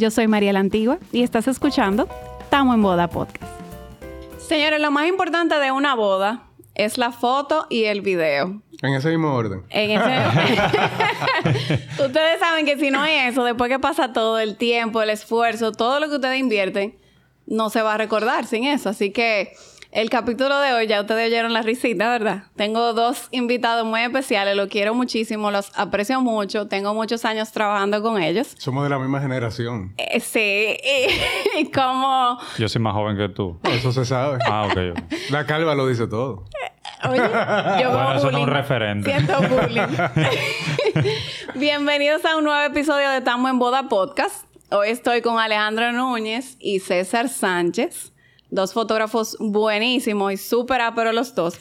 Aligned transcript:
Yo 0.00 0.10
soy 0.10 0.26
María 0.28 0.54
la 0.54 0.60
Antigua 0.60 0.98
y 1.12 1.22
estás 1.22 1.46
escuchando 1.46 2.08
Tamo 2.48 2.72
en 2.72 2.80
Boda 2.80 3.08
Podcast. 3.08 3.52
Señores, 4.38 4.80
lo 4.80 4.90
más 4.90 5.06
importante 5.06 5.56
de 5.56 5.72
una 5.72 5.94
boda 5.94 6.44
es 6.74 6.96
la 6.96 7.12
foto 7.12 7.66
y 7.68 7.84
el 7.84 8.00
video. 8.00 8.62
En 8.80 8.94
ese 8.94 9.10
mismo 9.10 9.34
orden. 9.34 9.62
En 9.68 9.90
ese... 9.90 11.82
ustedes 12.02 12.40
saben 12.40 12.64
que 12.64 12.78
si 12.78 12.90
no 12.90 13.02
hay 13.02 13.28
eso, 13.28 13.44
después 13.44 13.68
que 13.68 13.78
pasa 13.78 14.14
todo 14.14 14.38
el 14.38 14.56
tiempo, 14.56 15.02
el 15.02 15.10
esfuerzo, 15.10 15.70
todo 15.70 16.00
lo 16.00 16.08
que 16.08 16.14
ustedes 16.14 16.40
invierten, 16.40 16.96
no 17.46 17.68
se 17.68 17.82
va 17.82 17.92
a 17.92 17.98
recordar 17.98 18.46
sin 18.46 18.64
eso. 18.64 18.88
Así 18.88 19.10
que 19.10 19.52
el 19.92 20.08
capítulo 20.08 20.58
de 20.60 20.72
hoy, 20.72 20.86
ya 20.86 21.00
ustedes 21.00 21.26
oyeron 21.26 21.52
la 21.52 21.62
risita, 21.62 22.10
¿verdad? 22.10 22.44
Tengo 22.56 22.92
dos 22.92 23.28
invitados 23.32 23.84
muy 23.84 24.00
especiales, 24.02 24.56
los 24.56 24.68
quiero 24.68 24.94
muchísimo, 24.94 25.50
los 25.50 25.72
aprecio 25.76 26.20
mucho, 26.20 26.68
tengo 26.68 26.94
muchos 26.94 27.24
años 27.24 27.50
trabajando 27.50 28.00
con 28.02 28.22
ellos. 28.22 28.54
Somos 28.58 28.84
de 28.84 28.90
la 28.90 28.98
misma 28.98 29.20
generación. 29.20 29.94
Eh, 29.96 30.20
sí, 30.20 30.76
y, 31.58 31.70
como... 31.72 32.38
Yo 32.58 32.68
soy 32.68 32.80
más 32.80 32.94
joven 32.94 33.16
que 33.16 33.28
tú. 33.28 33.58
Eso 33.64 33.92
se 33.92 34.04
sabe. 34.04 34.38
ah, 34.46 34.68
ok. 34.70 34.98
La 35.30 35.44
calva 35.46 35.74
lo 35.74 35.86
dice 35.88 36.06
todo. 36.06 36.44
Oye, 37.08 37.18
yo 37.82 37.90
bueno, 37.90 38.14
eso 38.14 38.30
no 38.30 38.38
es 38.38 38.44
un 38.44 38.50
referente. 38.50 39.10
Siento 39.10 39.40
bullying. 39.40 39.82
Bienvenidos 41.54 42.24
a 42.26 42.36
un 42.36 42.44
nuevo 42.44 42.62
episodio 42.62 43.08
de 43.08 43.22
Tamo 43.22 43.48
en 43.48 43.58
Boda 43.58 43.88
Podcast. 43.88 44.44
Hoy 44.70 44.90
estoy 44.90 45.22
con 45.22 45.38
Alejandro 45.38 45.92
Núñez 45.92 46.56
y 46.60 46.80
César 46.80 47.28
Sánchez. 47.28 48.12
Dos 48.50 48.72
fotógrafos 48.72 49.36
buenísimos 49.38 50.32
y 50.32 50.36
súper 50.36 50.80
pero 50.94 51.12
los 51.12 51.34
dos. 51.34 51.58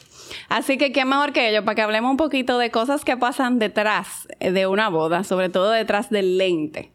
Así 0.48 0.78
que 0.78 0.92
qué 0.92 1.06
mejor 1.06 1.34
que 1.34 1.50
ellos 1.50 1.64
para 1.64 1.76
que 1.76 1.82
hablemos 1.82 2.12
un 2.12 2.18
poquito 2.18 2.58
de 2.58 2.72
cosas 2.72 3.04
que 3.04 3.18
pasan 3.18 3.60
detrás 3.60 4.28
de 4.40 4.68
una 4.68 4.90
boda, 4.90 5.24
sobre 5.24 5.50
todo 5.50 5.72
detrás 5.72 6.10
del 6.10 6.38
lente. 6.38 6.92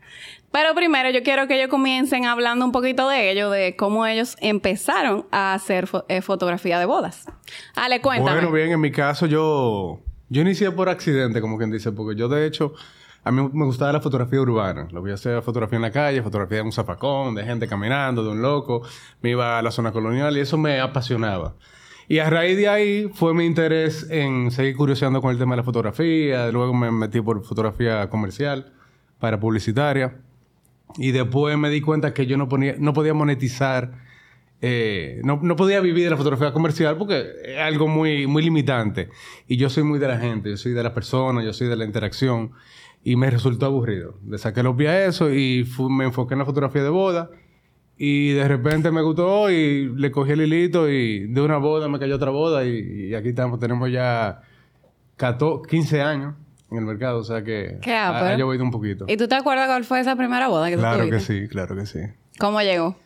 Pero 0.55 0.73
primero 0.75 1.11
yo 1.11 1.25
quiero 1.25 1.49
que 1.49 1.57
ellos 1.57 1.69
comiencen 1.69 2.27
hablando 2.27 2.65
un 2.65 2.71
poquito 2.71 3.09
de 3.09 3.33
ellos, 3.33 3.53
de 3.53 3.75
cómo 3.75 4.07
ellos 4.07 4.37
empezaron 4.41 5.27
a 5.33 5.53
hacer 5.53 5.89
eh, 6.07 6.23
fotografía 6.23 6.79
de 6.79 6.87
bodas. 6.87 7.27
Ale, 7.75 8.01
cuéntame. 8.01 8.37
Bueno, 8.37 8.53
bien, 8.53 8.71
en 8.71 8.81
mi 8.81 8.93
caso 8.93 9.27
yo, 9.27 9.99
yo 10.29 10.43
inicié 10.43 10.71
por 10.71 10.89
accidente, 10.89 11.41
como 11.41 11.59
quien 11.59 11.73
dice, 11.73 11.91
porque 11.91 12.17
yo 12.17 12.29
de 12.29 12.47
hecho 12.47 12.73
a 13.25 13.33
mí 13.33 13.49
me 13.53 13.65
gustaba 13.65 13.91
la 13.93 14.01
fotografía 14.01 14.41
urbana. 14.41 14.87
Lo 14.93 15.01
voy 15.01 15.11
a 15.11 15.15
hacer 15.15 15.41
fotografía 15.43 15.77
en 15.77 15.83
la 15.83 15.91
calle, 15.91 16.23
fotografía 16.23 16.59
de 16.59 16.63
un 16.63 16.73
zapacón, 16.73 17.35
de 17.35 17.43
gente 17.43 17.67
caminando, 17.67 18.23
de 18.23 18.31
un 18.31 18.43
loco. 18.43 18.83
Me 19.23 19.31
iba 19.31 19.59
a 19.59 19.63
la 19.63 19.71
zona 19.71 19.93
colonial 19.93 20.37
y 20.37 20.41
eso 20.41 20.59
me 20.59 20.79
apasionaba. 20.79 21.55
Y 22.07 22.19
a 22.19 22.29
raíz 22.29 22.59
de 22.59 22.69
ahí 22.69 23.11
fue 23.15 23.33
mi 23.33 23.47
interés 23.47 24.07
en 24.11 24.51
seguir 24.51 24.77
curioseando 24.77 25.23
con 25.23 25.31
el 25.31 25.39
tema 25.39 25.55
de 25.55 25.59
la 25.59 25.63
fotografía. 25.63 26.51
Luego 26.51 26.75
me 26.75 26.91
metí 26.91 27.23
por 27.23 27.43
fotografía 27.45 28.11
comercial 28.11 28.75
para 29.19 29.41
publicitaria. 29.41 30.21
Y 30.99 31.13
después 31.13 31.57
me 31.57 31.71
di 31.71 31.81
cuenta 31.81 32.13
que 32.13 32.27
yo 32.27 32.37
no, 32.37 32.47
ponía, 32.47 32.77
no 32.79 32.93
podía 32.93 33.15
monetizar, 33.15 34.03
eh, 34.61 35.21
no, 35.25 35.41
no, 35.43 35.57
podía 35.57 35.81
vivir 35.81 36.05
de 36.05 36.11
la 36.11 36.17
fotografía 36.19 36.53
comercial 36.53 36.97
porque 36.99 37.25
es 37.43 37.59
algo 37.59 37.89
muy, 37.89 38.27
muy 38.27 38.43
limitante. 38.43 39.09
Y 39.49 39.57
yo 39.57 39.71
soy 39.71 39.83
muy 39.83 39.99
de 39.99 40.09
la 40.09 40.19
gente, 40.19 40.51
yo 40.51 40.57
soy 40.59 40.73
de 40.73 40.83
las 40.83 40.93
personas, 40.93 41.43
yo 41.43 41.55
soy 41.55 41.69
de 41.69 41.77
la 41.77 41.87
interacción 41.87 42.53
y 43.05 43.17
me 43.17 43.31
resultó 43.31 43.67
aburrido. 43.67 44.15
Le 44.27 44.39
saqué 44.39 44.63
los 44.63 44.75
pies 44.75 44.89
a 44.89 45.05
eso 45.05 45.33
y 45.33 45.69
me 45.91 46.05
enfoqué 46.05 46.35
en 46.35 46.39
la 46.39 46.47
fotografía 46.47 46.83
de 46.83 46.89
boda. 46.89 47.31
Y 47.97 48.33
de 48.33 48.49
repente 48.49 48.91
me 48.91 49.03
gustó 49.03 49.51
y 49.51 49.95
le 49.95 50.11
cogí 50.11 50.33
el 50.33 50.41
hilito 50.41 50.89
y 50.89 51.29
de 51.29 51.41
una 51.41 51.59
boda 51.59 51.87
me 51.89 52.01
cayó 52.01 52.17
otra 52.17 52.31
boda 52.31 52.65
y, 52.65 53.15
aquí 53.15 53.29
estamos, 53.29 53.61
tenemos 53.61 53.93
ya 53.93 54.41
15 55.17 56.03
años 56.03 56.35
en 56.73 56.79
el 56.79 56.85
mercado, 56.87 57.21
o 57.21 57.25
sea 57.25 57.45
que 57.45 57.79
¿Qué 57.83 57.93
ha 57.93 58.37
llovido 58.37 58.65
un 58.65 58.73
poquito. 58.73 59.05
¿Y 59.07 59.17
tú 59.17 59.29
te 59.29 59.37
acuerdas 59.37 59.69
cuál 59.69 59.85
fue 59.85 60.01
esa 60.01 60.17
primera 60.17 60.49
boda 60.49 60.71
que 60.71 60.77
Claro 60.77 61.09
que 61.09 61.21
sí, 61.21 61.47
claro 61.47 61.77
que 61.77 61.87
sí. 61.87 62.01
¿Cómo 62.41 62.61
llegó? 62.63 62.97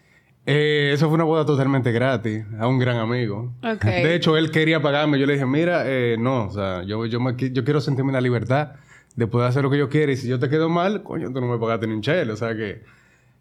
Eh, 0.47 0.93
eso 0.95 1.09
fue 1.09 1.17
una 1.17 1.25
boda 1.25 1.45
totalmente 1.45 1.93
gratis 1.93 2.45
a 2.59 2.67
un 2.67 2.79
gran 2.79 2.97
amigo. 2.97 3.53
De 3.83 4.15
hecho, 4.15 4.39
él 4.39 4.51
quería 4.51 4.81
pagarme. 4.81 5.19
Yo 5.19 5.27
le 5.27 5.35
dije, 5.35 5.45
mira, 5.45 5.83
eh, 5.85 6.17
no, 6.19 6.45
o 6.45 6.51
sea, 6.51 6.83
yo, 6.85 7.05
yo, 7.05 7.19
yo 7.37 7.64
quiero 7.64 7.83
sentirme 7.83 8.13
en 8.13 8.14
la 8.14 8.23
libertad 8.23 8.77
de 9.27 9.46
hacer 9.46 9.62
lo 9.62 9.70
que 9.70 9.79
yo 9.79 9.89
quiera. 9.89 10.12
Y 10.12 10.17
si 10.17 10.29
yo 10.29 10.39
te 10.39 10.48
quedo 10.48 10.68
mal, 10.68 11.02
coño, 11.02 11.33
tú 11.33 11.40
no 11.40 11.48
me 11.48 11.58
pagaste 11.58 11.86
ni 11.86 11.95
un 11.95 12.02
chelo. 12.02 12.34
O 12.34 12.36
sea 12.36 12.55
que... 12.55 12.83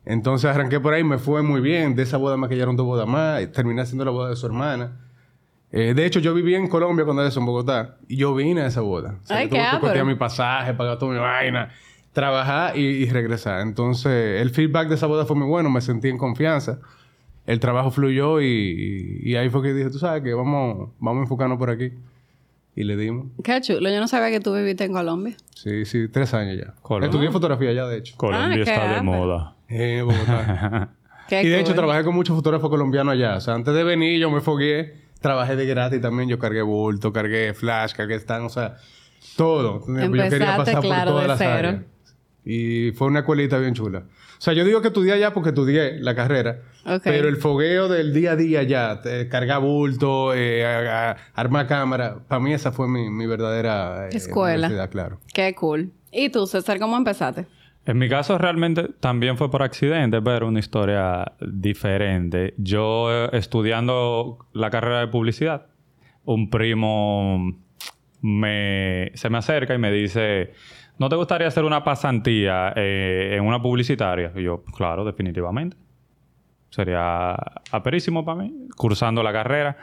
Entonces 0.05 0.49
arranqué 0.49 0.79
por 0.79 0.93
ahí, 0.93 1.03
me 1.03 1.17
fue 1.17 1.43
muy 1.43 1.59
bien. 1.59 1.95
De 1.95 2.03
esa 2.03 2.17
boda 2.17 2.37
me 2.37 2.47
cayeron 2.47 2.75
dos 2.75 2.85
bodas 2.85 3.07
más. 3.07 3.41
Y 3.41 3.47
terminé 3.47 3.81
haciendo 3.81 4.05
la 4.05 4.11
boda 4.11 4.29
de 4.29 4.35
su 4.35 4.45
hermana. 4.45 4.97
Eh, 5.71 5.93
de 5.93 6.05
hecho, 6.05 6.19
yo 6.19 6.33
viví 6.33 6.55
en 6.55 6.69
Colombia 6.69 7.03
cuando 7.03 7.25
eso, 7.25 7.39
en 7.39 7.45
Bogotá. 7.45 7.97
Y 8.07 8.15
yo 8.15 8.33
vine 8.33 8.61
a 8.61 8.67
esa 8.67 8.81
boda. 8.81 9.19
O 9.23 9.25
sea, 9.25 9.37
Ay, 9.37 9.49
tuve 9.49 9.59
que 9.59 9.79
costear 9.79 10.05
mi 10.05 10.15
pasaje, 10.15 10.73
pagar 10.73 10.97
toda 10.97 11.11
mi 11.11 11.19
vaina, 11.19 11.69
trabajar 12.13 12.77
y, 12.77 13.05
regresar. 13.09 13.61
Entonces, 13.61 14.41
el 14.41 14.49
feedback 14.49 14.87
de 14.87 14.95
esa 14.95 15.07
boda 15.07 15.25
fue 15.25 15.35
muy 15.35 15.47
bueno. 15.47 15.69
Me 15.69 15.81
sentí 15.81 16.07
en 16.07 16.17
confianza. 16.17 16.79
El 17.45 17.59
trabajo 17.59 17.91
fluyó 17.91 18.41
y, 18.41 19.21
y 19.23 19.35
ahí 19.35 19.49
fue 19.49 19.61
que 19.61 19.73
dije, 19.73 19.89
tú 19.89 19.99
sabes 19.99 20.23
que 20.23 20.33
vamos, 20.33 20.89
vamos 20.99 21.19
a 21.19 21.23
enfocarnos 21.23 21.57
por 21.57 21.69
aquí. 21.69 21.91
Y 22.77 22.83
le 22.83 22.95
dimos. 22.95 23.31
Qué 23.43 23.59
chulo. 23.59 23.89
Yo 23.89 23.99
no 23.99 24.07
sabía 24.07 24.29
que 24.29 24.39
tú 24.39 24.53
viviste 24.53 24.83
en 24.83 24.93
Colombia. 24.93 25.35
Sí, 25.55 25.83
sí. 25.85 26.09
Tres 26.09 26.35
años 26.35 26.57
ya. 26.63 26.75
Colombia. 26.83 27.07
Estudié 27.07 27.31
fotografía 27.31 27.73
ya, 27.73 27.87
de 27.87 27.97
hecho. 27.97 28.15
Colombia 28.17 28.55
ah, 28.55 28.69
está 28.69 28.93
de 28.93 29.01
moda. 29.01 29.55
Eh, 29.67 30.03
Bogotá. 30.03 30.91
y 31.31 31.47
de 31.47 31.59
hecho 31.59 31.73
trabajé 31.73 32.03
con 32.03 32.13
muchos 32.13 32.35
fotógrafos 32.35 32.69
colombianos 32.69 33.13
allá. 33.13 33.37
O 33.37 33.41
sea, 33.41 33.55
antes 33.55 33.73
de 33.73 33.83
venir 33.83 34.19
yo 34.19 34.29
me 34.29 34.41
fogué. 34.41 35.07
Trabajé 35.19 35.55
de 35.55 35.65
gratis 35.65 35.99
también. 35.99 36.29
Yo 36.29 36.37
cargué 36.37 36.61
bulto, 36.61 37.11
cargué 37.11 37.55
flash, 37.55 37.93
cargué 37.93 38.13
stand. 38.19 38.45
O 38.45 38.49
sea, 38.49 38.75
todo. 39.35 39.77
Empezaste, 39.87 40.15
yo 40.15 40.29
quería 40.29 40.57
pasar 40.57 40.75
por 40.83 41.03
todas 41.03 41.27
las 41.27 41.41
áreas. 41.41 41.81
Y 42.45 42.91
fue 42.91 43.07
una 43.07 43.19
escuelita 43.21 43.57
bien 43.57 43.73
chula. 43.73 44.03
O 44.37 44.41
sea, 44.41 44.53
yo 44.53 44.63
digo 44.65 44.81
que 44.81 44.89
estudié 44.89 45.13
allá 45.13 45.33
porque 45.33 45.49
estudié 45.49 45.99
la 45.99 46.15
carrera. 46.15 46.59
Pero 47.03 47.27
el 47.27 47.37
fogueo 47.37 47.89
del 47.89 48.13
día 48.13 48.31
a 48.31 48.35
día 48.35 48.63
ya, 48.63 49.01
cargar 49.29 49.61
bulto, 49.61 50.33
eh, 50.33 50.63
armar 51.33 51.67
cámara, 51.67 52.19
para 52.27 52.39
mí 52.39 52.53
esa 52.53 52.71
fue 52.71 52.87
mi, 52.87 53.25
verdadera 53.25 54.07
eh, 54.07 54.15
escuela. 54.15 54.87
claro. 54.89 55.19
Qué 55.33 55.53
cool. 55.55 55.91
¿Y 56.11 56.29
tú, 56.29 56.47
César, 56.47 56.79
cómo 56.79 56.95
empezaste? 56.95 57.45
En 57.85 57.97
mi 57.97 58.09
caso 58.09 58.37
realmente 58.37 58.89
también 58.99 59.37
fue 59.37 59.49
por 59.49 59.63
accidente, 59.63 60.21
pero 60.21 60.47
una 60.47 60.59
historia 60.59 61.33
diferente. 61.39 62.53
Yo 62.57 63.07
eh, 63.09 63.29
estudiando 63.33 64.39
la 64.53 64.69
carrera 64.69 64.99
de 64.99 65.07
publicidad, 65.07 65.67
un 66.25 66.49
primo 66.49 67.57
me, 68.21 69.11
se 69.13 69.29
me 69.29 69.37
acerca 69.37 69.73
y 69.73 69.77
me 69.77 69.91
dice, 69.91 70.51
¿no 70.99 71.09
te 71.09 71.15
gustaría 71.15 71.47
hacer 71.47 71.63
una 71.63 71.83
pasantía 71.83 72.73
eh, 72.75 73.35
en 73.37 73.43
una 73.43 73.61
publicitaria? 73.61 74.31
Y 74.35 74.43
yo, 74.43 74.63
claro, 74.75 75.05
definitivamente. 75.05 75.77
Sería 76.69 77.35
aperísimo 77.71 78.25
para 78.25 78.43
mí, 78.43 78.67
cursando 78.75 79.23
la 79.23 79.31
carrera. 79.31 79.77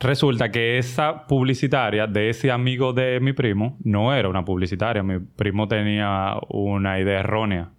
Resulta 0.00 0.50
que 0.50 0.78
esa 0.78 1.26
publicitaria 1.26 2.06
de 2.06 2.30
ese 2.30 2.50
amigo 2.50 2.92
de 2.92 3.20
mi 3.20 3.32
primo 3.32 3.76
no 3.84 4.12
era 4.12 4.28
una 4.28 4.44
publicitaria. 4.44 5.02
Mi 5.02 5.20
primo 5.20 5.68
tenía 5.68 6.34
una 6.48 6.98
idea 6.98 7.20
errónea. 7.20 7.70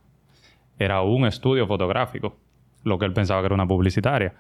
Era 0.80 1.02
un 1.02 1.26
estudio 1.26 1.68
fotográfico, 1.68 2.38
lo 2.84 2.98
que 2.98 3.06
él 3.06 3.14
pensaba 3.14 3.42
que 3.42 3.48
era 3.48 3.56
una 3.56 3.68
publicitaria. 3.68 4.34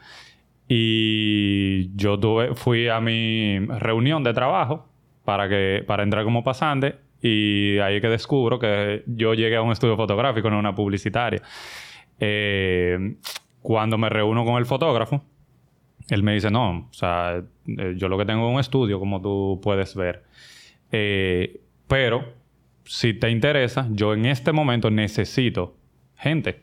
Y 0.68 1.96
yo 1.96 2.18
fui 2.56 2.88
a 2.88 3.00
mi 3.02 3.60
reunión 3.60 4.24
de 4.24 4.34
trabajo 4.34 4.88
para 5.26 6.04
entrar 6.04 6.24
como 6.24 6.44
pasante 6.44 7.05
y 7.28 7.80
ahí 7.80 7.96
es 7.96 8.02
que 8.03 8.08
descubro 8.08 8.59
que 8.59 9.03
yo 9.08 9.34
llegué 9.34 9.56
a 9.56 9.63
un 9.63 9.72
estudio 9.72 9.97
fotográfico, 9.97 10.47
no 10.52 10.59
una 10.59 10.75
publicitaria. 10.75 11.41
Eh, 12.19 13.16
cuando 13.63 13.97
me 13.97 14.09
reúno 14.09 14.46
con 14.46 14.58
el 14.58 14.68
fotógrafo, 14.68 15.24
él 16.09 16.22
me 16.22 16.35
dice, 16.35 16.52
no, 16.52 16.88
o 16.88 16.94
sea, 16.94 17.41
eh, 17.66 17.96
yo 17.97 18.09
lo 18.09 18.19
que 18.19 18.25
tengo 18.25 18.47
es 18.47 18.53
un 18.53 18.59
estudio, 18.59 19.00
como 19.00 19.24
tú 19.24 19.59
puedes 19.64 19.96
ver. 19.96 20.24
Eh, 20.91 21.62
pero, 21.88 22.31
si 22.84 23.16
te 23.16 23.31
interesa, 23.31 23.88
yo 23.90 24.14
en 24.14 24.28
este 24.28 24.52
momento 24.52 24.91
necesito 24.91 25.75
gente. 26.18 26.62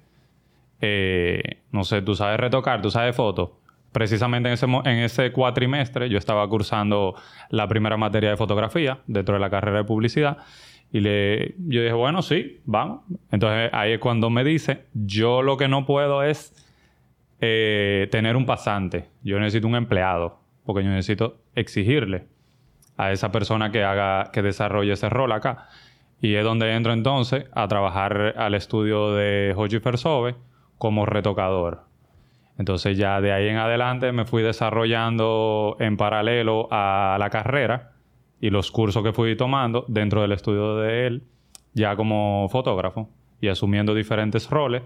no 1.72 1.82
sé, 1.82 2.02
tú 2.02 2.14
sabes 2.14 2.38
retocar, 2.38 2.81
tú 2.81 2.90
sabes 2.92 3.16
fotos 3.16 3.50
precisamente 3.92 4.48
en 4.48 4.98
ese, 4.98 5.32
cuatrimestre 5.32 6.08
yo 6.08 6.18
estaba 6.18 6.48
cursando 6.48 7.14
la 7.50 7.68
primera 7.68 7.96
materia 7.96 8.30
de 8.30 8.36
fotografía 8.36 8.98
dentro 9.06 9.34
de 9.34 9.40
la 9.40 9.50
carrera 9.50 9.78
de 9.78 9.84
publicidad. 9.84 10.38
Y 10.90 11.00
le, 11.00 11.54
yo 11.58 11.82
dije, 11.82 11.92
bueno, 11.92 12.22
sí, 12.22 12.60
vamos. 12.64 13.02
Entonces 13.30 13.70
ahí 13.72 13.92
es 13.92 13.98
cuando 13.98 14.28
me 14.30 14.44
dice, 14.44 14.86
yo 14.94 15.42
lo 15.42 15.56
que 15.56 15.68
no 15.68 15.86
puedo 15.86 16.22
es 16.22 16.54
eh, 17.40 18.08
tener 18.10 18.36
un 18.36 18.46
pasante. 18.46 19.08
Yo 19.22 19.38
necesito 19.38 19.66
un 19.66 19.76
empleado, 19.76 20.40
porque 20.64 20.84
yo 20.84 20.90
necesito 20.90 21.38
exigirle 21.54 22.26
a 22.96 23.12
esa 23.12 23.32
persona 23.32 23.70
que 23.70 23.84
haga, 23.84 24.30
que 24.32 24.42
desarrolle 24.42 24.92
ese 24.92 25.08
rol 25.08 25.32
acá. 25.32 25.68
Y 26.20 26.34
es 26.34 26.44
donde 26.44 26.72
entro 26.74 26.92
entonces 26.92 27.46
a 27.52 27.66
trabajar 27.68 28.34
al 28.36 28.54
estudio 28.54 29.12
de 29.14 29.54
Hoji 29.56 29.80
Fersove 29.80 30.36
como 30.78 31.04
retocador. 31.06 31.91
Entonces 32.62 32.97
ya 32.97 33.20
de 33.20 33.32
ahí 33.32 33.49
en 33.49 33.56
adelante 33.56 34.12
me 34.12 34.25
fui 34.25 34.41
desarrollando 34.41 35.76
en 35.81 35.97
paralelo 35.97 36.69
a 36.70 37.17
la 37.19 37.29
carrera 37.29 37.91
y 38.41 38.50
los 38.50 38.70
cursos 38.70 39.03
que 39.03 39.12
fui 39.12 39.37
tomando 39.37 39.85
dentro 39.88 40.23
del 40.23 40.31
estudio 40.31 40.76
de 40.76 41.09
él, 41.09 41.25
ya 41.75 41.97
como 41.97 42.49
fotógrafo 42.50 43.11
y 43.41 43.49
asumiendo 43.49 43.97
diferentes 43.97 44.49
roles, 44.49 44.82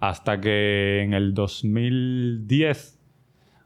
hasta 0.00 0.40
que 0.40 1.02
en 1.02 1.14
el 1.14 1.32
2010 1.32 2.98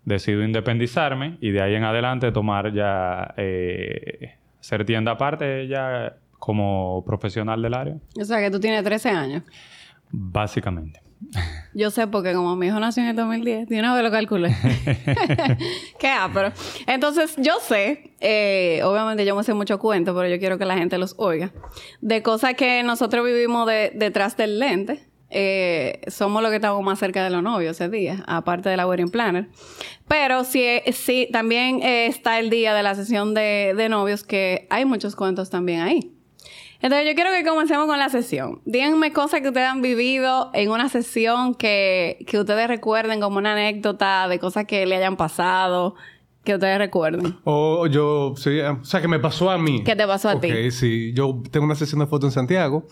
decido 0.05 0.45
independizarme 0.45 1.39
y 1.41 1.51
de 1.51 1.63
ahí 1.63 1.75
en 1.75 1.85
adelante 1.85 2.33
tomar 2.33 2.71
ya, 2.71 3.33
eh, 3.39 4.35
ser 4.61 4.85
tienda 4.85 5.13
aparte 5.13 5.67
ya 5.69 6.19
como 6.39 7.03
profesional 7.07 7.63
del 7.63 7.73
área. 7.73 7.97
O 8.21 8.25
sea, 8.27 8.41
que 8.41 8.51
tú 8.51 8.61
tienes 8.61 8.85
13 8.85 9.09
años. 9.09 9.43
Básicamente. 10.17 11.01
Yo 11.75 11.91
sé 11.91 12.07
porque 12.07 12.35
como 12.35 12.55
mi 12.55 12.67
hijo 12.67 12.79
nació 12.79 13.03
en 13.03 13.09
el 13.11 13.17
2010, 13.17 13.69
de 13.69 13.79
una 13.79 13.95
vez 13.95 14.03
lo 14.05 14.11
calculé. 14.11 14.55
Qué 15.99 16.13
pero 16.33 16.53
Entonces, 16.87 17.35
yo 17.39 17.55
sé, 17.61 18.15
eh, 18.21 18.81
obviamente 18.85 19.25
yo 19.25 19.35
me 19.35 19.43
sé 19.43 19.55
mucho 19.55 19.79
cuento, 19.79 20.15
pero 20.15 20.29
yo 20.29 20.39
quiero 20.39 20.59
que 20.59 20.65
la 20.65 20.77
gente 20.77 20.99
los 20.99 21.15
oiga, 21.19 21.53
de 22.01 22.23
cosas 22.23 22.55
que 22.55 22.83
nosotros 22.83 23.25
vivimos 23.25 23.67
de- 23.67 23.91
detrás 23.95 24.37
del 24.37 24.59
lente. 24.59 25.09
Eh, 25.37 26.01
somos 26.09 26.43
los 26.43 26.51
que 26.51 26.57
estamos 26.57 26.81
más 26.85 26.99
cerca 27.01 27.25
de 27.25 27.31
los 27.31 27.43
novios 27.43 27.81
ese 27.81 27.89
día, 27.89 28.23
aparte 28.29 28.69
de 28.69 28.77
la 28.77 28.87
wedding 28.87 29.11
planner. 29.11 29.49
Pero 30.07 30.45
sí, 30.45 30.65
sí 30.93 31.29
también 31.33 31.83
eh, 31.83 32.07
está 32.07 32.39
el 32.39 32.51
día 32.51 32.73
de 32.75 32.85
la 32.85 32.95
sesión 32.95 33.35
de, 33.35 33.75
de 33.77 33.89
novios, 33.89 34.23
que 34.23 34.69
hay 34.71 34.85
muchos 34.85 35.17
cuentos 35.17 35.51
también 35.51 35.81
ahí. 35.81 36.14
Entonces 36.85 37.09
yo 37.09 37.15
quiero 37.15 37.31
que 37.31 37.49
comencemos 37.49 37.87
con 37.87 37.99
la 37.99 38.11
sesión. 38.11 38.61
Díganme 38.67 39.11
cosas 39.15 39.41
que 39.41 39.49
ustedes 39.49 39.67
han 39.69 39.81
vivido 39.81 40.51
en 40.53 40.71
una 40.71 40.91
sesión 40.91 41.55
que, 41.55 42.19
que 42.27 42.39
ustedes 42.39 42.69
recuerden 42.69 43.23
como 43.23 43.39
una 43.39 43.53
anécdota 43.53 44.29
de 44.29 44.39
cosas 44.39 44.67
que 44.67 44.85
le 44.85 44.97
hayan 44.97 45.17
pasado, 45.17 45.95
que 46.45 46.53
ustedes 46.53 46.77
recuerden. 46.77 47.39
O 47.45 47.87
yo, 47.87 48.35
sí, 48.37 48.51
eh, 48.59 48.69
o 48.69 48.85
sea, 48.85 49.01
que 49.01 49.09
me 49.09 49.19
pasó 49.19 49.49
a 49.51 49.57
mí. 49.57 49.83
¿Qué 49.83 49.97
te 49.97 50.07
pasó 50.07 50.29
a 50.29 50.35
Ok, 50.35 50.43
ti? 50.43 50.71
sí. 50.73 51.15
Yo 51.15 51.43
tengo 51.51 51.65
una 51.65 51.75
sesión 51.75 52.01
de 52.01 52.07
fotos 52.07 52.29
en 52.29 52.33
Santiago 52.33 52.87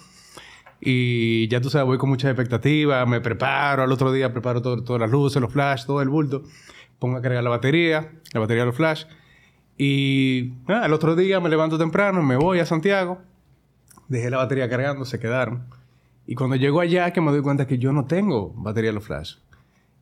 y 0.81 1.47
ya 1.49 1.61
tú 1.61 1.69
sabes, 1.69 1.87
voy 1.87 1.99
con 1.99 2.09
muchas 2.09 2.31
expectativas, 2.31 3.07
me 3.07 3.21
preparo, 3.21 3.83
al 3.83 3.93
otro 3.93 4.11
día 4.11 4.33
preparo 4.33 4.63
todo- 4.63 4.83
todas 4.83 5.01
las 5.03 5.11
luces, 5.11 5.43
los 5.43 5.53
flash, 5.53 5.85
todo 5.85 6.01
el 6.01 6.09
bulto, 6.09 6.45
pongo 6.99 7.19
a 7.19 7.21
cargar 7.21 7.45
la 7.45 7.51
batería, 7.51 8.11
la 8.33 8.41
batería 8.41 8.63
de 8.63 8.67
los 8.69 8.77
flash 8.77 9.05
y 9.77 10.55
nada, 10.67 10.87
al 10.87 10.93
otro 10.95 11.15
día 11.15 11.41
me 11.41 11.51
levanto 11.51 11.77
temprano, 11.77 12.23
me 12.23 12.37
voy 12.37 12.59
a 12.59 12.65
Santiago, 12.65 13.19
dejé 14.09 14.31
la 14.31 14.39
batería 14.39 14.69
cargando, 14.69 15.05
se 15.05 15.19
quedaron. 15.19 15.65
Y 16.27 16.35
cuando 16.35 16.57
llego 16.57 16.81
allá 16.81 17.13
que 17.13 17.21
me 17.21 17.31
doy 17.31 17.43
cuenta 17.43 17.67
que 17.67 17.79
yo 17.79 17.93
no 17.93 18.05
tengo 18.05 18.53
batería 18.57 18.91
de 18.91 18.95
los 18.95 19.05
flash. 19.05 19.37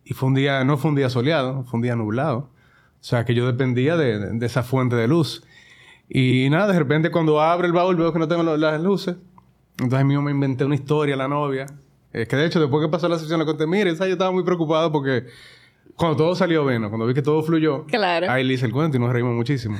Y 0.05 0.15
fue 0.15 0.29
un 0.29 0.35
día, 0.35 0.65
no 0.65 0.77
fue 0.77 0.91
un 0.91 0.97
día 0.97 1.09
soleado, 1.09 1.65
fue 1.65 1.79
un 1.79 1.83
día 1.83 1.97
nublado. 1.97 2.39
O 2.39 3.03
sea, 3.03 3.25
que 3.25 3.35
yo 3.35 3.47
dependía 3.47 3.97
de, 3.97 4.19
de 4.39 4.47
esa 4.47 4.63
fuente 4.63 4.97
de 4.97 5.09
luz. 5.09 5.45
Y 6.09 6.49
nada, 6.51 6.73
de 6.73 6.79
repente 6.79 7.11
cuando 7.11 7.41
abro 7.41 7.67
el 7.67 7.73
baúl 7.73 7.97
veo 7.97 8.13
que 8.13 8.19
no 8.19 8.29
tengo 8.29 8.43
lo- 8.43 8.57
las 8.57 8.81
luces. 8.83 9.17
Entonces 9.79 10.05
mismo 10.07 10.23
me 10.23 10.31
inventé 10.33 10.65
una 10.65 10.75
historia 10.75 11.17
la 11.17 11.29
novia. 11.29 11.67
Es 12.13 12.27
que 12.29 12.37
de 12.37 12.45
hecho, 12.47 12.61
después 12.61 12.85
que 12.85 12.91
pasó 12.91 13.09
la 13.09 13.19
sesión 13.19 13.39
le 13.39 13.47
conté, 13.47 13.67
mire, 13.67 13.95
yo 13.95 14.05
estaba 14.05 14.33
muy 14.33 14.43
preocupado 14.43 14.91
porque 14.93 15.27
cuando 15.95 16.17
todo 16.17 16.35
salió 16.35 16.67
bien, 16.67 16.83
¿no? 16.83 16.89
cuando 16.89 17.07
vi 17.07 17.15
que 17.15 17.23
todo 17.23 17.43
fluyó, 17.43 17.85
Claro. 17.87 18.31
ahí 18.31 18.43
le 18.45 18.55
hice 18.55 18.67
el 18.67 18.73
cuento 18.73 18.97
y 18.97 19.01
nos 19.01 19.13
reímos 19.13 19.35
muchísimo. 19.35 19.79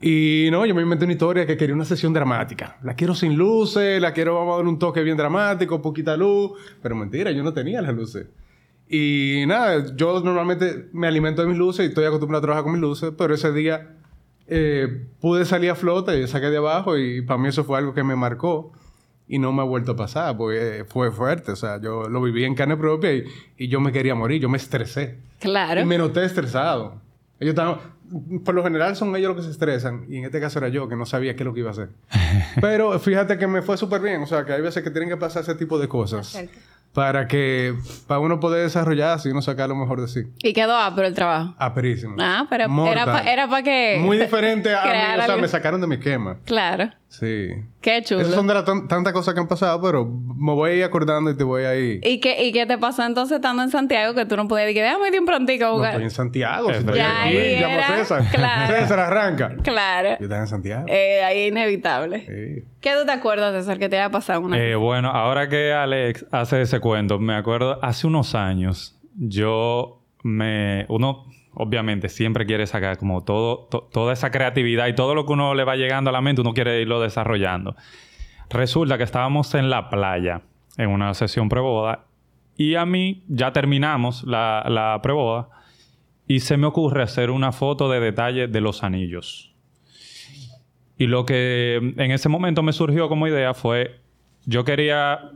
Y 0.00 0.48
no, 0.50 0.66
yo 0.66 0.74
me 0.74 0.82
inventé 0.82 1.04
una 1.04 1.14
historia 1.14 1.46
que 1.46 1.56
quería 1.56 1.74
una 1.74 1.84
sesión 1.84 2.12
dramática. 2.12 2.76
La 2.82 2.94
quiero 2.94 3.14
sin 3.14 3.36
luces, 3.36 4.00
la 4.00 4.12
quiero, 4.12 4.34
vamos 4.34 4.54
a 4.54 4.56
dar 4.58 4.66
un 4.66 4.78
toque 4.78 5.02
bien 5.02 5.16
dramático, 5.16 5.80
poquita 5.80 6.16
luz. 6.16 6.52
Pero 6.82 6.94
mentira, 6.94 7.30
yo 7.30 7.42
no 7.42 7.54
tenía 7.54 7.80
las 7.80 7.94
luces. 7.94 8.26
Y 8.88 9.44
nada, 9.46 9.94
yo 9.96 10.20
normalmente 10.20 10.88
me 10.92 11.06
alimento 11.06 11.42
de 11.42 11.48
mis 11.48 11.56
luces 11.56 11.86
y 11.86 11.88
estoy 11.88 12.04
acostumbrado 12.04 12.38
a 12.38 12.42
trabajar 12.42 12.64
con 12.64 12.72
mis 12.72 12.80
luces, 12.80 13.12
pero 13.16 13.34
ese 13.34 13.52
día 13.52 13.96
eh, 14.46 15.06
pude 15.20 15.44
salir 15.44 15.70
a 15.70 15.74
flote 15.74 16.20
y 16.20 16.26
saqué 16.28 16.50
de 16.50 16.58
abajo 16.58 16.96
y 16.96 17.22
para 17.22 17.38
mí 17.38 17.48
eso 17.48 17.64
fue 17.64 17.78
algo 17.78 17.94
que 17.94 18.04
me 18.04 18.14
marcó 18.14 18.72
y 19.26 19.40
no 19.40 19.52
me 19.52 19.62
ha 19.62 19.64
vuelto 19.64 19.92
a 19.92 19.96
pasar 19.96 20.36
porque 20.36 20.84
fue 20.88 21.10
fuerte. 21.10 21.52
O 21.52 21.56
sea, 21.56 21.80
yo 21.80 22.08
lo 22.08 22.22
viví 22.22 22.44
en 22.44 22.54
carne 22.54 22.76
propia 22.76 23.12
y, 23.12 23.24
y 23.56 23.68
yo 23.68 23.80
me 23.80 23.90
quería 23.92 24.14
morir, 24.14 24.40
yo 24.40 24.48
me 24.48 24.58
estresé. 24.58 25.18
Claro. 25.40 25.80
Y 25.80 25.84
me 25.84 25.98
noté 25.98 26.24
estresado. 26.24 27.00
Ellos 27.40 27.52
estaban... 27.52 27.78
Por 28.44 28.54
lo 28.54 28.62
general 28.62 28.94
son 28.94 29.14
ellos 29.16 29.34
los 29.34 29.36
que 29.36 29.42
se 29.42 29.50
estresan. 29.50 30.06
Y 30.08 30.18
en 30.18 30.24
este 30.24 30.40
caso 30.40 30.58
era 30.60 30.68
yo, 30.68 30.88
que 30.88 30.94
no 30.94 31.06
sabía 31.06 31.34
qué 31.34 31.42
es 31.42 31.46
lo 31.46 31.52
que 31.52 31.60
iba 31.60 31.70
a 31.70 31.72
hacer. 31.72 31.88
Pero 32.60 32.98
fíjate 32.98 33.36
que 33.36 33.46
me 33.46 33.62
fue 33.62 33.76
súper 33.76 34.00
bien. 34.00 34.22
O 34.22 34.26
sea, 34.26 34.44
que 34.44 34.52
hay 34.52 34.62
veces 34.62 34.82
que 34.82 34.90
tienen 34.90 35.08
que 35.08 35.16
pasar 35.16 35.42
ese 35.42 35.54
tipo 35.56 35.78
de 35.78 35.88
cosas. 35.88 36.38
Para 36.92 37.26
que... 37.26 37.74
Para 38.06 38.20
uno 38.20 38.40
poder 38.40 38.62
desarrollarse 38.62 39.28
y 39.28 39.32
uno 39.32 39.42
sacar 39.42 39.68
lo 39.68 39.74
mejor 39.74 40.00
de 40.00 40.08
sí. 40.08 40.22
Y 40.42 40.52
quedó 40.52 40.78
pero 40.94 41.08
el 41.08 41.14
trabajo. 41.14 41.54
Aperísimo. 41.58 42.16
Ah, 42.18 42.46
pero 42.48 42.68
Mortal. 42.68 43.26
era 43.26 43.46
para 43.46 43.48
pa 43.48 43.62
que... 43.62 43.98
Muy 44.00 44.18
diferente 44.18 44.74
a 44.74 44.82
mí. 44.82 44.88
O 44.88 44.92
sea, 44.92 45.24
algo. 45.24 45.38
me 45.42 45.48
sacaron 45.48 45.80
de 45.80 45.86
mi 45.88 45.96
esquema. 45.96 46.38
Claro. 46.44 46.90
Sí. 47.08 47.48
Qué 47.80 48.02
chulo. 48.02 48.20
Esas 48.20 48.34
son 48.34 48.46
de 48.46 48.52
las 48.54 48.64
tan- 48.64 48.88
tantas 48.88 49.12
cosas 49.12 49.32
que 49.32 49.40
han 49.40 49.46
pasado, 49.48 49.80
pero 49.80 50.04
me 50.04 50.52
voy 50.52 50.70
a 50.70 50.74
ir 50.74 50.84
acordando 50.84 51.30
y 51.30 51.36
te 51.36 51.44
voy 51.44 51.62
a 51.64 51.74
ir... 51.76 52.00
¿Y 52.04 52.20
qué, 52.20 52.44
¿Y 52.44 52.52
qué 52.52 52.66
te 52.66 52.76
pasó 52.78 53.04
entonces 53.04 53.36
estando 53.36 53.62
en 53.62 53.70
Santiago 53.70 54.12
que 54.14 54.26
tú 54.26 54.36
no 54.36 54.48
podías 54.48 54.66
decir, 54.66 54.82
déjame 54.82 55.08
ir 55.08 55.20
un 55.20 55.24
prontico 55.24 55.64
a 55.64 55.68
No, 55.68 55.74
jugar? 55.76 55.90
estoy 55.92 56.04
en 56.04 56.10
Santiago. 56.10 56.66
Si 56.68 56.72
Ya 56.74 56.78
estoy 56.80 56.98
ahí 57.00 57.60
llamo 57.60 57.74
a 57.74 57.76
era, 57.78 57.96
César. 57.96 58.24
claro. 58.32 58.74
César 58.74 58.98
arranca. 58.98 59.56
Claro. 59.62 60.08
Yo 60.18 60.24
estaba 60.24 60.40
en 60.42 60.46
Santiago. 60.48 60.84
Eh, 60.88 61.22
ahí 61.22 61.38
es 61.42 61.48
inevitable. 61.52 62.20
Sí. 62.26 62.64
¿Qué 62.80 62.90
tú 62.98 63.06
te 63.06 63.12
acuerdas, 63.12 63.54
César, 63.54 63.78
que 63.78 63.88
te 63.88 63.96
haya 63.98 64.10
pasado 64.10 64.40
una 64.40 64.58
Eh, 64.58 64.74
bueno, 64.74 65.08
ahora 65.10 65.48
que 65.48 65.72
Alex 65.72 66.26
hace 66.32 66.60
ese 66.62 66.80
cuento, 66.80 67.18
me 67.18 67.34
acuerdo 67.36 67.78
hace 67.82 68.06
unos 68.08 68.34
años, 68.34 68.98
yo 69.16 70.02
me. 70.22 70.84
Uno, 70.88 71.24
obviamente, 71.58 72.08
siempre 72.08 72.46
quiere 72.46 72.66
sacar 72.66 72.98
como 72.98 73.24
todo, 73.24 73.66
to- 73.70 73.88
toda 73.92 74.12
esa 74.12 74.30
creatividad 74.30 74.86
y 74.88 74.94
todo 74.94 75.14
lo 75.14 75.24
que 75.26 75.32
uno 75.32 75.54
le 75.54 75.64
va 75.64 75.74
llegando 75.76 76.10
a 76.10 76.12
la 76.12 76.20
mente, 76.20 76.42
uno 76.42 76.52
quiere 76.54 76.80
irlo 76.80 77.00
desarrollando. 77.00 77.74
Resulta 78.50 78.98
que 78.98 79.04
estábamos 79.04 79.54
en 79.54 79.70
la 79.70 79.88
playa, 79.88 80.42
en 80.76 80.90
una 80.90 81.12
sesión 81.14 81.48
preboda, 81.48 82.04
y 82.56 82.74
a 82.74 82.86
mí 82.86 83.24
ya 83.28 83.52
terminamos 83.52 84.22
la, 84.24 84.64
la 84.68 85.00
preboda, 85.02 85.48
y 86.28 86.40
se 86.40 86.56
me 86.56 86.66
ocurre 86.66 87.02
hacer 87.02 87.30
una 87.30 87.52
foto 87.52 87.88
de 87.90 88.00
detalle 88.00 88.48
de 88.48 88.60
los 88.60 88.82
anillos. 88.84 89.52
Y 90.98 91.06
lo 91.06 91.24
que 91.26 91.76
en 91.76 92.10
ese 92.10 92.28
momento 92.28 92.62
me 92.62 92.72
surgió 92.72 93.08
como 93.08 93.26
idea 93.26 93.54
fue, 93.54 94.00
yo 94.44 94.64
quería 94.64 95.30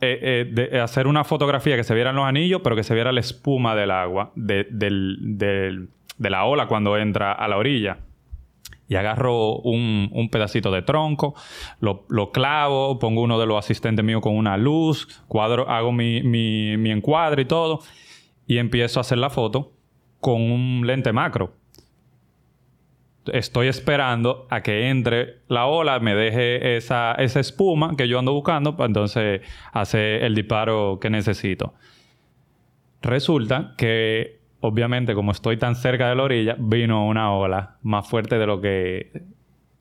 eh, 0.00 0.18
eh, 0.22 0.48
de- 0.70 0.80
hacer 0.80 1.06
una 1.06 1.24
fotografía 1.24 1.76
que 1.76 1.84
se 1.84 1.94
vieran 1.94 2.16
los 2.16 2.24
anillos, 2.24 2.60
pero 2.62 2.76
que 2.76 2.82
se 2.82 2.94
viera 2.94 3.12
la 3.12 3.20
espuma 3.20 3.74
del 3.74 3.90
agua, 3.90 4.32
de, 4.34 4.66
del- 4.70 5.88
de 6.18 6.30
la 6.30 6.44
ola 6.44 6.66
cuando 6.66 6.96
entra 6.96 7.32
a 7.32 7.48
la 7.48 7.56
orilla. 7.56 7.98
Y 8.88 8.96
agarro 8.96 9.56
un, 9.58 10.08
un 10.12 10.30
pedacito 10.30 10.72
de 10.72 10.82
tronco, 10.82 11.34
lo, 11.80 12.04
lo 12.08 12.32
clavo, 12.32 12.98
pongo 12.98 13.22
uno 13.22 13.38
de 13.38 13.46
los 13.46 13.56
asistentes 13.56 14.04
míos 14.04 14.20
con 14.20 14.36
una 14.36 14.56
luz, 14.56 15.06
cuadro, 15.28 15.68
hago 15.70 15.92
mi, 15.92 16.22
mi, 16.24 16.76
mi 16.76 16.90
encuadre 16.90 17.42
y 17.42 17.44
todo, 17.44 17.80
y 18.48 18.58
empiezo 18.58 18.98
a 18.98 19.02
hacer 19.02 19.18
la 19.18 19.30
foto 19.30 19.72
con 20.18 20.42
un 20.42 20.82
lente 20.86 21.12
macro 21.12 21.52
estoy 23.26 23.68
esperando 23.68 24.46
a 24.50 24.62
que 24.62 24.88
entre 24.88 25.38
la 25.48 25.66
ola, 25.66 26.00
me 26.00 26.14
deje 26.14 26.76
esa, 26.76 27.12
esa 27.14 27.40
espuma 27.40 27.96
que 27.96 28.08
yo 28.08 28.18
ando 28.18 28.32
buscando, 28.32 28.76
para 28.76 28.86
entonces 28.86 29.42
hacer 29.72 30.22
el 30.24 30.34
disparo 30.34 30.98
que 31.00 31.10
necesito. 31.10 31.74
Resulta 33.02 33.74
que, 33.76 34.40
obviamente, 34.60 35.14
como 35.14 35.32
estoy 35.32 35.56
tan 35.56 35.74
cerca 35.74 36.08
de 36.08 36.14
la 36.14 36.22
orilla, 36.22 36.56
vino 36.58 37.06
una 37.06 37.32
ola 37.32 37.76
más 37.82 38.08
fuerte 38.08 38.38
de 38.38 38.46
lo 38.46 38.60
que 38.60 39.10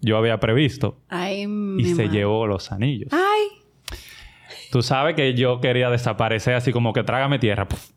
yo 0.02 0.18
había 0.18 0.40
previsto 0.40 0.98
Ay, 1.10 1.42
y 1.78 1.86
se 1.86 2.06
madre. 2.06 2.18
llevó 2.18 2.48
los 2.48 2.72
anillos. 2.72 3.12
Ay. 3.12 3.48
Tú 4.72 4.82
sabes 4.82 5.16
que 5.16 5.34
yo 5.34 5.60
quería 5.60 5.90
desaparecer 5.90 6.54
así 6.54 6.72
como 6.72 6.94
que 6.94 7.04
trágame 7.04 7.40
tierra. 7.40 7.68
puf. 7.68 7.90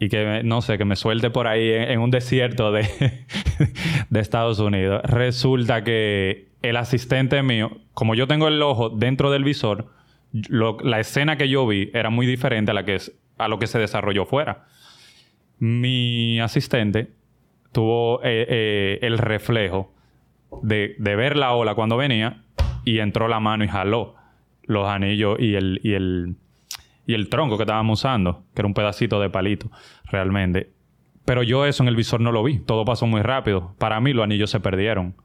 Y 0.00 0.08
que, 0.08 0.42
no 0.42 0.62
sé, 0.62 0.78
que 0.78 0.84
me 0.84 0.96
suelte 0.96 1.30
por 1.30 1.46
ahí 1.46 1.70
en, 1.70 2.00
un 2.00 2.10
desierto 2.10 2.72
de, 2.72 2.88
de 4.10 4.20
Estados 4.20 4.58
Unidos. 4.58 5.02
Resulta 5.04 5.84
que 5.84 6.48
el 6.62 6.76
asistente 6.76 7.42
mío, 7.42 7.70
como 7.94 8.16
yo 8.16 8.26
tengo 8.26 8.48
el 8.48 8.60
ojo 8.62 8.88
dentro 8.88 9.30
del 9.30 9.44
visor, 9.44 9.86
la 10.32 11.00
escena 11.00 11.36
que 11.36 11.48
yo 11.48 11.66
vi 11.66 11.90
era 11.94 12.10
muy 12.10 12.26
diferente 12.26 12.70
a, 12.70 12.74
la 12.74 12.84
que 12.84 12.98
a 13.38 13.48
lo 13.48 13.58
que 13.58 13.66
se 13.66 13.78
desarrolló 13.78 14.26
fuera. 14.26 14.66
Mi 15.58 16.40
asistente 16.40 17.10
tuvo 17.72 18.20
eh, 18.22 18.46
eh, 18.48 18.98
el 19.02 19.18
reflejo 19.18 19.92
de, 20.62 20.96
de 20.98 21.16
ver 21.16 21.36
la 21.36 21.52
ola 21.52 21.74
cuando 21.74 21.96
venía 21.96 22.42
y 22.84 22.98
entró 22.98 23.28
la 23.28 23.40
mano 23.40 23.64
y 23.64 23.68
jaló 23.68 24.14
los 24.64 24.88
anillos 24.88 25.38
y 25.38 25.54
el, 25.54 25.80
y 25.82 25.94
el, 25.94 26.36
y 27.10 27.14
el 27.14 27.28
tronco 27.28 27.56
que 27.56 27.64
estábamos 27.64 27.98
usando, 27.98 28.44
que 28.54 28.60
era 28.60 28.68
un 28.68 28.74
pedacito 28.74 29.20
de 29.20 29.28
palito, 29.30 29.68
realmente. 30.04 30.70
Pero 31.24 31.42
yo 31.42 31.66
eso 31.66 31.82
en 31.82 31.88
el 31.88 31.96
visor 31.96 32.20
no 32.20 32.30
lo 32.30 32.44
vi, 32.44 32.60
todo 32.60 32.84
pasó 32.84 33.04
muy 33.04 33.20
rápido. 33.20 33.74
Para 33.78 33.98
mí 34.00 34.12
los 34.12 34.22
anillos 34.22 34.48
se 34.48 34.60
perdieron. 34.60 35.16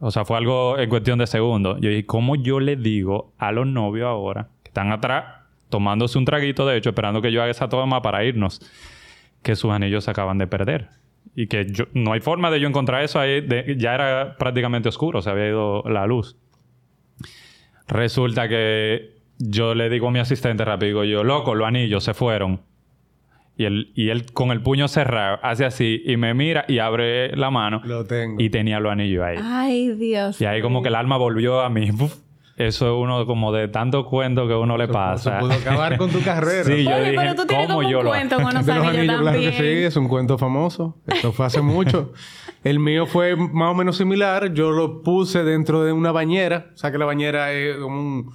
O 0.00 0.10
sea, 0.10 0.24
fue 0.24 0.38
algo 0.38 0.78
en 0.78 0.88
cuestión 0.88 1.18
de 1.18 1.26
segundos. 1.26 1.78
Yo 1.82 1.90
dije, 1.90 2.06
¿cómo 2.06 2.36
yo 2.36 2.58
le 2.58 2.76
digo 2.76 3.34
a 3.36 3.52
los 3.52 3.66
novios 3.66 4.06
ahora, 4.06 4.48
que 4.62 4.70
están 4.70 4.90
atrás, 4.90 5.42
tomándose 5.68 6.16
un 6.16 6.24
traguito, 6.24 6.66
de 6.66 6.78
hecho, 6.78 6.88
esperando 6.88 7.20
que 7.20 7.32
yo 7.32 7.42
haga 7.42 7.50
esa 7.50 7.68
toma 7.68 8.00
para 8.00 8.24
irnos, 8.24 8.62
que 9.42 9.54
sus 9.54 9.70
anillos 9.70 10.04
se 10.04 10.10
acaban 10.10 10.38
de 10.38 10.46
perder? 10.46 10.88
Y 11.34 11.48
que 11.48 11.66
yo, 11.70 11.84
no 11.92 12.14
hay 12.14 12.20
forma 12.20 12.50
de 12.50 12.60
yo 12.60 12.68
encontrar 12.68 13.02
eso 13.02 13.20
ahí, 13.20 13.46
ya 13.76 13.94
era 13.94 14.36
prácticamente 14.38 14.88
oscuro, 14.88 15.20
se 15.20 15.28
había 15.28 15.48
ido 15.48 15.82
la 15.82 16.06
luz. 16.06 16.38
Resulta 17.88 18.48
que 18.48 19.17
yo 19.38 19.74
le 19.74 19.88
digo 19.88 20.08
a 20.08 20.10
mi 20.10 20.18
asistente 20.18 20.64
rápido, 20.64 20.88
digo 20.88 21.04
yo, 21.04 21.24
loco, 21.24 21.54
los 21.54 21.66
anillos 21.68 22.04
se 22.04 22.14
fueron. 22.14 22.60
Y 23.56 23.64
él, 23.64 23.90
y 23.96 24.10
él 24.10 24.26
con 24.32 24.52
el 24.52 24.62
puño 24.62 24.86
cerrado 24.86 25.40
hace 25.42 25.64
así 25.64 26.00
y 26.06 26.16
me 26.16 26.32
mira 26.32 26.64
y 26.68 26.78
abre 26.78 27.36
la 27.36 27.50
mano 27.50 27.80
Lo 27.84 28.04
tengo. 28.04 28.40
y 28.40 28.50
tenía 28.50 28.78
los 28.78 28.92
anillos 28.92 29.24
ahí. 29.24 29.36
Ay, 29.42 29.88
Dios. 29.94 30.40
Y 30.40 30.44
ahí 30.44 30.62
como 30.62 30.80
que 30.80 30.88
el 30.88 30.94
alma 30.94 31.16
volvió 31.16 31.60
a 31.62 31.68
mí. 31.68 31.90
Uf. 31.90 32.14
Eso 32.56 32.86
es 32.86 33.02
uno 33.04 33.24
como 33.26 33.52
de 33.52 33.66
tanto 33.68 34.04
cuento 34.06 34.46
que 34.48 34.54
uno 34.54 34.76
le 34.76 34.86
Se 34.86 34.92
pasa. 34.92 35.38
pudo 35.40 35.52
acabar 35.52 35.96
con 35.96 36.10
tu 36.10 36.20
carrera. 36.22 36.64
Sí, 36.64 36.82
yo 36.84 36.90
Oye, 36.90 37.00
dije, 37.10 37.14
pero 37.16 37.34
tú 37.36 37.46
tienes 37.46 37.66
¿cómo 37.68 37.78
como 37.78 37.90
yo 37.90 37.98
un 38.00 38.04
lo 38.04 38.10
cuento 38.10 38.36
con 38.36 38.44
unos 38.46 38.66
de 38.66 38.74
los 38.74 38.82
anillos 38.86 38.96
anillos, 38.98 39.20
claro 39.20 39.24
también. 39.32 39.50
que 39.52 39.56
sí, 39.58 39.84
es 39.84 39.96
un 39.96 40.08
cuento 40.08 40.38
famoso. 40.38 40.96
Esto 41.06 41.32
fue 41.32 41.46
hace 41.46 41.60
mucho. 41.60 42.12
El 42.64 42.78
mío 42.80 43.06
fue 43.06 43.36
más 43.36 43.70
o 43.70 43.74
menos 43.74 43.96
similar. 43.96 44.52
Yo 44.54 44.70
lo 44.72 45.02
puse 45.02 45.42
dentro 45.44 45.84
de 45.84 45.92
una 45.92 46.10
bañera. 46.12 46.70
O 46.74 46.76
sea 46.76 46.90
que 46.92 46.98
la 46.98 47.04
bañera 47.06 47.52
es 47.52 47.76
como 47.76 48.00
un 48.00 48.30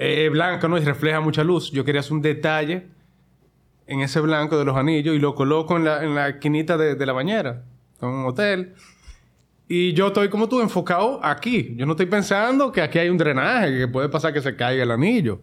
eh, 0.00 0.30
blanca, 0.30 0.66
¿no? 0.66 0.78
Y 0.78 0.84
refleja 0.84 1.20
mucha 1.20 1.44
luz. 1.44 1.70
Yo 1.70 1.84
quería 1.84 2.00
hacer 2.00 2.14
un 2.14 2.22
detalle 2.22 2.88
en 3.86 4.00
ese 4.00 4.20
blanco 4.20 4.58
de 4.58 4.64
los 4.64 4.76
anillos 4.76 5.14
y 5.14 5.18
lo 5.18 5.34
coloco 5.34 5.76
en 5.76 5.84
la, 5.84 6.02
en 6.02 6.14
la 6.14 6.28
esquinita 6.28 6.78
de, 6.78 6.94
de 6.94 7.06
la 7.06 7.12
bañera. 7.12 7.64
En 8.00 8.08
un 8.08 8.24
hotel. 8.24 8.74
Y 9.68 9.92
yo 9.92 10.08
estoy 10.08 10.30
como 10.30 10.48
tú, 10.48 10.60
enfocado 10.60 11.20
aquí. 11.22 11.74
Yo 11.76 11.84
no 11.84 11.92
estoy 11.92 12.06
pensando 12.06 12.72
que 12.72 12.80
aquí 12.80 12.98
hay 12.98 13.10
un 13.10 13.18
drenaje, 13.18 13.76
que 13.76 13.88
puede 13.88 14.08
pasar 14.08 14.32
que 14.32 14.40
se 14.40 14.56
caiga 14.56 14.82
el 14.82 14.90
anillo. 14.90 15.42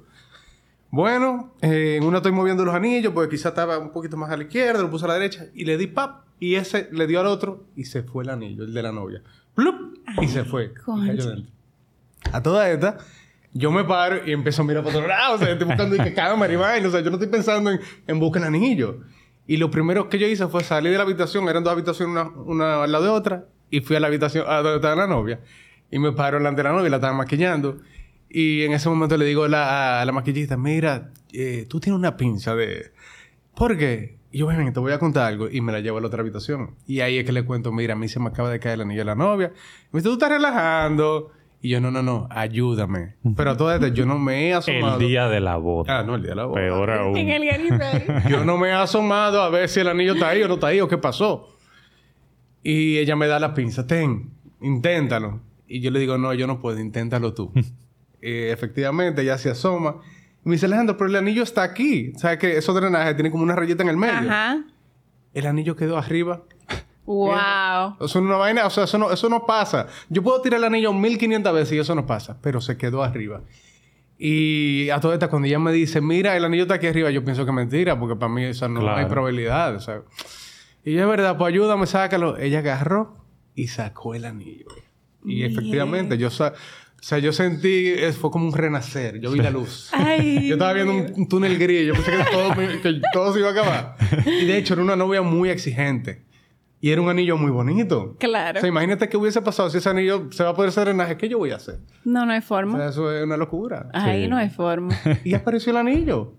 Bueno, 0.89 1.53
eh, 1.61 1.97
en 1.97 2.03
una 2.03 2.17
estoy 2.17 2.31
moviendo 2.31 2.65
los 2.65 2.73
anillos, 2.73 3.13
porque 3.13 3.35
quizá 3.35 3.49
estaba 3.49 3.77
un 3.77 3.91
poquito 3.91 4.17
más 4.17 4.31
a 4.31 4.37
la 4.37 4.43
izquierda, 4.43 4.81
lo 4.81 4.89
puse 4.89 5.05
a 5.05 5.09
la 5.09 5.13
derecha, 5.13 5.45
y 5.53 5.65
le 5.65 5.77
di 5.77 5.87
pap, 5.87 6.25
y 6.39 6.55
ese 6.55 6.89
le 6.91 7.07
dio 7.07 7.19
al 7.19 7.27
otro, 7.27 7.65
y 7.75 7.85
se 7.85 8.03
fue 8.03 8.23
el 8.23 8.29
anillo, 8.29 8.63
el 8.63 8.73
de 8.73 8.81
la 8.81 8.91
novia. 8.91 9.21
¡Plup! 9.53 9.97
Y 10.21 10.27
se 10.27 10.43
fue. 10.45 10.73
Y 11.03 11.07
cayó. 11.07 11.35
A 12.31 12.41
toda 12.41 12.69
esta, 12.71 12.97
yo 13.57 13.71
me 13.71 13.83
paro 13.83 14.25
y 14.25 14.31
empiezo 14.31 14.61
a 14.61 14.65
mirar 14.65 14.83
para 14.83 14.97
otro 14.97 15.07
lado. 15.07 15.35
O 15.35 15.37
sea, 15.37 15.51
estoy 15.51 15.67
buscando 15.67 16.01
que 16.03 16.13
cámara 16.13 16.53
y 16.53 16.55
vaina. 16.55 16.87
O 16.87 16.91
sea, 16.91 17.01
yo 17.01 17.09
no 17.09 17.15
estoy 17.15 17.29
pensando 17.29 17.71
en, 17.71 17.79
en 18.05 18.19
buscar 18.19 18.43
anillo. 18.43 18.99
Y 19.47 19.57
lo 19.57 19.71
primero 19.71 20.09
que 20.09 20.19
yo 20.19 20.27
hice 20.27 20.47
fue 20.47 20.63
salir 20.63 20.91
de 20.91 20.97
la 20.97 21.03
habitación. 21.03 21.47
Eran 21.49 21.63
dos 21.63 21.73
habitaciones, 21.73 22.11
una, 22.11 22.29
una 22.29 22.83
al 22.83 22.91
lado 22.91 23.05
de 23.05 23.09
otra. 23.09 23.45
Y 23.69 23.81
fui 23.81 23.95
a 23.95 23.99
la 23.99 24.07
habitación 24.07 24.45
a 24.47 24.57
donde 24.57 24.75
estaba 24.75 24.95
la 24.95 25.07
novia. 25.07 25.39
Y 25.89 25.99
me 25.99 26.11
paro 26.11 26.37
delante 26.37 26.61
de 26.61 26.69
la 26.69 26.75
novia 26.75 26.89
la 26.89 26.97
estaba 26.97 27.13
maquillando. 27.13 27.77
Y 28.29 28.63
en 28.63 28.73
ese 28.73 28.89
momento 28.89 29.17
le 29.17 29.25
digo 29.25 29.45
a 29.45 29.49
la, 29.49 30.01
a 30.01 30.05
la 30.05 30.11
maquillista, 30.11 30.57
mira, 30.57 31.11
eh, 31.31 31.65
tú 31.67 31.79
tienes 31.79 31.97
una 31.97 32.17
pinza 32.17 32.55
de... 32.55 32.91
¿Por 33.55 33.77
qué? 33.77 34.17
Y 34.31 34.39
yo, 34.39 34.47
ven, 34.47 34.71
te 34.73 34.79
voy 34.79 34.91
a 34.91 34.99
contar 34.99 35.27
algo. 35.27 35.49
Y 35.49 35.61
me 35.61 35.71
la 35.71 35.79
llevo 35.79 35.97
a 35.97 36.01
la 36.01 36.07
otra 36.07 36.21
habitación. 36.21 36.75
Y 36.85 36.99
ahí 36.99 37.17
es 37.17 37.25
que 37.25 37.31
le 37.31 37.43
cuento, 37.43 37.71
mira, 37.71 37.93
a 37.93 37.97
mí 37.97 38.07
se 38.07 38.19
me 38.19 38.27
acaba 38.27 38.51
de 38.51 38.59
caer 38.59 38.75
el 38.75 38.81
anillo 38.81 39.01
de 39.01 39.05
la 39.05 39.15
novia. 39.15 39.51
Y 39.55 39.87
me 39.93 39.99
dice, 39.99 40.09
tú 40.09 40.13
estás 40.13 40.29
relajando. 40.29 41.31
Y 41.61 41.69
yo, 41.69 41.81
no, 41.81 41.89
no, 41.89 42.03
no, 42.03 42.27
ayúdame. 42.29 43.15
Pero 43.35 43.51
a 43.51 43.57
todo 43.57 43.73
esto, 43.73 43.87
yo 43.87 44.05
no 44.05 44.19
me 44.19 44.47
he 44.47 44.53
asomado. 44.53 44.99
El 44.99 45.07
día 45.07 45.27
de 45.27 45.39
la 45.39 45.57
boda. 45.57 45.99
Ah, 45.99 46.03
no, 46.03 46.15
el 46.15 46.21
día 46.21 46.31
de 46.31 46.35
la 46.35 46.45
boda. 46.45 46.61
Peor 46.61 46.91
aún. 46.91 47.17
En 47.17 47.29
el. 47.29 47.47
Yo 48.29 48.45
no 48.45 48.57
me 48.57 48.69
he 48.69 48.73
asomado 48.73 49.41
a 49.41 49.49
ver 49.49 49.67
si 49.67 49.79
el 49.79 49.87
anillo 49.87 50.13
está 50.13 50.29
ahí 50.29 50.43
o 50.43 50.47
no 50.47 50.55
está 50.55 50.67
ahí 50.67 50.79
o 50.81 50.87
qué 50.87 50.97
pasó. 50.97 51.55
Y 52.63 52.97
ella 52.97 53.15
me 53.15 53.27
da 53.27 53.39
la 53.39 53.53
pinza. 53.53 53.87
Ten, 53.87 54.31
inténtalo. 54.61 55.41
Y 55.67 55.81
yo 55.81 55.91
le 55.91 55.99
digo, 55.99 56.17
no, 56.17 56.33
yo 56.33 56.47
no 56.47 56.59
puedo, 56.59 56.79
inténtalo 56.79 57.33
tú. 57.33 57.51
Eh, 58.21 58.51
efectivamente, 58.51 59.21
ella 59.21 59.37
se 59.37 59.49
asoma. 59.49 59.97
Y 60.45 60.49
me 60.49 60.55
dice, 60.55 60.65
Alejandro, 60.65 60.97
pero 60.97 61.09
el 61.09 61.15
anillo 61.15 61.43
está 61.43 61.63
aquí. 61.63 62.13
¿Sabes 62.15 62.37
que 62.39 62.57
esos 62.57 62.75
drenajes 62.75 63.15
tienen 63.15 63.31
como 63.31 63.43
una 63.43 63.55
rayita 63.55 63.83
en 63.83 63.89
el 63.89 63.97
medio? 63.97 64.29
Ajá. 64.29 64.63
El 65.33 65.45
anillo 65.45 65.75
quedó 65.75 65.97
arriba. 65.97 66.43
Wow. 67.07 67.95
Eso 67.95 68.05
es 68.05 68.15
una 68.17 68.35
vaina, 68.35 68.65
o 68.65 68.69
sea, 68.69 68.83
eso 68.83 68.97
no, 68.97 69.11
eso 69.11 69.29
no 69.29 69.45
pasa. 69.45 69.87
Yo 70.09 70.21
puedo 70.21 70.39
tirar 70.41 70.59
el 70.59 70.65
anillo 70.65 70.93
1500 70.93 71.53
veces 71.53 71.73
y 71.73 71.79
eso 71.79 71.95
no 71.95 72.05
pasa, 72.05 72.37
pero 72.41 72.61
se 72.61 72.77
quedó 72.77 73.01
arriba. 73.01 73.41
Y 74.19 74.89
a 74.89 74.99
toda 74.99 75.13
esta, 75.13 75.29
cuando 75.29 75.47
ella 75.47 75.59
me 75.59 75.71
dice, 75.71 76.01
mira, 76.01 76.35
el 76.35 76.43
anillo 76.43 76.63
está 76.63 76.75
aquí 76.75 76.87
arriba, 76.87 77.09
yo 77.11 77.23
pienso 77.23 77.45
que 77.45 77.51
es 77.51 77.55
mentira, 77.55 77.99
porque 77.99 78.15
para 78.15 78.31
mí 78.31 78.43
eso 78.43 78.67
no 78.67 78.81
Claro. 78.81 78.97
hay 78.97 79.05
probabilidad. 79.05 79.75
o 79.75 79.79
sea. 79.79 80.01
Y 80.83 80.93
ella, 80.93 81.03
es 81.03 81.07
verdad, 81.07 81.37
pues 81.37 81.53
ayúdame, 81.53 81.85
sácalo. 81.85 82.37
Ella 82.37 82.59
agarró 82.59 83.15
y 83.55 83.67
sacó 83.67 84.15
el 84.15 84.25
anillo. 84.25 84.67
Y 85.23 85.43
efectivamente, 85.43 86.17
yo, 86.17 86.29
sa- 86.29 86.53
o 86.53 87.03
sea, 87.03 87.19
yo 87.19 87.31
sentí, 87.31 87.93
fue 88.19 88.31
como 88.31 88.47
un 88.47 88.53
renacer. 88.53 89.19
Yo 89.19 89.31
vi 89.31 89.39
la 89.39 89.51
luz. 89.51 89.89
Ay. 89.93 90.47
Yo 90.47 90.55
estaba 90.55 90.73
viendo 90.73 90.93
un, 90.93 91.13
un 91.15 91.27
túnel 91.29 91.57
gris. 91.59 91.85
Yo 91.87 91.93
pensé 91.93 92.11
que 92.11 92.23
todo, 92.31 92.55
que 92.81 93.01
todo 93.13 93.33
se 93.33 93.39
iba 93.39 93.49
a 93.49 93.51
acabar. 93.51 93.95
Y 94.25 94.45
de 94.45 94.57
hecho, 94.57 94.73
era 94.73 94.83
una 94.83 94.95
novia 94.95 95.21
muy 95.21 95.49
exigente. 95.49 96.25
Y 96.79 96.91
era 96.91 97.01
un 97.01 97.09
anillo 97.09 97.37
muy 97.37 97.49
bonito. 97.51 98.15
Claro. 98.19 98.59
O 98.59 98.61
sea, 98.61 98.69
imagínate 98.69 99.09
qué 99.09 99.17
hubiese 99.17 99.41
pasado 99.41 99.69
si 99.69 99.79
ese 99.79 99.89
anillo 99.89 100.27
se 100.31 100.43
va 100.43 100.51
a 100.51 100.53
poder 100.53 100.69
hacer 100.69 100.85
drenaje. 100.85 101.17
¿Qué 101.17 101.27
yo 101.27 101.39
voy 101.39 101.51
a 101.51 101.55
hacer? 101.55 101.79
No, 102.05 102.25
no 102.25 102.31
hay 102.33 102.39
O 102.39 102.43
forma. 102.43 102.77
sea, 102.77 102.89
eso 102.89 103.11
es 103.11 103.23
una 103.23 103.35
locura. 103.37 103.89
Ahí 103.93 104.23
Sí. 104.25 104.29
no 104.29 104.37
hay 104.37 104.49
forma. 104.49 104.95
Y 105.23 105.33
apareció 105.33 105.71
el 105.71 105.77
anillo. 105.77 106.33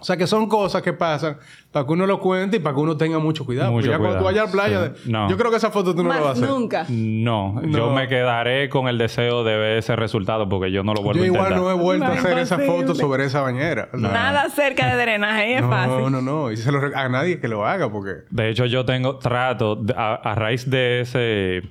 O 0.00 0.04
sea, 0.04 0.16
que 0.16 0.26
son 0.26 0.48
cosas 0.48 0.80
que 0.82 0.92
pasan 0.92 1.36
para 1.72 1.84
que 1.86 1.92
uno 1.92 2.06
lo 2.06 2.20
cuente 2.20 2.56
y 2.56 2.60
para 2.60 2.74
que 2.74 2.80
uno 2.80 2.96
tenga 2.96 3.18
mucho 3.18 3.44
cuidado. 3.44 3.72
Mucho 3.72 3.86
Porque 3.86 3.90
ya 3.90 3.98
cuando 3.98 4.18
tú 4.18 4.24
vayas 4.24 4.42
a 4.42 4.46
la 4.46 4.52
playa, 4.52 4.92
Sí. 4.96 5.10
No. 5.10 5.28
yo 5.28 5.36
creo 5.36 5.50
que 5.50 5.56
esa 5.56 5.70
foto 5.70 5.94
tú 5.94 6.02
no 6.02 6.08
la 6.08 6.16
vas 6.16 6.24
a 6.24 6.28
Más 6.28 6.38
hacer. 6.38 6.48
nunca. 6.48 6.86
No, 6.88 7.60
No. 7.62 7.78
yo 7.78 7.90
me 7.92 8.08
quedaré 8.08 8.68
con 8.68 8.88
el 8.88 8.96
deseo 8.98 9.44
de 9.44 9.56
ver 9.56 9.78
ese 9.78 9.96
resultado 9.96 10.48
porque 10.48 10.70
yo 10.70 10.82
no 10.84 10.94
lo 10.94 11.02
vuelvo 11.02 11.18
Yo 11.18 11.24
a 11.24 11.26
igual 11.26 11.40
intentar. 11.52 11.62
no 11.62 11.70
he 11.70 11.74
vuelto 11.74 12.04
No, 12.06 12.12
a 12.12 12.14
hacer 12.14 12.38
esa 12.38 12.58
foto 12.58 12.94
sobre 12.94 13.24
esa 13.24 13.40
bañera. 13.42 13.88
Nada 13.92 14.48
cerca 14.50 14.86
de 14.94 15.00
drenaje. 15.02 15.42
Ahí 15.42 15.52
es 15.54 15.62
no, 15.62 15.68
fácil. 15.70 16.10
no, 16.12 16.22
no. 16.22 16.50
Y 16.50 16.56
se 16.56 16.72
lo 16.72 16.80
a 16.96 17.08
nadie 17.08 17.38
que 17.40 17.48
lo 17.48 17.66
haga 17.66 17.90
porque... 17.90 18.12
De 18.30 18.48
hecho, 18.48 18.64
yo 18.66 18.84
tengo 18.84 19.16
trato 19.18 19.80
a, 19.96 20.14
a 20.14 20.34
raíz 20.34 20.68
de 20.70 21.00
ese 21.00 21.62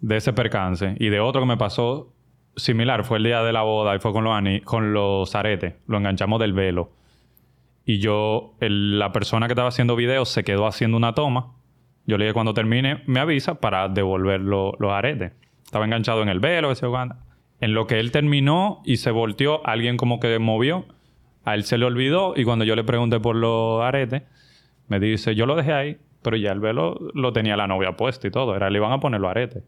de 0.00 0.16
ese 0.16 0.32
percance 0.32 0.96
y 0.98 1.08
de 1.08 1.18
otro 1.20 1.40
que 1.40 1.46
me 1.46 1.56
pasó 1.56 2.12
similar, 2.56 3.04
fue 3.04 3.18
el 3.18 3.24
día 3.24 3.42
de 3.42 3.52
la 3.52 3.62
boda 3.62 3.96
y 3.96 3.98
fue 3.98 4.12
con 4.12 4.22
los 4.22 4.32
ani- 4.34 4.60
con 4.60 4.92
los 4.92 5.34
aretes, 5.34 5.74
lo 5.86 5.96
enganchamos 5.98 6.38
del 6.40 6.52
velo. 6.52 6.90
Y 7.86 7.98
yo 7.98 8.54
la 8.60 9.12
persona 9.12 9.46
que 9.46 9.52
estaba 9.52 9.68
haciendo 9.68 9.94
videos 9.96 10.28
se 10.30 10.42
quedó 10.44 10.66
haciendo 10.66 10.96
una 10.96 11.14
toma. 11.14 11.52
Yo 12.06 12.18
le 12.18 12.24
dije 12.24 12.34
cuando 12.34 12.54
termine 12.54 13.02
me 13.06 13.20
avisa 13.20 13.56
para 13.60 13.88
devolver 13.88 14.40
lo- 14.40 14.72
los 14.78 14.92
aretes. 14.92 15.32
Estaba 15.64 15.84
enganchado 15.84 16.22
en 16.22 16.28
el 16.28 16.40
velo, 16.40 16.70
ese. 16.70 16.86
En 17.60 17.74
lo 17.74 17.86
que 17.86 18.00
él 18.00 18.10
terminó 18.10 18.80
y 18.84 18.96
se 18.98 19.10
volteó, 19.10 19.66
alguien 19.66 19.96
como 19.96 20.20
que 20.20 20.38
movió. 20.38 20.86
A 21.44 21.54
él 21.54 21.64
se 21.64 21.76
le 21.78 21.84
olvidó 21.84 22.34
y 22.36 22.44
cuando 22.44 22.64
yo 22.64 22.74
le 22.74 22.84
pregunté 22.84 23.20
por 23.20 23.36
los 23.36 23.82
aretes, 23.82 24.22
me 24.88 24.98
dice, 25.00 25.34
yo 25.34 25.44
lo 25.46 25.54
dejé 25.56 25.72
ahí, 25.72 25.98
pero 26.22 26.36
ya 26.36 26.52
el 26.52 26.60
velo 26.60 26.98
lo 27.14 27.32
tenía 27.34 27.56
la 27.56 27.66
novia 27.66 27.92
puesto 27.96 28.26
y 28.26 28.30
todo. 28.30 28.56
Era, 28.56 28.70
le 28.70 28.78
iban 28.78 28.92
a 28.92 29.00
poner 29.00 29.20
los 29.20 29.30
aretes. 29.30 29.62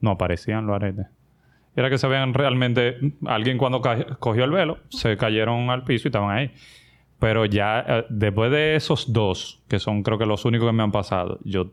No 0.00 0.12
aparecían 0.12 0.66
los 0.66 0.76
aretes. 0.76 1.06
Era 1.74 1.90
que 1.90 1.98
se 1.98 2.06
vean 2.06 2.34
realmente, 2.34 2.98
alguien 3.26 3.56
cuando 3.58 3.80
cogió 4.20 4.44
el 4.44 4.50
velo, 4.50 4.78
se 4.90 5.16
cayeron 5.16 5.70
al 5.70 5.84
piso 5.84 6.06
y 6.06 6.10
estaban 6.10 6.36
ahí. 6.36 6.50
Pero 7.22 7.44
ya 7.46 7.84
eh, 7.88 8.04
después 8.10 8.50
de 8.50 8.74
esos 8.74 9.12
dos, 9.12 9.62
que 9.68 9.78
son 9.78 10.02
creo 10.02 10.18
que 10.18 10.26
los 10.26 10.44
únicos 10.44 10.66
que 10.68 10.72
me 10.72 10.82
han 10.82 10.90
pasado, 10.90 11.38
yo, 11.44 11.68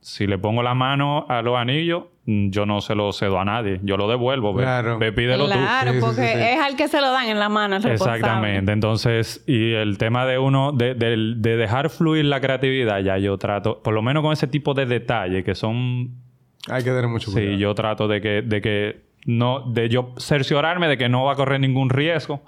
si 0.00 0.28
le 0.28 0.38
pongo 0.38 0.62
la 0.62 0.74
mano 0.74 1.26
a 1.28 1.42
los 1.42 1.56
anillos, 1.56 2.04
mm, 2.26 2.50
yo 2.50 2.64
no 2.64 2.80
se 2.80 2.94
lo 2.94 3.12
cedo 3.12 3.40
a 3.40 3.44
nadie. 3.44 3.80
Yo 3.82 3.96
lo 3.96 4.08
devuelvo. 4.08 4.54
Ve, 4.54 4.62
Claro. 4.62 4.96
ve, 5.00 5.10
pídelo 5.12 5.46
tú. 5.46 5.50
Claro, 5.52 5.90
Sí, 5.90 5.96
sí, 5.98 6.00
porque 6.00 6.22
sí, 6.28 6.32
sí. 6.32 6.42
es 6.44 6.60
al 6.60 6.76
que 6.76 6.86
se 6.86 7.00
lo 7.00 7.10
dan 7.10 7.26
en 7.28 7.40
la 7.40 7.48
mano 7.48 7.74
el 7.74 7.82
responsable. 7.82 8.18
Exactamente. 8.20 8.70
Entonces, 8.70 9.42
y 9.48 9.72
el 9.72 9.98
tema 9.98 10.24
de 10.26 10.38
uno, 10.38 10.70
de, 10.70 10.94
de- 10.94 11.34
de 11.36 11.56
dejar 11.56 11.90
fluir 11.90 12.26
la 12.26 12.40
creatividad, 12.40 13.00
ya 13.00 13.18
yo 13.18 13.36
trato, 13.36 13.82
por 13.82 13.92
lo 13.94 14.00
menos 14.02 14.22
con 14.22 14.32
ese 14.32 14.46
tipo 14.46 14.74
de 14.74 14.86
detalles 14.86 15.44
que 15.44 15.56
son, 15.56 16.10
Hay 16.70 16.84
que 16.84 16.90
tener 16.90 17.08
mucho 17.08 17.32
cuidado. 17.32 17.52
sí, 17.54 17.58
yo 17.58 17.74
trato 17.74 18.06
de 18.06 18.20
que, 18.20 18.42
de 18.42 18.60
que 18.60 19.00
no, 19.26 19.60
de 19.72 19.88
yo 19.88 20.14
cerciorarme 20.18 20.86
de 20.86 20.96
que 20.96 21.08
no 21.08 21.24
va 21.24 21.32
a 21.32 21.36
correr 21.36 21.58
ningún 21.58 21.90
riesgo. 21.90 22.42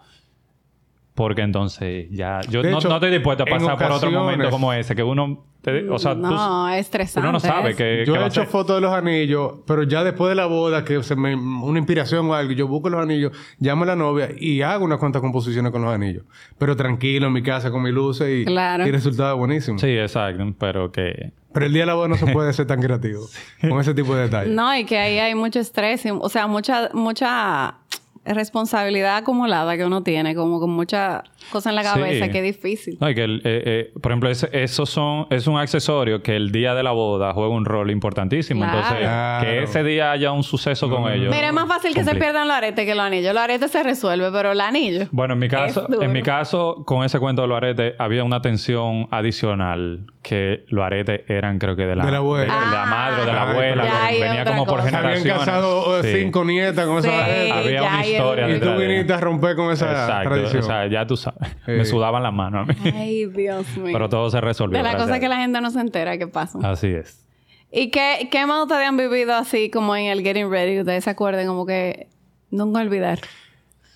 Porque 1.20 1.42
entonces 1.42 2.06
ya, 2.10 2.40
yo 2.48 2.62
no, 2.62 2.78
hecho, 2.78 2.88
no 2.88 2.94
estoy 2.94 3.10
dispuesto 3.10 3.42
a 3.42 3.46
pasar 3.46 3.76
por 3.76 3.92
otro 3.92 4.10
momento 4.10 4.48
como 4.48 4.72
ese, 4.72 4.94
que 4.96 5.02
uno, 5.02 5.44
te- 5.60 5.86
o 5.90 5.98
sea, 5.98 6.14
tú- 6.14 6.20
No, 6.22 6.70
es 6.70 6.80
estresante. 6.80 7.20
uno 7.20 7.32
no 7.32 7.40
sabe 7.40 7.76
que, 7.76 8.04
Yo 8.06 8.14
que 8.14 8.20
he 8.20 8.26
hecho 8.26 8.46
fotos 8.46 8.76
de 8.76 8.80
los 8.80 8.90
anillos, 8.94 9.56
pero 9.66 9.82
ya 9.82 10.02
después 10.02 10.30
de 10.30 10.34
la 10.34 10.46
boda, 10.46 10.82
que 10.82 11.02
se 11.02 11.16
me, 11.16 11.34
una 11.34 11.78
inspiración 11.78 12.30
o 12.30 12.34
algo, 12.34 12.52
yo 12.52 12.66
busco 12.66 12.88
los 12.88 13.02
anillos, 13.02 13.32
llamo 13.58 13.82
a 13.84 13.88
la 13.88 13.96
novia 13.96 14.30
y 14.34 14.62
hago 14.62 14.82
unas 14.86 14.98
cuantas 14.98 15.20
composiciones 15.20 15.70
con 15.72 15.82
los 15.82 15.92
anillos. 15.92 16.22
Pero 16.56 16.74
tranquilo, 16.74 17.26
en 17.26 17.34
mi 17.34 17.42
casa, 17.42 17.70
con 17.70 17.82
mis 17.82 17.92
luces 17.92 18.40
y, 18.40 18.44
Claro. 18.46 18.86
y 18.86 18.90
es 18.90 19.16
buenísimo. 19.36 19.78
Sí, 19.78 19.88
exacto, 19.98 20.42
pero 20.58 20.90
que... 20.90 21.32
Pero 21.52 21.66
el 21.66 21.72
día 21.74 21.82
de 21.82 21.86
la 21.86 21.94
boda 21.94 22.08
no 22.08 22.16
se 22.16 22.28
puede 22.28 22.52
ser 22.54 22.66
tan 22.66 22.80
creativo 22.80 23.26
con 23.68 23.78
ese 23.80 23.92
tipo 23.92 24.14
de 24.14 24.22
detalles. 24.22 24.54
No, 24.54 24.74
y 24.74 24.84
que 24.84 24.96
ahí 24.98 25.18
hay 25.18 25.34
mucho 25.34 25.58
estrés, 25.60 26.06
y- 26.06 26.10
o 26.12 26.28
sea, 26.30 26.46
mucha, 26.46 26.88
mucha 26.94 27.74
responsabilidad 28.34 29.16
acumulada 29.16 29.76
que 29.76 29.84
uno 29.84 30.02
tiene, 30.02 30.34
como 30.34 30.60
con 30.60 30.70
mucha 30.70 31.24
cosa 31.50 31.70
en 31.70 31.76
la 31.76 31.82
cabeza, 31.82 32.26
Sí. 32.26 32.30
qué 32.32 32.42
difícil. 32.42 32.96
No, 33.00 33.08
y 33.10 33.14
que, 33.14 33.24
el- 33.24 33.40
eh, 33.44 33.62
eh, 33.64 33.92
por 34.00 34.12
ejemplo, 34.12 34.30
ese- 34.30 34.48
eso 34.52 34.86
son, 34.86 35.26
es 35.30 35.46
un 35.46 35.58
accesorio 35.58 36.22
que 36.22 36.36
el 36.36 36.52
día 36.52 36.74
de 36.74 36.82
la 36.82 36.92
boda 36.92 37.32
juega 37.32 37.50
un 37.50 37.64
rol 37.64 37.90
importantísimo. 37.90 38.60
Claro. 38.62 38.78
Entonces, 38.78 39.00
Claro. 39.00 39.44
que 39.46 39.62
ese 39.64 39.82
día 39.84 40.12
haya 40.12 40.32
un 40.32 40.42
suceso 40.42 40.88
con 40.90 41.10
ellos. 41.10 41.34
Mira, 41.34 41.48
es 41.48 41.52
más 41.52 41.66
fácil 41.66 41.94
que 41.94 42.04
se 42.04 42.14
pierdan 42.14 42.46
los 42.48 42.56
aretes 42.56 42.84
que 42.86 42.94
los 42.94 43.04
anillos. 43.04 43.34
Los 43.34 43.42
aretes 43.42 43.70
se 43.70 43.82
resuelve, 43.82 44.30
pero 44.32 44.52
el 44.52 44.60
anillo. 44.60 45.06
Bueno, 45.10 45.34
en 45.34 45.40
mi 45.40 45.48
caso, 45.48 45.86
en 46.00 46.12
mi 46.12 46.22
caso, 46.22 46.84
con 46.86 47.04
ese 47.04 47.18
cuento 47.18 47.42
de 47.42 47.48
los 47.48 47.56
aretes, 47.56 47.94
había 47.98 48.22
una 48.24 48.40
tensión 48.42 49.08
adicional 49.10 50.06
que 50.22 50.64
los 50.68 50.84
aretes 50.84 51.22
eran, 51.28 51.58
creo 51.58 51.76
que 51.76 51.86
de 51.86 51.96
la, 51.96 52.04
De 52.04 52.10
la 52.12 52.18
abuela. 52.18 52.52
de, 52.54 52.66
de 52.66 52.72
la 52.72 52.84
madre 52.86 53.22
o 53.22 53.26
de 53.26 53.32
la 53.32 53.42
Ah, 53.42 53.50
abuela. 53.50 53.84
ya 53.84 54.08
que 54.10 54.20
venía 54.20 54.44
como 54.44 54.66
por. 54.66 54.82
Se 54.82 54.88
habían 54.88 55.02
generaciones. 55.18 55.38
casado 55.38 56.00
eh, 56.00 56.02
Sí. 56.02 56.20
cinco 56.20 56.44
nietas 56.44 56.86
con 56.86 56.98
esa 56.98 57.10
Sí. 57.10 57.30
gente. 57.32 57.52
Había 57.52 57.82
una 57.82 58.06
historia 58.06 58.48
Y 58.56 58.60
tú 58.60 58.76
viniste 58.76 59.12
a 59.12 59.20
romper 59.20 59.56
con 59.56 59.72
esa 59.72 59.90
Exacto. 59.90 60.28
tradición. 60.30 60.62
O 60.62 60.66
sea, 60.66 60.86
ya 60.88 61.06
tú 61.06 61.16
sabes. 61.16 61.29
Sí. 61.66 61.72
Me 61.72 61.84
sudaban 61.84 62.22
las 62.22 62.32
manos 62.32 62.68
a 62.68 62.72
mí. 62.72 62.78
Ay, 62.94 63.26
Dios 63.26 63.66
mío. 63.76 63.90
Pero 63.92 64.08
todo 64.08 64.30
se 64.30 64.40
resolvió. 64.40 64.78
de 64.78 64.82
las 64.82 64.92
gracias 64.92 65.06
cosas 65.08 65.16
a 65.16 65.20
que 65.20 65.28
la 65.28 65.36
gente 65.36 65.60
no 65.60 65.70
se 65.70 65.80
entera 65.80 66.18
que 66.18 66.26
pasan. 66.26 66.64
Así 66.64 66.88
es. 66.88 67.26
¿Y 67.72 67.90
qué, 67.90 68.28
qué 68.30 68.46
más 68.46 68.62
ustedes 68.62 68.86
han 68.88 68.96
vivido 68.96 69.32
así 69.34 69.70
como 69.70 69.94
en 69.94 70.06
el 70.06 70.22
Getting 70.22 70.50
Ready? 70.50 70.80
Ustedes 70.80 71.04
se 71.04 71.10
acuerden 71.10 71.46
como 71.46 71.64
que 71.66 72.08
nunca 72.50 72.80
olvidar. 72.80 73.20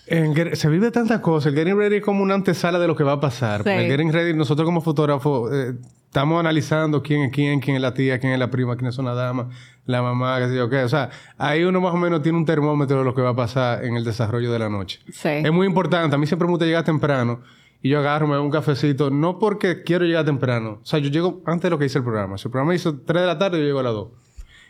En 0.07 0.35
Get- 0.35 0.55
se 0.55 0.69
vive 0.69 0.91
tantas 0.91 1.21
cosas. 1.21 1.53
El 1.53 1.59
Getting 1.59 1.77
Ready 1.77 1.97
es 1.97 2.03
como 2.03 2.23
una 2.23 2.35
antesala 2.35 2.79
de 2.79 2.87
lo 2.87 2.95
que 2.95 3.03
va 3.05 3.13
a 3.13 3.21
pasar. 3.21 3.63
Sí. 3.65 3.71
El 3.71 3.87
Getting 3.87 4.13
Ready, 4.13 4.35
nosotros 4.35 4.65
como 4.67 4.81
fotógrafos, 4.81 5.51
eh, 5.53 5.73
estamos 6.15 6.39
analizando 6.39 7.03
quién 7.03 7.23
es 7.23 7.33
quién, 7.33 7.59
quién 7.59 7.75
es 7.75 7.83
la 7.83 7.93
tía, 7.93 8.21
quién 8.21 8.33
es 8.33 8.39
la 8.39 8.49
prima, 8.49 8.77
quiénes 8.77 8.95
son 8.95 9.05
las 9.05 9.17
damas, 9.17 9.49
la 9.85 10.01
mamá, 10.01 10.39
qué 10.39 10.47
sé 10.47 10.55
yo 10.55 10.71
qué. 10.71 10.85
O 10.85 10.89
sea, 10.89 11.11
ahí 11.39 11.65
uno 11.65 11.81
más 11.81 11.93
o 11.93 11.97
menos 11.97 12.23
tiene 12.23 12.39
un 12.39 12.45
termómetro 12.45 12.99
de 12.99 13.05
lo 13.05 13.17
que 13.17 13.21
va 13.21 13.31
a 13.31 13.35
pasar 13.35 13.85
en 13.85 13.97
el 13.97 14.05
desarrollo 14.05 14.53
de 14.53 14.61
la 14.61 14.69
noche. 14.69 15.01
Sí. 15.11 15.29
Es 15.29 15.51
muy 15.51 15.67
importante. 15.67 16.15
A 16.15 16.19
mí 16.19 16.29
siempre 16.29 16.47
me 16.47 16.53
gusta 16.53 16.67
llegar 16.67 16.85
temprano. 16.85 17.41
Y 17.83 17.89
yo 17.89 17.99
agarro, 17.99 18.29
me 18.29 18.35
hago 18.35 18.45
un 18.45 18.53
cafecito. 18.53 19.11
No 19.11 19.41
porque 19.41 19.83
quiero 19.83 20.05
llegar 20.05 20.25
temprano. 20.25 20.79
O 20.85 20.87
sea, 20.87 21.01
yo 21.01 21.11
llego 21.11 21.43
antes 21.47 21.65
de 21.65 21.71
lo 21.71 21.81
que 21.81 21.87
hice 21.87 21.99
el 21.99 22.05
programa. 22.05 22.39
Si 22.39 22.47
el 22.47 22.53
programa 22.53 22.77
hizo 22.77 22.97
3 22.97 23.21
de 23.23 23.27
la 23.27 23.37
tarde, 23.37 23.59
yo 23.59 23.65
llego 23.65 23.81
a 23.81 23.83
las 23.83 23.95
2. 23.95 24.09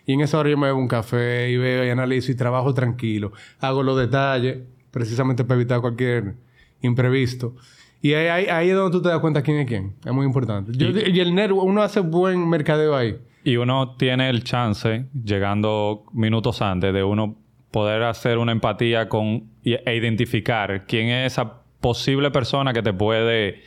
Y 0.07 0.15
en 0.15 0.23
esa 0.23 0.39
hora 0.39 0.49
yo 0.49 0.57
me 0.57 0.69
bebo 0.69 0.79
un 0.79 0.89
café 0.89 1.51
y 1.51 1.59
veo 1.59 1.85
y 1.85 1.91
analizo 1.91 2.33
y 2.33 2.37
trabajo 2.37 2.73
tranquilo. 2.73 3.33
Hago 3.61 3.83
los 3.83 3.99
detalles, 3.99 4.61
precisamente 4.91 5.45
para 5.45 5.61
evitar 5.61 5.83
cualquier 5.83 6.37
imprevisto. 6.81 7.55
Y 8.04 8.12
ahí, 8.12 8.26
ahí, 8.26 8.46
ahí 8.50 8.68
es 8.68 8.76
donde 8.76 8.92
tú 8.94 9.00
te 9.02 9.08
das 9.08 9.18
cuenta 9.20 9.40
quién 9.40 9.56
es 9.61 9.66
quién. 9.66 9.94
Es 10.04 10.12
muy 10.12 10.26
importante. 10.26 10.73
Yo- 10.76 10.88
y, 10.90 11.20
el 11.20 11.34
network, 11.34 11.64
uno 11.64 11.82
hace 11.82 12.00
buen 12.00 12.46
mercadeo 12.50 12.94
ahí. 12.94 13.16
Y 13.44 13.56
uno 13.56 13.96
tiene 13.96 14.28
el 14.28 14.44
chance, 14.44 15.06
llegando 15.25 16.04
minutos 16.12 16.61
antes, 16.61 16.92
de 16.92 17.02
uno 17.02 17.34
poder 17.70 18.02
hacer 18.02 18.37
una 18.37 18.52
empatía 18.52 19.08
con 19.08 19.44
e 19.64 19.96
identificar 19.96 20.84
quién 20.87 21.08
es 21.08 21.32
esa 21.32 21.62
posible 21.80 22.30
persona 22.30 22.75
que 22.75 22.82
te 22.82 22.92
puede 22.92 23.62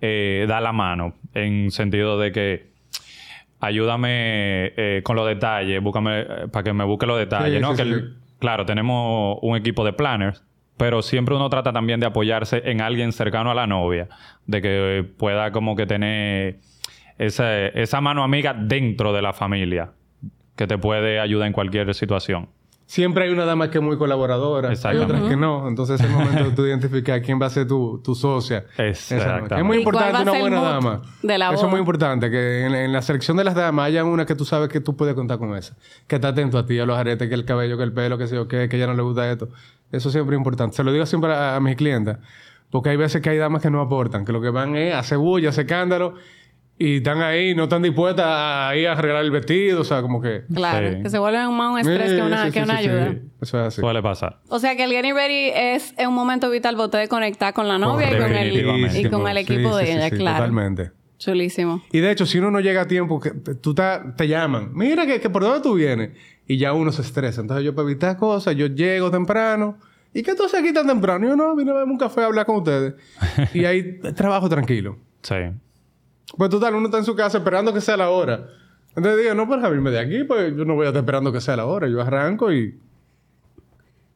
eh, 0.00 0.46
dar 0.48 0.62
la 0.62 0.72
mano. 0.72 1.12
En 1.34 1.70
sentido 1.70 2.18
de 2.18 2.32
que 2.32 2.72
ayúdame 3.60 4.72
eh, 4.76 5.00
con 5.04 5.16
los 5.16 5.26
detalles, 5.26 5.82
búscame 5.82 6.20
eh, 6.20 6.26
para 6.50 6.62
que 6.64 6.72
me 6.72 6.84
busque 6.84 7.06
los 7.06 7.18
detalles, 7.18 7.56
Sí, 7.56 7.60
¿no? 7.60 7.70
sí, 7.72 7.76
que 7.76 7.82
sí, 7.84 7.88
el- 7.90 8.00
sí. 8.00 8.16
Claro, 8.38 8.66
tenemos 8.66 9.38
un 9.42 9.56
equipo 9.56 9.84
de 9.84 9.92
planners, 9.92 10.42
pero 10.76 11.02
siempre 11.02 11.34
uno 11.34 11.48
trata 11.48 11.72
también 11.72 12.00
de 12.00 12.06
apoyarse 12.06 12.62
en 12.64 12.80
alguien 12.80 13.12
cercano 13.12 13.50
a 13.50 13.54
la 13.54 13.66
novia, 13.66 14.08
de 14.46 14.62
que 14.62 15.04
pueda 15.16 15.52
como 15.52 15.76
que 15.76 15.86
tener 15.86 16.58
esa, 17.18 17.66
esa 17.66 18.00
mano 18.00 18.22
amiga 18.24 18.54
dentro 18.54 19.12
de 19.12 19.22
la 19.22 19.32
familia, 19.32 19.92
que 20.56 20.66
te 20.66 20.78
puede 20.78 21.20
ayudar 21.20 21.46
en 21.46 21.52
cualquier 21.52 21.94
situación. 21.94 22.48
Siempre 22.92 23.24
hay 23.24 23.30
una 23.30 23.46
dama 23.46 23.70
que 23.70 23.78
es 23.78 23.82
muy 23.82 23.96
colaboradora. 23.96 24.68
Hay 24.68 24.74
Exactamente. 24.74 25.14
otras 25.14 25.30
que 25.30 25.36
no. 25.38 25.66
Entonces 25.66 25.98
es 25.98 26.06
el 26.06 26.12
momento 26.12 26.44
de 26.44 26.50
tú 26.50 26.66
identificar 26.66 27.22
quién 27.22 27.40
va 27.40 27.46
a 27.46 27.48
ser 27.48 27.66
tu, 27.66 28.02
tu 28.04 28.14
socia. 28.14 28.66
Exactamente. 28.76 29.54
Es 29.56 29.64
muy 29.64 29.78
¿Y 29.78 29.80
importante 29.80 30.20
una 30.20 30.38
buena 30.38 30.60
dama. 30.60 31.02
de 31.22 31.38
la 31.38 31.54
Eso 31.54 31.64
es 31.64 31.70
muy 31.70 31.80
importante. 31.80 32.30
Que 32.30 32.66
en, 32.66 32.74
en 32.74 32.92
la 32.92 33.00
selección 33.00 33.38
de 33.38 33.44
las 33.44 33.54
damas 33.54 33.86
haya 33.86 34.04
una 34.04 34.26
que 34.26 34.34
tú 34.34 34.44
sabes 34.44 34.68
que 34.68 34.80
tú 34.80 34.94
puedes 34.94 35.14
contar 35.14 35.38
con 35.38 35.56
esa. 35.56 35.74
Que 36.06 36.16
está 36.16 36.28
atento 36.28 36.58
a 36.58 36.66
ti, 36.66 36.78
a 36.80 36.84
los 36.84 36.98
aretes, 36.98 37.30
que 37.30 37.34
el 37.34 37.46
cabello, 37.46 37.78
que 37.78 37.84
el 37.84 37.94
pelo, 37.94 38.18
que 38.18 38.26
sé 38.26 38.34
yo, 38.34 38.46
qué, 38.46 38.68
que 38.68 38.76
ella 38.76 38.88
no 38.88 38.92
le 38.94 39.00
gusta 39.00 39.30
esto. 39.30 39.48
Eso 39.90 40.10
siempre 40.10 40.36
es 40.36 40.40
importante. 40.40 40.76
Se 40.76 40.84
lo 40.84 40.92
digo 40.92 41.06
siempre 41.06 41.32
a, 41.32 41.56
a 41.56 41.60
mis 41.60 41.76
clientes. 41.76 42.18
Porque 42.68 42.90
hay 42.90 42.98
veces 42.98 43.22
que 43.22 43.30
hay 43.30 43.38
damas 43.38 43.62
que 43.62 43.70
no 43.70 43.80
aportan. 43.80 44.26
Que 44.26 44.32
lo 44.32 44.42
que 44.42 44.50
van 44.50 44.76
es 44.76 44.92
a 44.92 44.98
hacer 44.98 45.16
bulla, 45.16 45.48
hacer 45.48 45.64
escándalo. 45.64 46.12
Y 46.78 46.96
están 46.96 47.22
ahí, 47.22 47.54
no 47.54 47.64
están 47.64 47.82
dispuestas 47.82 48.26
a 48.28 48.74
ir 48.76 48.88
a 48.88 48.92
arreglar 48.92 49.22
el 49.24 49.30
vestido. 49.30 49.82
O 49.82 49.84
sea, 49.84 50.02
como 50.02 50.20
que... 50.20 50.42
Claro. 50.52 50.90
Sí. 50.96 51.02
Que 51.02 51.10
se 51.10 51.18
vuelve 51.18 51.38
más 51.48 51.72
un 51.72 51.78
estrés 51.78 52.10
Sí, 52.10 52.16
que 52.16 52.22
una, 52.22 52.46
sí, 52.46 52.50
que 52.52 52.58
sí, 52.60 52.64
una 52.64 52.76
sí, 52.78 52.82
sí. 52.84 52.88
ayuda. 52.88 53.06
Eso 53.40 53.60
es 53.60 53.66
así. 53.68 53.80
Suele 53.80 54.02
pasar. 54.02 54.40
O 54.48 54.58
sea 54.58 54.74
que 54.74 54.84
el 54.84 54.90
Getting 54.90 55.14
Ready 55.14 55.50
es 55.54 55.94
un 56.06 56.14
momento 56.14 56.50
vital 56.50 56.74
para 56.74 56.86
ustedes 56.86 57.08
conectar 57.08 57.52
con 57.54 57.68
la 57.68 57.78
novia 57.78 58.08
y 58.12 58.18
con, 58.18 58.32
el, 58.34 58.96
y 58.96 59.08
con 59.10 59.28
el 59.28 59.36
equipo 59.36 59.78
Sí, 59.78 59.84
de 59.84 59.86
sí, 59.92 59.92
ella, 59.98 60.10
sí, 60.10 60.16
claro. 60.16 60.36
Totalmente. 60.38 60.90
Chulísimo. 61.18 61.82
Y 61.92 62.00
de 62.00 62.10
hecho, 62.10 62.26
si 62.26 62.38
uno 62.38 62.50
no 62.50 62.58
llega 62.58 62.80
a 62.80 62.88
tiempo, 62.88 63.20
que 63.20 63.30
tú 63.30 63.74
ta- 63.74 64.14
te 64.16 64.26
llaman, 64.26 64.70
mira 64.74 65.06
que, 65.06 65.20
que 65.20 65.30
por 65.30 65.42
dónde 65.42 65.60
tú 65.60 65.74
vienes, 65.74 66.10
y 66.48 66.56
ya 66.56 66.72
uno 66.72 66.90
se 66.90 67.02
estresa. 67.02 67.42
Entonces 67.42 67.64
yo 67.64 67.76
para 67.76 67.88
evitar 67.88 68.16
cosas, 68.16 68.56
yo 68.56 68.66
llego 68.66 69.08
temprano. 69.12 69.78
¿Y 70.12 70.24
qué 70.24 70.34
tú 70.34 70.42
haces 70.44 70.58
aquí 70.58 70.72
tan 70.72 70.88
temprano? 70.88 71.24
Y 71.24 71.28
yo 71.28 71.36
no, 71.36 71.54
vine 71.54 71.70
a 71.70 71.74
beberme 71.74 71.92
un 71.92 71.98
café 71.98 72.22
a 72.22 72.26
hablar 72.26 72.44
con 72.44 72.56
ustedes. 72.56 72.94
y 73.54 73.64
ahí 73.66 74.00
trabajo 74.16 74.48
tranquilo. 74.48 74.98
Sí. 75.22 75.34
Pues 76.36 76.50
total, 76.50 76.74
uno 76.74 76.86
está 76.86 76.98
en 76.98 77.04
su 77.04 77.14
casa 77.14 77.38
esperando 77.38 77.72
que 77.72 77.80
sea 77.80 77.96
la 77.96 78.10
hora. 78.10 78.46
Entonces 78.96 79.22
digo, 79.22 79.34
no, 79.34 79.48
para 79.48 79.68
irme 79.70 79.90
de 79.90 79.98
aquí, 80.00 80.24
pues 80.24 80.54
yo 80.56 80.64
no 80.64 80.74
voy 80.74 80.84
a 80.86 80.88
estar 80.88 81.02
esperando 81.02 81.32
que 81.32 81.40
sea 81.40 81.56
la 81.56 81.66
hora. 81.66 81.88
Yo 81.88 82.00
arranco 82.00 82.52
y... 82.52 82.78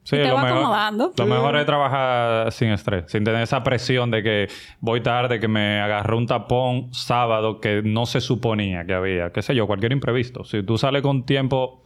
Sí, 0.02 0.14
Y 0.14 0.20
te 0.20 0.28
lo 0.28 0.34
va 0.36 0.44
mejor, 0.44 0.58
acomodando. 0.58 1.12
lo 1.18 1.26
mejor 1.26 1.56
es 1.56 1.66
trabajar 1.66 2.52
sin 2.52 2.68
estrés, 2.68 3.04
sin 3.08 3.24
tener 3.24 3.42
esa 3.42 3.64
presión 3.64 4.12
de 4.12 4.22
que 4.22 4.48
voy 4.78 5.00
tarde, 5.00 5.40
que 5.40 5.48
me 5.48 5.80
agarró 5.80 6.16
un 6.16 6.26
tapón 6.26 6.94
sábado 6.94 7.60
que 7.60 7.82
no 7.82 8.06
se 8.06 8.20
suponía 8.20 8.86
que 8.86 8.94
había, 8.94 9.32
qué 9.32 9.42
sé 9.42 9.54
yo, 9.56 9.66
cualquier 9.66 9.90
imprevisto. 9.90 10.44
Si 10.44 10.62
tú 10.62 10.78
sales 10.78 11.02
con 11.02 11.26
tiempo 11.26 11.82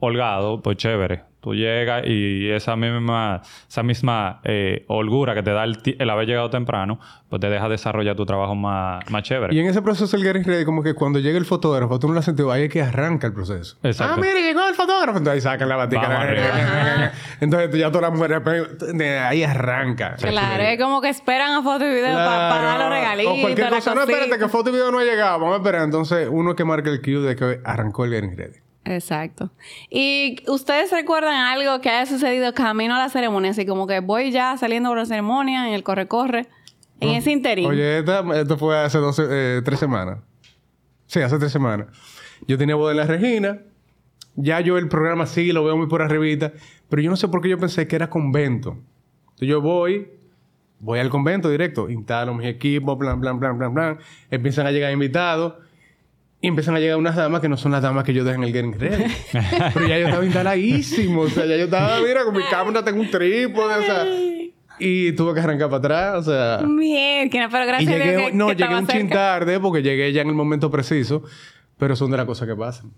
holgado, 0.00 0.62
pues 0.62 0.76
chévere. 0.76 1.26
Tú 1.40 1.54
llegas 1.54 2.02
y 2.04 2.50
esa 2.50 2.74
misma, 2.74 3.42
esa 3.68 3.84
misma 3.84 4.40
eh, 4.42 4.84
holgura 4.88 5.36
que 5.36 5.44
te 5.44 5.52
da 5.52 5.62
el, 5.62 5.80
ti- 5.80 5.94
el 6.00 6.10
haber 6.10 6.26
llegado 6.26 6.50
temprano, 6.50 6.98
pues 7.30 7.40
te 7.40 7.48
deja 7.48 7.68
desarrollar 7.68 8.16
tu 8.16 8.26
trabajo 8.26 8.56
más, 8.56 9.08
más 9.08 9.22
chévere. 9.22 9.54
Y 9.54 9.60
en 9.60 9.66
ese 9.68 9.80
proceso 9.80 10.16
el 10.16 10.24
getting 10.24 10.42
ready, 10.42 10.64
como 10.64 10.82
que 10.82 10.94
cuando 10.94 11.20
llega 11.20 11.38
el 11.38 11.44
fotógrafo, 11.44 12.00
tú 12.00 12.08
no 12.08 12.14
lo 12.14 12.18
has 12.18 12.24
sentido, 12.24 12.50
ahí 12.50 12.64
es 12.64 12.70
que 12.72 12.82
arranca 12.82 13.28
el 13.28 13.32
proceso. 13.34 13.76
Exacto. 13.84 14.14
Ah, 14.14 14.20
mire, 14.20 14.42
llegó 14.42 14.66
el 14.68 14.74
fotógrafo. 14.74 15.18
Entonces 15.18 15.34
ahí 15.34 15.40
sacan 15.52 15.68
la 15.68 15.76
batica. 15.76 17.12
Entonces 17.40 17.70
ya 17.78 17.92
todas 17.92 18.10
las 18.10 18.18
mujeres, 18.18 18.42
de 18.94 19.18
ahí 19.20 19.44
arranca. 19.44 20.16
Claro, 20.16 20.62
es 20.64 20.78
como 20.80 21.00
que 21.00 21.08
esperan 21.08 21.52
a 21.54 21.62
foto 21.62 21.84
y 21.86 21.88
video 21.88 22.14
para 22.16 22.48
Claro. 22.48 22.66
dar 22.66 22.80
los 22.80 22.90
regalitos. 22.90 23.32
O 23.38 23.40
cualquier 23.40 23.70
la 23.70 23.76
cosa. 23.76 23.94
No, 23.94 24.00
espérate, 24.02 24.38
que 24.38 24.48
foto 24.48 24.70
y 24.70 24.72
video 24.72 24.90
no 24.90 24.98
ha 24.98 25.04
llegado. 25.04 25.38
Vamos 25.38 25.54
a 25.54 25.56
esperar. 25.58 25.82
Entonces, 25.84 26.28
uno 26.30 26.56
que 26.56 26.64
marca 26.64 26.90
el 26.90 27.00
cue 27.00 27.20
de 27.20 27.36
que 27.36 27.60
arrancó 27.64 28.04
el 28.04 28.10
getting 28.12 28.36
ready. 28.36 28.58
Exacto. 28.88 29.50
¿Y 29.90 30.36
ustedes 30.46 30.90
recuerdan 30.90 31.34
algo 31.34 31.80
que 31.80 31.90
haya 31.90 32.06
sucedido 32.06 32.54
camino 32.54 32.94
a 32.94 32.98
la 32.98 33.08
ceremonia? 33.10 33.50
Así 33.50 33.66
como 33.66 33.86
que 33.86 34.00
voy 34.00 34.30
ya 34.30 34.56
saliendo 34.56 34.88
por 34.88 34.98
la 34.98 35.04
ceremonia, 35.04 35.68
en 35.68 35.74
el 35.74 35.82
corre-corre, 35.82 36.48
en 37.00 37.10
ese 37.10 37.30
interín. 37.30 37.66
Oye, 37.66 37.98
esto 37.98 38.56
fue 38.56 38.78
hace 38.78 38.98
12, 38.98 39.26
eh, 39.30 39.62
tres 39.62 39.78
semanas. 39.78 40.18
Sí, 41.06 41.20
hace 41.20 41.38
tres 41.38 41.52
semanas. 41.52 41.88
Yo 42.46 42.56
tenía 42.56 42.76
boda 42.76 42.92
en 42.92 42.96
la 42.96 43.04
Regina. 43.04 43.60
Ya 44.36 44.60
yo 44.60 44.78
el 44.78 44.88
programa 44.88 45.26
sí 45.26 45.52
lo 45.52 45.64
veo 45.64 45.76
muy 45.76 45.86
por 45.86 46.00
arribita. 46.00 46.52
Pero 46.88 47.02
yo 47.02 47.10
no 47.10 47.16
sé 47.16 47.28
por 47.28 47.42
qué 47.42 47.50
yo 47.50 47.58
pensé 47.58 47.86
que 47.86 47.96
era 47.96 48.08
convento. 48.08 48.78
Entonces 49.20 49.48
yo 49.48 49.60
voy, 49.60 50.08
voy 50.80 50.98
al 50.98 51.10
convento 51.10 51.50
directo, 51.50 51.90
instalo 51.90 52.34
mis 52.34 52.46
equipos, 52.46 52.96
plan, 52.98 53.20
plan, 53.20 53.38
plan, 53.38 53.58
plan, 53.58 53.74
plan. 53.74 53.98
Empiezan 54.30 54.66
a 54.66 54.70
llegar 54.70 54.92
invitados. 54.92 55.54
Y 56.40 56.46
empiezan 56.48 56.76
a 56.76 56.78
llegar 56.78 56.96
unas 56.98 57.16
damas 57.16 57.40
que 57.40 57.48
no 57.48 57.56
son 57.56 57.72
las 57.72 57.82
damas 57.82 58.04
que 58.04 58.14
yo 58.14 58.22
dejé 58.22 58.36
en 58.36 58.44
el 58.44 58.52
Getting 58.52 58.78
Ready. 58.78 59.04
Pero 59.74 59.86
ya 59.88 59.98
yo 59.98 60.06
estaba 60.06 60.24
instaladísimo. 60.24 61.22
O 61.22 61.28
sea, 61.28 61.46
ya 61.46 61.56
yo 61.56 61.64
estaba, 61.64 62.00
mira, 62.00 62.24
con 62.24 62.36
mi 62.36 62.44
cámara 62.44 62.84
tengo 62.84 63.00
un 63.00 63.10
trípode, 63.10 63.74
o 63.74 63.82
sea. 63.82 64.06
Y 64.78 65.10
tuve 65.12 65.34
que 65.34 65.40
arrancar 65.40 65.68
para 65.68 65.78
atrás, 65.78 66.28
o 66.28 66.30
sea. 66.30 66.64
Mierda, 66.64 67.48
pero 67.50 67.64
Y 67.64 67.66
gracias 67.66 67.92
a 67.92 68.04
Dios 68.04 68.22
que, 68.30 68.32
no, 68.32 68.46
que 68.46 68.54
llegué 68.54 68.76
un 68.76 68.86
chin 68.86 69.08
tarde 69.08 69.58
porque 69.58 69.82
llegué 69.82 70.12
ya 70.12 70.22
en 70.22 70.28
el 70.28 70.34
momento 70.34 70.70
preciso. 70.70 71.24
Pero 71.76 71.96
son 71.96 72.10
de 72.12 72.16
las 72.16 72.26
cosas 72.26 72.46
que 72.46 72.54
pasan. 72.54 72.92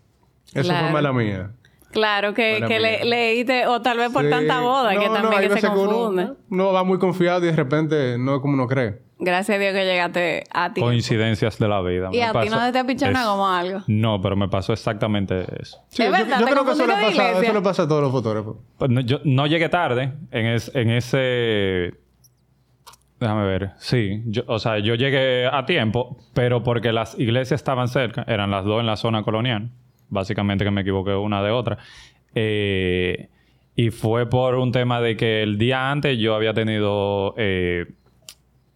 Eso 0.52 0.64
Claro. 0.68 0.84
fue 0.86 0.92
mala 0.92 1.12
mía. 1.14 1.52
Claro, 1.92 2.34
que, 2.34 2.62
que 2.68 2.78
le, 2.78 3.04
leíste, 3.04 3.66
o 3.66 3.80
tal 3.82 3.96
vez 3.98 4.10
por 4.10 4.22
Sí. 4.24 4.30
tanta 4.30 4.60
boda, 4.60 4.92
No, 4.94 5.00
que 5.00 5.06
no, 5.08 5.12
también 5.14 5.42
hay 5.42 5.48
que 5.48 5.60
se 5.60 5.66
confunde. 5.68 6.28
Uno, 6.50 6.72
va 6.72 6.84
muy 6.84 6.98
confiado 6.98 7.42
y 7.42 7.46
de 7.46 7.56
repente 7.56 8.16
no 8.18 8.36
es 8.36 8.40
como 8.42 8.54
uno 8.54 8.66
cree. 8.68 8.98
Gracias 9.22 9.56
a 9.56 9.60
Dios 9.60 9.74
que 9.74 9.84
llegaste 9.84 10.44
a 10.50 10.72
ti. 10.72 10.80
Coincidencias 10.80 11.58
de 11.58 11.68
la 11.68 11.82
vida. 11.82 12.08
Y 12.10 12.16
Me 12.16 12.24
a 12.24 12.32
ti 12.32 12.48
no 12.48 12.72
te 12.72 12.78
ha 13.04 13.10
nada 13.10 13.26
como 13.30 13.46
algo. 13.48 13.80
No, 13.86 14.18
pero 14.22 14.34
me 14.34 14.48
pasó 14.48 14.72
exactamente 14.72 15.44
eso. 15.60 15.78
Sí, 15.88 16.02
Es 16.02 16.08
yo, 16.08 16.12
verdad, 16.12 16.40
yo 16.40 16.46
creo 16.46 16.64
que 16.64 16.70
eso 16.72 16.86
le, 16.86 16.92
pasa, 16.94 17.30
eso 17.42 17.52
le 17.52 17.60
pasa 17.60 17.82
a 17.82 17.88
todos 17.88 18.02
los 18.02 18.10
fotógrafos. 18.12 18.56
Pues 18.78 18.90
no, 18.90 19.00
yo 19.02 19.20
no 19.24 19.46
llegué 19.46 19.68
tarde 19.68 20.14
en, 20.30 20.46
es- 20.46 20.74
en 20.74 20.90
ese... 20.90 21.92
Déjame 23.20 23.44
ver. 23.46 23.72
Sí, 23.76 24.22
yo- 24.26 24.44
o 24.46 24.58
sea, 24.58 24.78
yo 24.78 24.94
llegué 24.94 25.46
a 25.46 25.66
tiempo, 25.66 26.16
pero 26.32 26.62
porque 26.62 26.90
las 26.90 27.18
iglesias 27.18 27.60
estaban 27.60 27.88
cerca, 27.88 28.24
eran 28.26 28.50
las 28.50 28.64
dos 28.64 28.80
en 28.80 28.86
la 28.86 28.96
zona 28.96 29.22
colonial, 29.22 29.68
básicamente 30.08 30.64
que 30.64 30.70
me 30.70 30.80
equivoqué 30.80 31.14
una 31.14 31.42
de 31.42 31.50
otra. 31.50 31.76
Eh, 32.34 33.28
y 33.76 33.90
fue 33.90 34.28
por 34.30 34.54
un 34.54 34.72
tema 34.72 35.02
de 35.02 35.16
que 35.18 35.42
el 35.42 35.58
día 35.58 35.90
antes 35.90 36.18
yo 36.18 36.34
había 36.34 36.54
tenido 36.54 37.34
eh, 37.36 37.86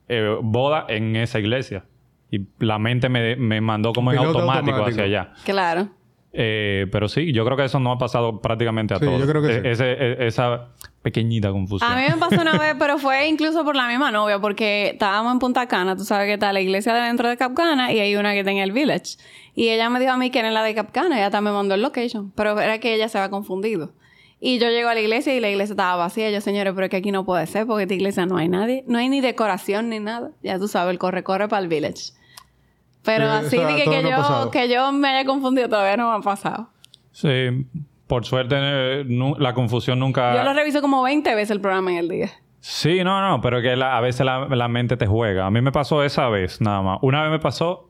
eh, 0.08 0.36
boda 0.42 0.86
en 0.88 1.16
esa 1.16 1.38
iglesia. 1.38 1.84
Y 2.30 2.40
la 2.58 2.78
mente 2.78 3.08
me, 3.08 3.36
me 3.36 3.60
mandó 3.60 3.92
como 3.92 4.10
en 4.12 4.18
Piloto 4.18 4.38
automático, 4.40 4.76
automático. 4.76 5.02
hacia 5.02 5.04
allá. 5.04 5.32
Claro. 5.44 5.88
Eh, 6.36 6.86
pero 6.90 7.06
sí, 7.08 7.32
yo 7.32 7.44
creo 7.44 7.56
que 7.56 7.64
eso 7.64 7.78
no 7.78 7.92
ha 7.92 7.98
pasado 7.98 8.40
prácticamente 8.40 8.92
a 8.92 8.98
Sí, 8.98 9.04
todos. 9.04 9.20
yo 9.20 9.26
creo 9.28 9.40
que 9.40 9.50
E- 9.56 9.60
sí. 9.62 9.68
ese- 9.68 9.92
e- 9.92 10.26
esa 10.26 10.70
pequeñita 11.02 11.52
confusión. 11.52 11.88
A 11.88 11.94
mí 11.94 12.02
me 12.10 12.16
pasó 12.16 12.40
una 12.40 12.58
vez, 12.58 12.74
pero 12.76 12.98
fue 12.98 13.28
incluso 13.28 13.64
por 13.64 13.76
la 13.76 13.86
misma 13.86 14.10
novia, 14.10 14.40
porque 14.40 14.88
estábamos 14.94 15.32
en 15.32 15.38
Punta 15.38 15.68
Cana, 15.68 15.94
tú 15.96 16.02
sabes 16.04 16.26
que 16.26 16.32
está 16.34 16.52
la 16.52 16.60
iglesia 16.60 16.92
de 16.92 17.02
dentro 17.02 17.28
de 17.28 17.36
Capcana 17.36 17.92
y 17.92 18.00
hay 18.00 18.16
una 18.16 18.32
que 18.32 18.40
está 18.40 18.50
en 18.50 18.58
el 18.58 18.72
Village. 18.72 19.16
Y 19.54 19.68
ella 19.68 19.88
me 19.90 20.00
dijo 20.00 20.10
a 20.10 20.16
mí 20.16 20.30
que 20.30 20.40
era 20.40 20.48
en 20.48 20.54
la 20.54 20.64
de 20.64 20.74
Capcana, 20.74 21.18
ella 21.18 21.30
también 21.30 21.52
me 21.52 21.58
mandó 21.58 21.76
el 21.76 21.82
location, 21.82 22.32
pero 22.34 22.58
era 22.58 22.78
que 22.80 22.94
ella 22.94 23.08
se 23.08 23.16
había 23.18 23.30
confundido. 23.30 23.92
Y 24.46 24.58
yo 24.58 24.68
llego 24.68 24.90
a 24.90 24.94
la 24.94 25.00
iglesia 25.00 25.34
y 25.34 25.40
la 25.40 25.48
iglesia 25.48 25.72
estaba 25.72 25.96
vacía. 25.96 26.30
Yo, 26.30 26.42
señores, 26.42 26.74
pero 26.74 26.84
es 26.84 26.90
que 26.90 26.98
aquí 26.98 27.10
no 27.10 27.24
puede 27.24 27.46
ser 27.46 27.66
porque 27.66 27.84
esta 27.84 27.94
iglesia 27.94 28.26
no 28.26 28.36
hay 28.36 28.46
nadie. 28.48 28.84
No 28.86 28.98
hay 28.98 29.08
ni 29.08 29.22
decoración 29.22 29.88
ni 29.88 30.00
nada. 30.00 30.32
Ya 30.42 30.58
tú 30.58 30.68
sabes, 30.68 30.92
el 30.92 30.98
corre-corre 30.98 31.48
para 31.48 31.62
el 31.62 31.68
Village. 31.68 32.12
Pero 33.02 33.24
Sí, 33.40 33.46
así 33.46 33.56
de 33.56 33.84
que, 33.84 34.02
yo, 34.02 34.50
que 34.50 34.68
yo 34.68 34.92
me 34.92 35.08
haya 35.08 35.24
confundido 35.26 35.68
todavía 35.70 35.96
no 35.96 36.10
me 36.10 36.16
ha 36.18 36.20
pasado. 36.20 36.68
Sí, 37.12 37.28
por 38.06 38.26
suerte 38.26 38.54
eh, 38.58 39.04
la 39.38 39.54
confusión 39.54 39.98
nunca... 39.98 40.36
Yo 40.36 40.42
lo 40.44 40.52
reviso 40.52 40.82
como 40.82 41.02
20 41.02 41.34
veces 41.34 41.50
el 41.50 41.60
programa 41.62 41.92
en 41.92 41.96
el 41.98 42.08
día. 42.10 42.30
Sí, 42.60 43.02
no, 43.02 43.26
no, 43.26 43.40
pero 43.40 43.62
que 43.62 43.76
la- 43.76 43.96
a 43.96 44.00
veces 44.02 44.26
la, 44.26 44.46
la 44.48 44.68
mente 44.68 44.98
te 44.98 45.06
juega. 45.06 45.46
A 45.46 45.50
mí 45.50 45.62
me 45.62 45.72
pasó 45.72 46.02
esa 46.04 46.28
vez 46.28 46.60
nada 46.60 46.82
más. 46.82 46.98
Una 47.00 47.22
vez 47.22 47.30
me 47.30 47.38
pasó 47.38 47.88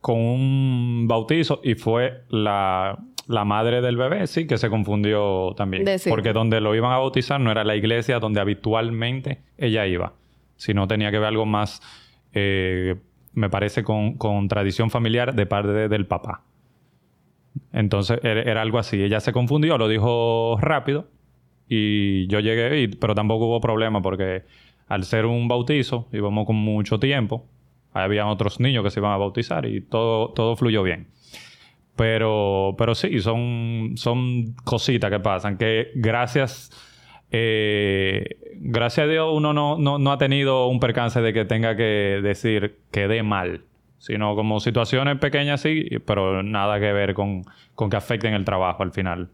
con 0.00 0.16
un 0.20 1.06
bautizo 1.08 1.60
y 1.64 1.74
fue 1.74 2.22
la, 2.28 2.98
la 3.28 3.44
madre 3.44 3.80
del 3.82 3.96
bebé, 3.96 4.26
sí, 4.26 4.46
que 4.46 4.58
se 4.58 4.68
confundió 4.70 5.54
también. 5.56 5.84
Decir. 5.84 6.10
Porque 6.10 6.32
donde 6.32 6.60
lo 6.60 6.74
iban 6.74 6.90
a 6.92 6.98
bautizar 6.98 7.38
no 7.40 7.50
era 7.52 7.62
la 7.62 7.76
iglesia 7.76 8.18
donde 8.18 8.40
habitualmente 8.40 9.42
ella 9.56 9.86
iba, 9.86 10.14
sino 10.56 10.88
tenía 10.88 11.10
que 11.10 11.18
ver 11.18 11.28
algo 11.28 11.46
más, 11.46 11.80
eh, 12.32 12.96
me 13.34 13.48
parece, 13.50 13.84
con, 13.84 14.14
con 14.14 14.48
tradición 14.48 14.90
familiar 14.90 15.34
de 15.34 15.46
parte 15.46 15.68
de- 15.68 15.88
del 15.88 16.06
papá. 16.06 16.42
Entonces 17.72 18.18
era, 18.22 18.42
era 18.42 18.62
algo 18.62 18.78
así. 18.78 19.02
Ella 19.02 19.20
se 19.20 19.32
confundió, 19.32 19.78
lo 19.78 19.88
dijo 19.88 20.56
rápido 20.60 21.06
y 21.68 22.26
yo 22.28 22.40
llegué, 22.40 22.80
y- 22.82 22.88
pero 22.88 23.14
tampoco 23.14 23.46
hubo 23.46 23.60
problema 23.60 24.00
porque 24.02 24.42
al 24.88 25.04
ser 25.04 25.26
un 25.26 25.48
bautizo 25.48 26.08
íbamos 26.12 26.46
con 26.46 26.56
mucho 26.56 26.98
tiempo. 26.98 27.46
Había 27.92 28.26
otros 28.26 28.60
niños 28.60 28.84
que 28.84 28.90
se 28.90 29.00
iban 29.00 29.12
a 29.12 29.16
bautizar 29.16 29.66
y 29.66 29.80
todo, 29.80 30.30
todo 30.30 30.56
fluyó 30.56 30.82
bien. 30.82 31.08
Pero, 31.98 32.76
pero 32.78 32.94
sí, 32.94 33.18
son, 33.18 33.94
son 33.96 34.54
cositas 34.62 35.10
que 35.10 35.18
pasan 35.18 35.58
que 35.58 35.90
gracias, 35.96 36.70
eh, 37.32 38.36
gracias 38.54 39.04
a 39.04 39.10
Dios 39.10 39.28
uno 39.34 39.52
no, 39.52 39.76
no, 39.76 39.98
no 39.98 40.12
ha 40.12 40.16
tenido 40.16 40.68
un 40.68 40.78
percance 40.78 41.20
de 41.20 41.32
que 41.32 41.44
tenga 41.44 41.74
que 41.76 42.20
decir 42.22 42.78
que 42.92 43.08
dé 43.08 43.24
mal, 43.24 43.64
sino 43.98 44.36
como 44.36 44.60
situaciones 44.60 45.18
pequeñas 45.18 45.60
sí, 45.60 45.88
pero 46.06 46.44
nada 46.44 46.78
que 46.78 46.92
ver 46.92 47.14
con, 47.14 47.42
con 47.74 47.90
que 47.90 47.96
afecten 47.96 48.32
el 48.32 48.44
trabajo 48.44 48.84
al 48.84 48.92
final. 48.92 49.30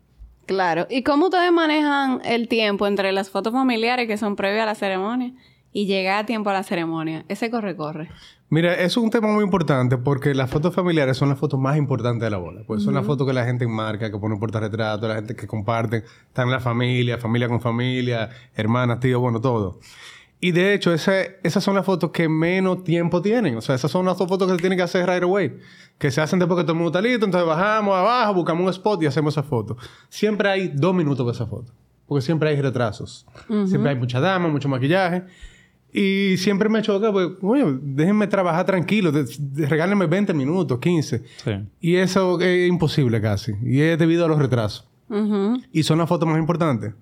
Claro. 0.47 0.87
¿Y 0.89 1.03
cómo 1.03 1.27
ustedes 1.27 1.53
manejan 1.53 2.23
el 2.25 2.49
tiempo 2.49 2.87
entre 2.87 3.13
las 3.13 3.29
fotos 3.29 3.53
familiares 3.53 4.07
que 4.09 4.17
son 4.17 4.37
previas 4.37 4.63
a 4.63 4.67
la 4.67 4.75
ceremonia 4.75 5.33
y 5.75 5.85
llegar 5.87 6.23
a 6.23 6.25
tiempo 6.27 6.49
a 6.49 6.55
la 6.55 6.63
ceremonia? 6.63 7.27
Ese 7.29 7.51
corre-corre. 7.51 8.09
Mira, 8.49 8.73
eso 8.75 9.01
es 9.01 9.05
un 9.05 9.11
tema 9.11 9.29
muy 9.33 9.43
importante 9.43 9.99
porque 9.99 10.33
las 10.35 10.49
fotos 10.49 10.73
familiares 10.75 11.17
son 11.17 11.29
las 11.29 11.39
fotos 11.39 11.59
más 11.59 11.77
importantes 11.77 12.23
de 12.23 12.31
la 12.31 12.37
boda. 12.39 12.63
Pues 12.67 12.83
son 12.85 12.95
las 12.95 13.05
fotos 13.05 13.27
que 13.27 13.33
la 13.33 13.45
gente 13.45 13.65
enmarca, 13.65 14.11
que 14.11 14.17
pone 14.17 14.37
portarretrato, 14.37 15.09
la 15.09 15.17
gente 15.17 15.35
que 15.35 15.47
comparten, 15.49 16.05
están 16.29 16.51
la 16.51 16.61
familia, 16.61 17.19
familia 17.19 17.49
con 17.49 17.61
familia, 17.61 18.31
hermanas, 18.55 19.01
tíos, 19.01 19.21
bueno, 19.21 19.41
todo. 19.41 19.81
Y 20.41 20.53
de 20.53 20.75
hecho, 20.75 20.93
ese- 20.93 21.39
esas 21.43 21.65
son 21.65 21.75
las 21.75 21.85
fotos 21.87 22.11
que 22.11 22.29
menos 22.29 22.85
tiempo 22.85 23.21
tienen. 23.23 23.57
O 23.57 23.61
sea, 23.61 23.75
esas 23.75 23.91
son 23.91 24.05
las 24.07 24.17
dos 24.19 24.29
fotos 24.29 24.47
que 24.47 24.55
se 24.55 24.61
tienen 24.61 24.77
que 24.79 24.83
hacer 24.83 25.09
right 25.09 25.23
away. 25.23 25.57
Que 25.99 26.11
se 26.11 26.21
hacen 26.21 26.39
después 26.39 26.57
que 26.59 26.65
todo 26.65 26.73
el 26.73 26.79
mundo 26.79 26.91
está 26.97 27.01
listo. 27.01 27.25
Entonces 27.25 27.49
bajamos 27.49 27.97
abajo, 27.97 28.35
buscamos 28.35 28.63
un 28.63 28.69
spot 28.71 29.03
y 29.03 29.07
hacemos 29.07 29.35
esa 29.35 29.43
foto. 29.43 29.77
Siempre 30.09 30.49
hay 30.51 30.69
dos 30.69 30.95
minutos 30.95 31.25
para 31.25 31.35
esa 31.35 31.47
foto. 31.47 31.73
Porque 32.07 32.21
siempre 32.23 32.51
hay 32.51 32.61
retrasos. 32.61 33.27
Siempre 33.67 33.91
hay 33.91 33.97
mucha 33.97 34.21
dama, 34.21 34.49
mucho 34.49 34.69
maquillaje. 34.69 35.25
Y 35.97 36.37
siempre 36.39 36.69
me 36.69 36.83
choca, 36.83 37.13
pues, 37.13 37.29
oye, 37.41 37.65
déjenme 37.81 38.27
trabajar 38.27 38.67
tranquilo. 38.67 39.13
de- 39.13 39.27
de- 39.39 39.67
regálenme 39.67 40.07
20 40.07 40.35
minutos, 40.35 40.81
15. 40.81 41.23
Sí. 41.45 41.53
Y 41.81 41.95
eso 41.97 42.41
es 42.41 42.69
imposible 42.69 43.21
casi. 43.21 43.53
Y 43.63 43.81
es 43.81 43.97
debido 43.97 44.25
a 44.25 44.29
los 44.29 44.39
retrasos. 44.41 44.89
Ujú. 45.09 45.61
Y 45.73 45.85
son 45.85 45.99
las 45.99 46.09
fotos 46.09 46.29
más 46.29 46.39
importantes. 46.39 46.95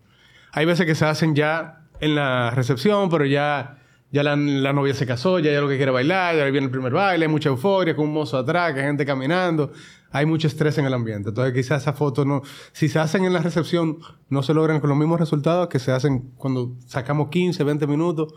Hay 0.52 0.66
veces 0.66 0.84
que 0.84 0.94
se 0.94 1.06
hacen 1.06 1.34
ya 1.34 1.86
en 2.00 2.14
la 2.14 2.50
recepción, 2.50 3.08
pero 3.08 3.24
ya, 3.24 3.78
ya 4.10 4.22
la, 4.22 4.36
la 4.36 4.74
novia 4.74 4.92
se 4.92 5.06
casó, 5.06 5.38
ya 5.38 5.50
ella 5.52 5.62
lo 5.62 5.68
que 5.70 5.78
quiere 5.78 5.90
bailar, 5.92 6.36
ya 6.36 6.44
viene 6.50 6.66
el 6.66 6.70
primer 6.70 6.92
baile, 6.92 7.24
hay 7.24 7.30
mucha 7.32 7.48
euforia, 7.48 7.96
con 7.96 8.04
un 8.08 8.12
mozo 8.12 8.36
atrás, 8.36 8.74
que 8.74 8.80
hay 8.80 8.86
gente 8.86 9.06
caminando. 9.06 9.72
Hay 10.10 10.26
mucho 10.26 10.48
estrés 10.48 10.76
en 10.76 10.84
el 10.84 10.92
ambiente. 10.92 11.30
Entonces 11.30 11.54
quizás 11.54 11.80
esas 11.80 11.96
fotos 11.96 12.26
no... 12.26 12.42
Si 12.72 12.90
se 12.90 12.98
hacen 12.98 13.24
en 13.24 13.32
la 13.32 13.38
recepción, 13.40 13.96
no 14.28 14.42
se 14.42 14.52
logran 14.52 14.80
con 14.80 14.90
los 14.90 14.98
mismos 14.98 15.18
resultados 15.18 15.68
que 15.68 15.78
se 15.78 15.92
hacen 15.92 16.32
cuando 16.36 16.74
sacamos 16.86 17.28
15, 17.30 17.64
20 17.64 17.86
minutos 17.86 18.34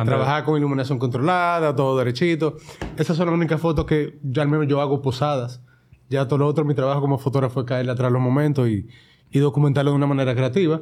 a 0.00 0.04
trabajar 0.04 0.44
con 0.44 0.56
iluminación 0.56 0.98
controlada, 0.98 1.74
todo 1.74 1.98
derechito. 1.98 2.56
Esas 2.96 3.16
son 3.16 3.26
las 3.26 3.34
únicas 3.34 3.60
fotos 3.60 3.84
que 3.84 4.18
yo 4.22 4.42
al 4.42 4.48
menos 4.48 4.66
yo 4.68 4.80
hago 4.80 5.02
posadas. 5.02 5.62
Ya 6.08 6.26
todo 6.28 6.38
lo 6.38 6.46
otro, 6.46 6.64
mi 6.64 6.74
trabajo 6.74 7.00
como 7.00 7.18
fotógrafo 7.18 7.60
es 7.60 7.66
caerle 7.66 7.92
atrás 7.92 8.12
los 8.12 8.22
momentos 8.22 8.68
y, 8.68 8.88
y 9.30 9.38
documentarlo 9.38 9.90
de 9.90 9.96
una 9.96 10.06
manera 10.06 10.34
creativa. 10.34 10.80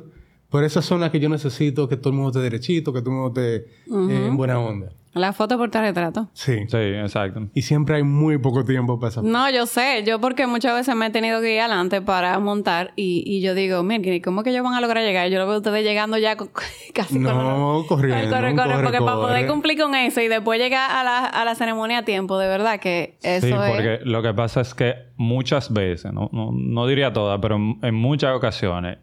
Pero 0.51 0.67
esas 0.67 0.85
son 0.85 1.01
las 1.01 1.11
que 1.11 1.21
yo 1.21 1.29
necesito 1.29 1.89
que 1.89 1.97
todo 1.97 2.11
el 2.11 2.17
mundo 2.17 2.31
esté 2.31 2.41
derechito, 2.41 2.93
que 2.93 3.01
todo 3.01 3.11
el 3.11 3.17
mundo 3.17 3.41
esté 3.41 3.57
eh, 3.67 4.27
en 4.27 4.37
buena 4.37 4.59
onda. 4.59 4.89
La 5.15 5.33
foto 5.33 5.57
por 5.57 5.71
retrato. 5.73 6.29
Sí. 6.33 6.67
Sí, 6.67 6.77
exacto. 6.77 7.47
Y 7.55 7.63
siempre 7.63 7.97
hay 7.97 8.03
muy 8.03 8.39
poco 8.39 8.65
tiempo 8.65 8.99
para 8.99 9.11
esa 9.11 9.23
No, 9.23 9.49
yo 9.49 9.65
sé. 9.65 10.03
Yo 10.05 10.21
porque 10.21 10.49
muchas 10.49 10.75
veces 10.75 10.97
me 10.97 11.07
he 11.07 11.11
tenido 11.11 11.41
que 11.41 11.55
ir 11.55 11.61
adelante 11.61 12.03
para 12.03 12.37
montar 12.41 12.93
y, 12.97 13.23
y 13.25 13.41
yo 13.41 13.55
digo, 13.55 13.85
miren, 13.85 14.21
¿cómo 14.23 14.43
que 14.43 14.51
ellos 14.51 14.65
van 14.65 14.75
a 14.75 14.81
lograr 14.81 15.05
llegar? 15.05 15.29
Yo 15.31 15.39
lo 15.39 15.47
veo 15.47 15.55
a 15.55 15.59
ustedes 15.59 15.85
llegando 15.85 16.19
ya 16.19 16.37
con- 16.37 16.51
casi 16.95 17.21
No, 17.21 17.85
con... 17.87 17.87
corriendo, 17.87 18.29
Corre, 18.29 18.57
corre, 18.57 18.71
corre, 18.71 18.83
porque 18.83 18.99
para 18.99 19.15
poder 19.17 19.47
cumplir 19.47 19.79
con 19.81 19.95
eso 19.95 20.21
y 20.21 20.27
después 20.27 20.59
llegar 20.59 20.91
a 20.91 21.05
la, 21.05 21.27
a 21.27 21.45
la 21.45 21.55
ceremonia 21.55 21.99
a 21.99 22.05
tiempo, 22.05 22.37
de 22.39 22.49
verdad 22.49 22.81
que 22.81 23.17
eso 23.23 23.47
sí, 23.47 23.53
es... 23.53 23.71
porque 23.71 24.01
lo 24.05 24.21
que 24.21 24.35
pasa 24.35 24.63
es 24.63 24.75
que 24.75 24.95
muchas 25.17 25.73
veces, 25.73 26.13
no, 26.13 26.29
no, 26.33 26.51
no 26.53 26.87
diría 26.89 27.13
todas, 27.13 27.39
pero 27.41 27.55
en, 27.55 27.79
en 27.83 27.95
muchas 27.95 28.35
ocasiones 28.35 28.99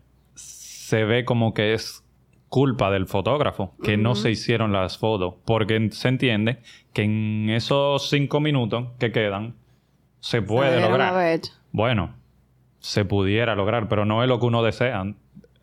se 0.91 1.05
ve 1.05 1.23
como 1.23 1.53
que 1.53 1.73
es 1.73 2.03
culpa 2.49 2.91
del 2.91 3.07
fotógrafo 3.07 3.73
que 3.81 3.95
no 3.95 4.13
se 4.13 4.29
hicieron 4.29 4.73
las 4.73 4.97
fotos, 4.97 5.35
porque 5.45 5.87
se 5.93 6.09
entiende 6.09 6.57
que 6.91 7.03
en 7.03 7.49
esos 7.49 8.09
cinco 8.09 8.41
minutos 8.41 8.87
que 8.99 9.13
quedan 9.13 9.55
se 10.19 10.41
puede 10.41 10.81
lograr. 10.81 11.39
Bueno, 11.71 12.13
se 12.79 13.05
pudiera 13.05 13.55
lograr, 13.55 13.87
pero 13.87 14.03
no 14.03 14.21
es 14.21 14.27
lo 14.27 14.37
que 14.41 14.47
uno 14.47 14.63
desea. 14.63 14.99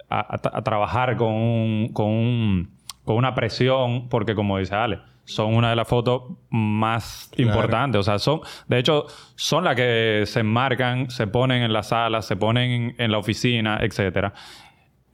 A, 0.09 0.19
a- 0.21 0.41
a 0.59 0.63
trabajar 0.63 1.19
con, 1.19 1.35
un- 1.35 1.89
con, 1.93 2.07
un- 2.07 2.71
con 3.05 3.17
una 3.17 3.35
presión, 3.35 4.09
porque 4.09 4.35
como 4.35 4.57
dice 4.57 4.75
Ale, 4.75 5.01
son 5.27 5.55
una 5.55 5.69
de 5.69 5.77
las 5.77 5.87
fotos 5.87 6.23
más 6.49 7.29
Claro. 7.37 7.51
importantes. 7.51 7.99
O 7.99 8.03
sea, 8.03 8.19
son, 8.19 8.41
de 8.67 8.79
hecho, 8.79 9.05
son 9.37 9.65
las 9.65 9.77
que 9.77 10.23
se 10.25 10.41
enmarcan, 10.41 11.11
se 11.11 11.27
ponen 11.27 11.63
en 11.63 11.75
la 11.75 11.83
sala, 11.83 12.23
se 12.23 12.35
ponen 12.37 12.71
en, 12.71 12.95
en 12.97 13.11
la 13.13 13.19
oficina, 13.19 13.79
etcétera. 13.83 14.33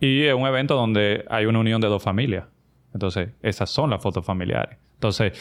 Y 0.00 0.22
es 0.24 0.34
un 0.34 0.46
evento 0.46 0.74
donde 0.74 1.24
hay 1.30 1.46
una 1.46 1.58
unión 1.60 1.80
de 1.80 1.88
dos 1.88 2.02
familias. 2.02 2.44
Entonces, 2.92 3.30
esas 3.42 3.70
son 3.70 3.90
las 3.90 4.02
fotos 4.02 4.24
familiares. 4.24 4.76
Entonces, 4.94 5.32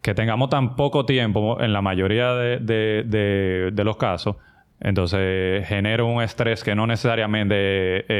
que 0.00 0.14
tengamos 0.14 0.48
tan 0.50 0.76
poco 0.76 1.04
tiempo 1.04 1.60
en 1.60 1.72
la 1.72 1.82
mayoría 1.82 2.32
de, 2.34 2.58
de- 2.58 3.02
de- 3.06 3.70
de 3.72 3.84
los 3.84 3.96
casos, 3.96 4.36
entonces 4.80 5.66
genera 5.66 6.04
un 6.04 6.22
estrés 6.22 6.62
que 6.62 6.74
no 6.74 6.86
necesariamente 6.86 7.54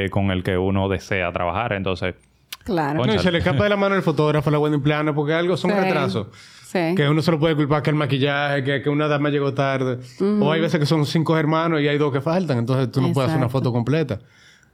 eh, 0.05 0.09
con 0.09 0.31
el 0.31 0.43
que 0.43 0.57
uno 0.57 0.89
desea 0.89 1.31
trabajar. 1.31 1.73
Entonces, 1.73 2.15
Claro. 2.63 3.05
No, 3.05 3.13
y 3.13 3.19
se 3.19 3.31
le 3.31 3.37
escapa 3.37 3.63
de 3.63 3.69
la 3.69 3.77
mano 3.77 3.95
el 3.95 4.01
fotógrafo, 4.01 4.51
la 4.51 4.59
wedding 4.59 4.81
planner, 4.83 5.13
porque 5.15 5.33
algo 5.33 5.55
son 5.55 5.71
Sí. 5.71 5.77
retrasos. 5.79 6.27
Sí. 6.65 6.95
Que 6.97 7.07
uno 7.07 7.21
se 7.21 7.31
lo 7.31 7.39
puede 7.39 7.55
culpar 7.55 7.81
que 7.81 7.91
el 7.91 7.95
maquillaje, 7.95 8.61
que, 8.61 8.81
que 8.81 8.89
una 8.89 9.07
dama 9.07 9.29
llegó 9.29 9.53
tarde. 9.53 9.99
O 10.41 10.51
hay 10.51 10.59
veces 10.59 10.77
que 10.77 10.85
son 10.85 11.05
cinco 11.05 11.37
hermanos 11.37 11.79
y 11.79 11.87
hay 11.87 11.97
dos 11.97 12.11
que 12.11 12.19
faltan. 12.19 12.57
Entonces 12.57 12.91
tú 12.91 12.99
no 12.99 13.13
puedes 13.13 13.29
hacer 13.29 13.37
una 13.39 13.47
foto 13.47 13.71
completa. 13.71 14.19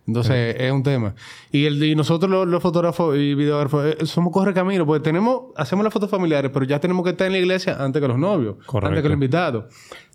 Entonces 0.06 0.56
es 0.60 0.72
un 0.72 0.84
tema. 0.84 1.16
Y, 1.52 1.66
el, 1.66 1.82
y 1.84 1.96
nosotros 1.96 2.30
los, 2.30 2.46
los 2.48 2.62
fotógrafos 2.62 3.16
y 3.16 3.36
videógrafos 3.36 3.86
eh, 3.86 4.06
somos 4.06 4.34
corre 4.34 4.54
camino, 4.54 4.86
porque 4.86 5.04
tenemos, 5.04 5.44
hacemos 5.56 5.84
las 5.84 5.94
fotos 5.94 6.10
familiares, 6.10 6.52
pero 6.54 6.66
ya 6.66 6.80
tenemos 6.80 7.04
que 7.06 7.12
estar 7.12 7.28
en 7.28 7.34
la 7.34 7.40
iglesia 7.40 7.78
antes 7.80 8.02
que 8.02 8.08
los 8.08 8.18
novios, 8.18 8.56
Correcto. 8.66 8.88
antes 8.90 9.02
que 9.02 9.08
los 9.10 9.14
invitados. 9.16 9.66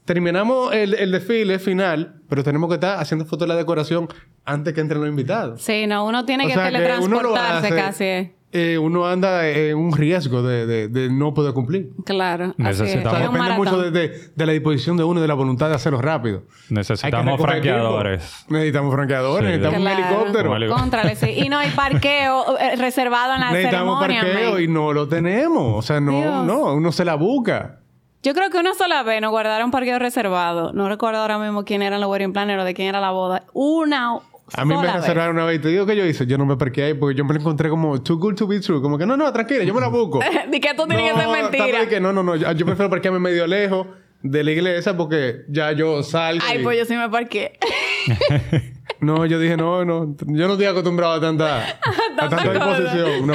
Terminamos 0.05 0.75
el, 0.75 0.95
el 0.95 1.11
desfile 1.13 1.59
final, 1.59 2.21
pero 2.29 2.43
tenemos 2.43 2.69
que 2.69 2.75
estar 2.75 2.99
haciendo 2.99 3.25
fotos 3.27 3.47
de 3.47 3.55
la 3.55 3.57
decoración 3.57 4.09
antes 4.45 4.73
que 4.75 4.81
entren 4.81 5.01
los 5.01 5.11
invitados. 5.11 5.61
Sí, 5.63 5.87
no, 5.87 6.07
uno 6.07 6.25
tiene 6.25 6.45
O 6.45 6.47
que 6.49 6.55
sea, 6.55 6.71
que 6.71 6.77
uno 6.77 6.79
lo 7.23 7.35
teletransportarse 7.35 7.67
hace- 7.67 7.77
casi. 7.77 8.33
Eh. 8.53 8.79
uno 8.79 9.07
anda 9.07 9.47
en 9.49 9.77
un 9.77 9.97
riesgo 9.97 10.43
de, 10.43 10.67
de- 10.67 10.89
de 10.89 11.11
no 11.11 11.35
poder 11.35 11.53
cumplir. 11.55 11.91
Claro. 12.05 12.55
Necesitamos- 12.57 13.21
depende 13.33 13.53
mucho 13.57 13.81
de, 13.83 13.91
de- 13.91 14.21
de 14.35 14.47
la 14.47 14.53
disposición 14.53 14.97
de 14.97 15.05
uno 15.05 15.21
y 15.21 15.23
de 15.23 15.29
la 15.29 15.35
voluntad 15.35 15.69
de 15.69 15.75
hacerlo 15.75 16.01
rápido. 16.01 16.43
Necesitamos 16.71 17.41
franqueadores. 17.41 18.21
tiempo. 18.47 18.53
Necesitamos 18.55 18.95
franqueadores, 18.95 19.39
Sí. 19.55 19.59
necesitamos 19.59 19.79
un 19.79 19.85
Claro. 19.85 19.99
helicóptero. 20.17 20.51
Un 20.51 20.57
helicóptero. 20.57 20.83
Contrale, 20.83 21.17
sí. 21.17 21.31
Y 21.45 21.49
no 21.49 21.59
hay 21.59 21.71
parqueo 21.71 22.59
eh, 22.59 22.77
reservado 22.77 23.35
en 23.35 23.41
la 23.41 23.51
Necesitamos 23.53 24.01
ceremonia. 24.01 24.33
parqueo 24.33 24.53
man. 24.53 24.63
y 24.63 24.69
no 24.69 24.93
lo 24.93 25.09
tenemos. 25.09 25.75
O 25.79 25.83
sea, 25.83 26.01
no, 26.01 26.13
Dios. 26.13 26.45
no, 26.45 26.75
uno 26.75 26.93
se 26.93 27.05
la 27.05 27.15
busca. 27.15 27.81
Yo 28.21 28.35
creo 28.35 28.51
que 28.51 28.59
una 28.59 28.75
sola 28.75 29.05
vez 29.05 29.21
nos 29.23 29.31
guardaron 29.31 29.71
parqueo 29.71 29.99
reservado. 30.01 30.73
No 30.73 30.89
recuerdo 30.89 31.21
ahora 31.21 31.39
mismo 31.39 31.65
quién 31.65 31.83
eran 31.83 32.01
los 32.01 32.11
wedding 32.11 32.33
planners 32.33 32.63
o 32.63 32.65
de 32.65 32.75
quién 32.75 32.89
era 32.89 33.01
la 33.01 33.13
boda. 33.13 33.45
Una 33.53 34.17
A 34.55 34.65
mí 34.65 34.75
me 34.77 34.93
reservaron 34.93 35.37
una 35.37 35.45
vez 35.45 35.59
y 35.59 35.63
te 35.63 35.69
digo 35.69 35.85
que 35.87 35.95
yo 35.97 36.05
hice. 36.07 36.27
Yo 36.27 36.39
no 36.39 36.47
me 36.47 36.57
parqué 36.57 36.85
ahí 36.85 36.95
porque 36.95 37.17
yo 37.17 37.25
me 37.25 37.35
lo 37.35 37.41
encontré 37.41 37.69
como 37.69 38.01
too 38.03 38.17
good 38.19 38.35
to 38.35 38.47
be 38.47 38.61
true. 38.61 38.81
Como 38.81 38.97
que 38.99 39.07
no, 39.07 39.17
no, 39.17 39.33
tranquila, 39.33 39.65
yo 39.65 39.75
me 39.75 39.81
la 39.81 39.89
busco. 39.89 40.21
Di 40.51 40.61
que 40.61 40.69
esto 40.71 40.87
tiene 40.87 41.09
que 41.11 41.15
ser 41.17 41.27
No, 41.27 41.33
mentira. 41.33 41.87
que 41.89 42.01
no, 42.01 42.13
no, 42.13 42.23
no. 42.23 42.37
Yo, 42.37 42.51
yo 42.53 42.67
prefiero 42.67 42.89
parquearme 42.91 43.19
medio 43.21 43.47
lejos 43.47 43.87
de 44.23 44.43
la 44.45 44.51
iglesia 44.51 44.97
porque 44.97 45.43
ya 45.49 45.73
yo 45.73 46.03
salgo. 46.03 46.45
Ay, 46.49 46.61
y- 46.61 46.63
pues 46.63 46.79
yo 46.79 46.85
sí 46.85 46.97
me 46.97 47.09
parqué. 47.09 47.59
No, 49.01 49.25
yo 49.27 49.39
dije, 49.39 49.57
no, 49.57 49.85
no. 49.85 50.17
Yo 50.27 50.47
no 50.49 50.55
estoy 50.55 50.67
acostumbrado 50.67 51.13
a 51.15 51.21
tanta, 51.21 51.59
a 52.19 52.29
tanta 52.29 52.37
cosa. 52.53 52.81
disposición. 52.81 53.27
No. 53.29 53.35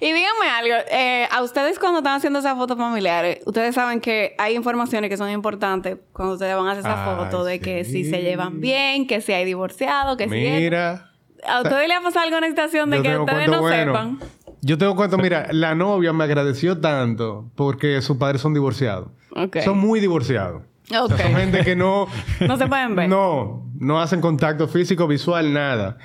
Y 0.00 0.12
díganme 0.12 0.48
algo, 0.48 0.74
eh, 0.90 1.28
a 1.30 1.42
ustedes 1.42 1.78
cuando 1.78 1.98
están 1.98 2.14
haciendo 2.14 2.38
esas 2.38 2.56
fotos 2.56 2.78
familiares, 2.78 3.40
ustedes 3.44 3.74
saben 3.74 4.00
que 4.00 4.34
hay 4.38 4.56
informaciones 4.56 5.10
que 5.10 5.18
son 5.18 5.28
importantes 5.28 5.98
cuando 6.14 6.34
ustedes 6.34 6.56
van 6.56 6.68
a 6.68 6.72
hacer 6.72 6.80
esa 6.80 7.10
Ay, 7.10 7.24
foto 7.24 7.44
de 7.44 7.60
que 7.60 7.84
si 7.84 8.04
se 8.04 8.22
llevan 8.22 8.60
bien, 8.62 9.06
que 9.06 9.20
si 9.20 9.34
hay 9.34 9.44
divorciado, 9.44 10.16
que 10.16 10.24
si... 10.24 10.30
Mira. 10.30 11.10
¿A 11.46 11.60
ustedes 11.60 11.86
les 11.86 11.98
ha 11.98 12.00
pasado 12.00 12.24
alguna 12.24 12.48
situación 12.48 12.88
de 12.90 12.98
Yo 12.98 13.02
que 13.02 13.18
ustedes 13.18 13.48
no 13.48 13.60
bueno. 13.60 13.92
sepan? 13.92 14.18
Yo 14.62 14.78
tengo 14.78 14.96
cuento, 14.96 15.18
mira, 15.18 15.48
la 15.52 15.74
novia 15.74 16.14
me 16.14 16.24
agradeció 16.24 16.78
tanto 16.78 17.50
porque 17.54 18.00
sus 18.00 18.16
padres 18.16 18.40
son 18.40 18.54
divorciados. 18.54 19.08
Ok. 19.36 19.58
Son 19.64 19.78
muy 19.78 20.00
divorciados. 20.00 20.62
O 20.98 21.08
sea, 21.08 21.18
son 21.18 21.36
gente 21.36 21.62
que 21.62 21.76
no... 21.76 22.06
No 22.40 22.56
se 22.56 22.66
pueden 22.66 22.96
ver. 22.96 23.08
No, 23.08 23.66
no 23.78 24.00
hacen 24.00 24.20
contacto 24.22 24.66
físico, 24.66 25.06
visual, 25.06 25.52
nada. 25.52 25.98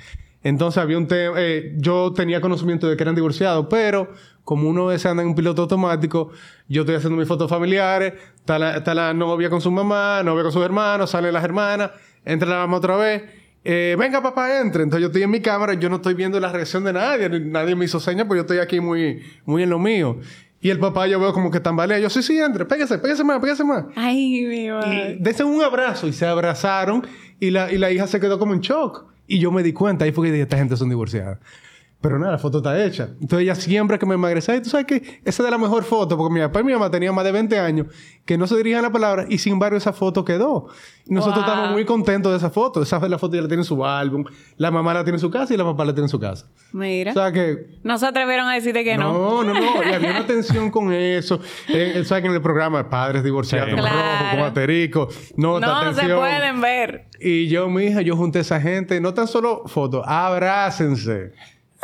Entonces 0.48 0.80
había 0.80 0.96
un 0.96 1.08
tema... 1.08 1.34
eh, 1.38 1.72
yo 1.76 2.12
tenía 2.12 2.40
conocimiento 2.40 2.88
de 2.88 2.96
que 2.96 3.02
eran 3.02 3.14
divorciados, 3.16 3.66
pero 3.68 4.08
como 4.44 4.68
uno 4.68 4.86
veces 4.86 5.06
anda 5.06 5.22
en 5.24 5.30
un 5.30 5.34
piloto 5.34 5.62
automático, 5.62 6.30
yo 6.68 6.82
estoy 6.82 6.94
haciendo 6.94 7.18
mis 7.18 7.26
fotos 7.26 7.50
familiares, 7.50 8.12
está 8.36 8.56
la, 8.58 8.76
está 8.76 8.94
la 8.94 9.12
novia 9.12 9.50
con 9.50 9.60
su 9.60 9.72
mamá, 9.72 10.22
novia 10.22 10.44
con 10.44 10.52
sus 10.52 10.64
hermanos, 10.64 11.10
salen 11.10 11.32
las 11.32 11.42
hermanas, 11.42 11.90
entra 12.24 12.48
la 12.48 12.58
mamá 12.58 12.76
otra 12.76 12.96
vez. 12.96 13.24
eh, 13.64 13.96
venga 13.98 14.22
papá, 14.22 14.60
entre. 14.60 14.84
Entonces 14.84 15.00
yo 15.02 15.08
estoy 15.08 15.24
en 15.24 15.30
mi 15.30 15.40
cámara, 15.40 15.74
yo 15.74 15.88
no 15.88 15.96
estoy 15.96 16.14
viendo 16.14 16.38
la 16.38 16.52
reacción 16.52 16.84
de 16.84 16.92
nadie, 16.92 17.28
nadie 17.28 17.74
me 17.74 17.84
hizo 17.84 17.98
señas, 17.98 18.26
pues 18.28 18.38
yo 18.38 18.42
estoy 18.42 18.58
aquí 18.58 18.78
muy, 18.78 19.20
muy 19.46 19.64
en 19.64 19.70
lo 19.70 19.80
mío. 19.80 20.20
Y 20.60 20.70
el 20.70 20.78
papá 20.78 21.08
yo 21.08 21.18
veo 21.18 21.32
como 21.32 21.50
que 21.50 21.58
tambalea. 21.58 21.98
Yo, 21.98 22.08
sí, 22.08 22.22
sí, 22.22 22.38
entre, 22.38 22.64
pégase, 22.64 22.98
pégase 22.98 23.24
más, 23.24 23.40
pégase 23.40 23.64
más. 23.64 23.86
Ay, 23.96 24.44
mi 24.44 24.68
madre. 24.68 25.16
Y 25.18 25.22
desen 25.22 25.46
un 25.46 25.60
abrazo 25.62 26.06
y 26.06 26.12
se 26.12 26.24
abrazaron 26.24 27.04
y 27.40 27.50
la, 27.50 27.72
y 27.72 27.78
la 27.78 27.90
hija 27.90 28.06
se 28.06 28.20
quedó 28.20 28.38
como 28.38 28.54
en 28.54 28.60
shock. 28.60 29.15
Y 29.26 29.38
yo 29.38 29.50
me 29.50 29.62
di 29.62 29.72
cuenta, 29.72 30.04
ahí 30.04 30.12
fue 30.12 30.30
que 30.30 30.40
esta 30.40 30.56
gente 30.56 30.76
son 30.76 30.88
divorciadas. 30.88 31.38
Pero 32.00 32.18
nada, 32.18 32.32
la 32.32 32.38
foto 32.38 32.58
está 32.58 32.84
hecha. 32.84 33.08
Entonces 33.20 33.40
ella 33.40 33.54
siempre 33.54 33.98
que 33.98 34.04
me 34.06 34.14
emagreza, 34.14 34.52
"Ay, 34.52 34.60
tú 34.62 34.68
sabes 34.68 34.86
que 34.86 35.20
esa 35.24 35.42
es 35.44 35.50
la 35.50 35.58
mejor 35.58 35.82
foto, 35.82 36.16
porque 36.16 36.34
mi 36.34 36.40
papá 36.40 36.60
y 36.60 36.64
mi 36.64 36.72
mamá 36.72 36.90
tenían 36.90 37.14
más 37.14 37.24
de 37.24 37.32
20 37.32 37.58
años 37.58 37.86
que 38.24 38.36
no 38.36 38.46
se 38.46 38.54
dirigían 38.56 38.82
la 38.82 38.92
palabra 38.92 39.24
y 39.28 39.38
sin 39.38 39.54
embargo 39.54 39.76
esa 39.78 39.92
foto 39.92 40.24
quedó. 40.24 40.68
Y 41.06 41.14
nosotros 41.14 41.44
Wow. 41.44 41.54
estamos 41.54 41.72
muy 41.72 41.84
contentos 41.84 42.30
de 42.32 42.38
esa 42.38 42.50
foto. 42.50 42.82
Esa 42.82 43.00
la 43.08 43.18
foto 43.18 43.34
ya 43.34 43.42
la 43.42 43.48
tiene 43.48 43.62
en 43.62 43.64
su 43.64 43.84
álbum, 43.84 44.24
la 44.56 44.70
mamá 44.70 44.92
la 44.92 45.04
tiene 45.04 45.16
en 45.16 45.20
su 45.20 45.30
casa 45.30 45.54
y 45.54 45.56
la 45.56 45.64
papá 45.64 45.84
la 45.86 45.94
tiene 45.94 46.04
en 46.04 46.08
su 46.10 46.20
casa. 46.20 46.46
Mira. 46.72 47.12
O 47.12 47.14
sea 47.14 47.32
que 47.32 47.78
no 47.82 47.96
se 47.98 48.06
atrevieron 48.06 48.46
a 48.46 48.54
decirte 48.54 48.84
que 48.84 48.96
no. 48.98 49.12
no, 49.12 49.44
no, 49.44 49.54
no. 49.54 49.82
Y 49.90 49.92
había 49.94 50.10
una 50.10 50.26
tensión 50.26 50.70
con 50.70 50.92
eso. 50.92 51.40
Eh, 51.68 51.92
Él 51.96 52.04
sabe 52.06 52.22
que 52.22 52.28
en 52.28 52.34
el 52.34 52.42
programa 52.42 52.88
padres 52.90 53.24
divorciados, 53.24 53.70
Sí. 53.70 53.76
rojo, 53.76 53.88
Claro. 53.88 54.36
con 54.38 54.46
aterico. 54.46 55.08
No, 55.36 55.58
No 55.60 55.94
se 55.94 56.06
pueden 56.14 56.60
ver. 56.60 57.06
Y 57.20 57.48
yo, 57.48 57.68
mi 57.70 57.84
hija, 57.84 58.02
yo 58.02 58.16
junté 58.16 58.38
a 58.38 58.42
esa 58.42 58.60
gente. 58.60 59.00
No 59.00 59.14
tan 59.14 59.26
solo 59.26 59.62
fotos, 59.66 60.04
abrácense. 60.06 61.32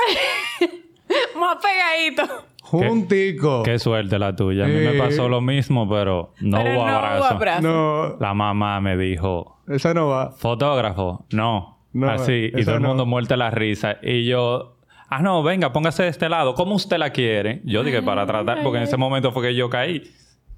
Más 1.39 1.57
pegadito. 1.57 2.45
Juntico. 2.63 3.63
Qué 3.65 3.79
suerte 3.79 4.19
la 4.19 4.35
tuya. 4.35 4.65
A 4.65 4.69
mí 4.69 4.75
me 4.75 4.97
Eh. 4.97 4.99
pasó 4.99 5.29
lo 5.29 5.41
mismo, 5.41 5.89
pero 5.89 6.33
no 6.41 6.59
Pero 6.59 6.75
hubo 6.79 6.87
no 6.87 6.97
abrazo. 6.97 7.17
hubo 7.19 7.25
abrazo. 7.27 7.63
No, 7.63 8.17
La 8.19 8.35
mamá 8.35 8.81
me 8.81 8.97
dijo, 8.97 9.59
esa 9.69 9.93
no 9.93 10.09
va. 10.09 10.31
fotógrafo, 10.33 11.27
no. 11.33 11.79
No, 11.93 12.09
Así. 12.11 12.51
Y 12.55 12.65
todo 12.65 12.77
el 12.77 12.81
mundo 12.81 13.05
muerto 13.05 13.37
la 13.37 13.51
risa. 13.51 13.99
Y 14.03 14.25
yo, 14.25 14.77
ah, 15.11 15.21
no, 15.21 15.43
venga, 15.43 15.75
póngase 15.75 16.05
de 16.05 16.09
este 16.09 16.31
lado. 16.31 16.55
¿Cómo 16.55 16.75
usted 16.75 16.97
la 16.97 17.11
quiere? 17.11 17.61
Yo 17.65 17.85
dije, 17.85 18.01
para 18.01 18.25
tratar, 18.27 18.63
porque 18.63 18.79
en 18.79 18.85
ese 18.85 18.97
momento 18.97 19.31
fue 19.33 19.43
que 19.49 19.55
yo 19.55 19.69
caí. 19.69 20.03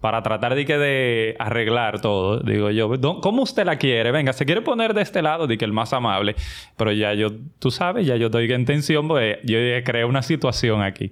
Para 0.05 0.23
tratar 0.23 0.55
de 0.55 0.67
que 0.67 0.77
de 0.77 1.35
arreglar 1.39 2.03
todo, 2.03 2.41
digo 2.41 2.69
yo, 2.69 2.99
"¿Dó- 2.99 3.23
¿cómo 3.23 3.41
usted 3.43 3.65
la 3.65 3.77
quiere? 3.79 4.13
Venga, 4.13 4.35
se 4.35 4.45
quiere 4.45 4.61
poner 4.61 4.93
de 4.93 5.01
este 5.01 5.23
lado, 5.23 5.47
di 5.47 5.57
que 5.57 5.65
el 5.65 5.73
más 5.73 5.95
amable. 5.95 6.35
Pero 6.77 6.93
ya 6.93 7.15
yo, 7.15 7.29
tú 7.59 7.71
sabes, 7.71 8.05
ya 8.07 8.15
yo 8.17 8.27
estoy 8.27 8.53
en 8.53 8.67
tensión, 8.67 9.09
porque 9.09 9.41
yo 9.45 9.57
creé 9.83 10.05
una 10.05 10.21
situación 10.21 10.83
aquí. 10.83 11.11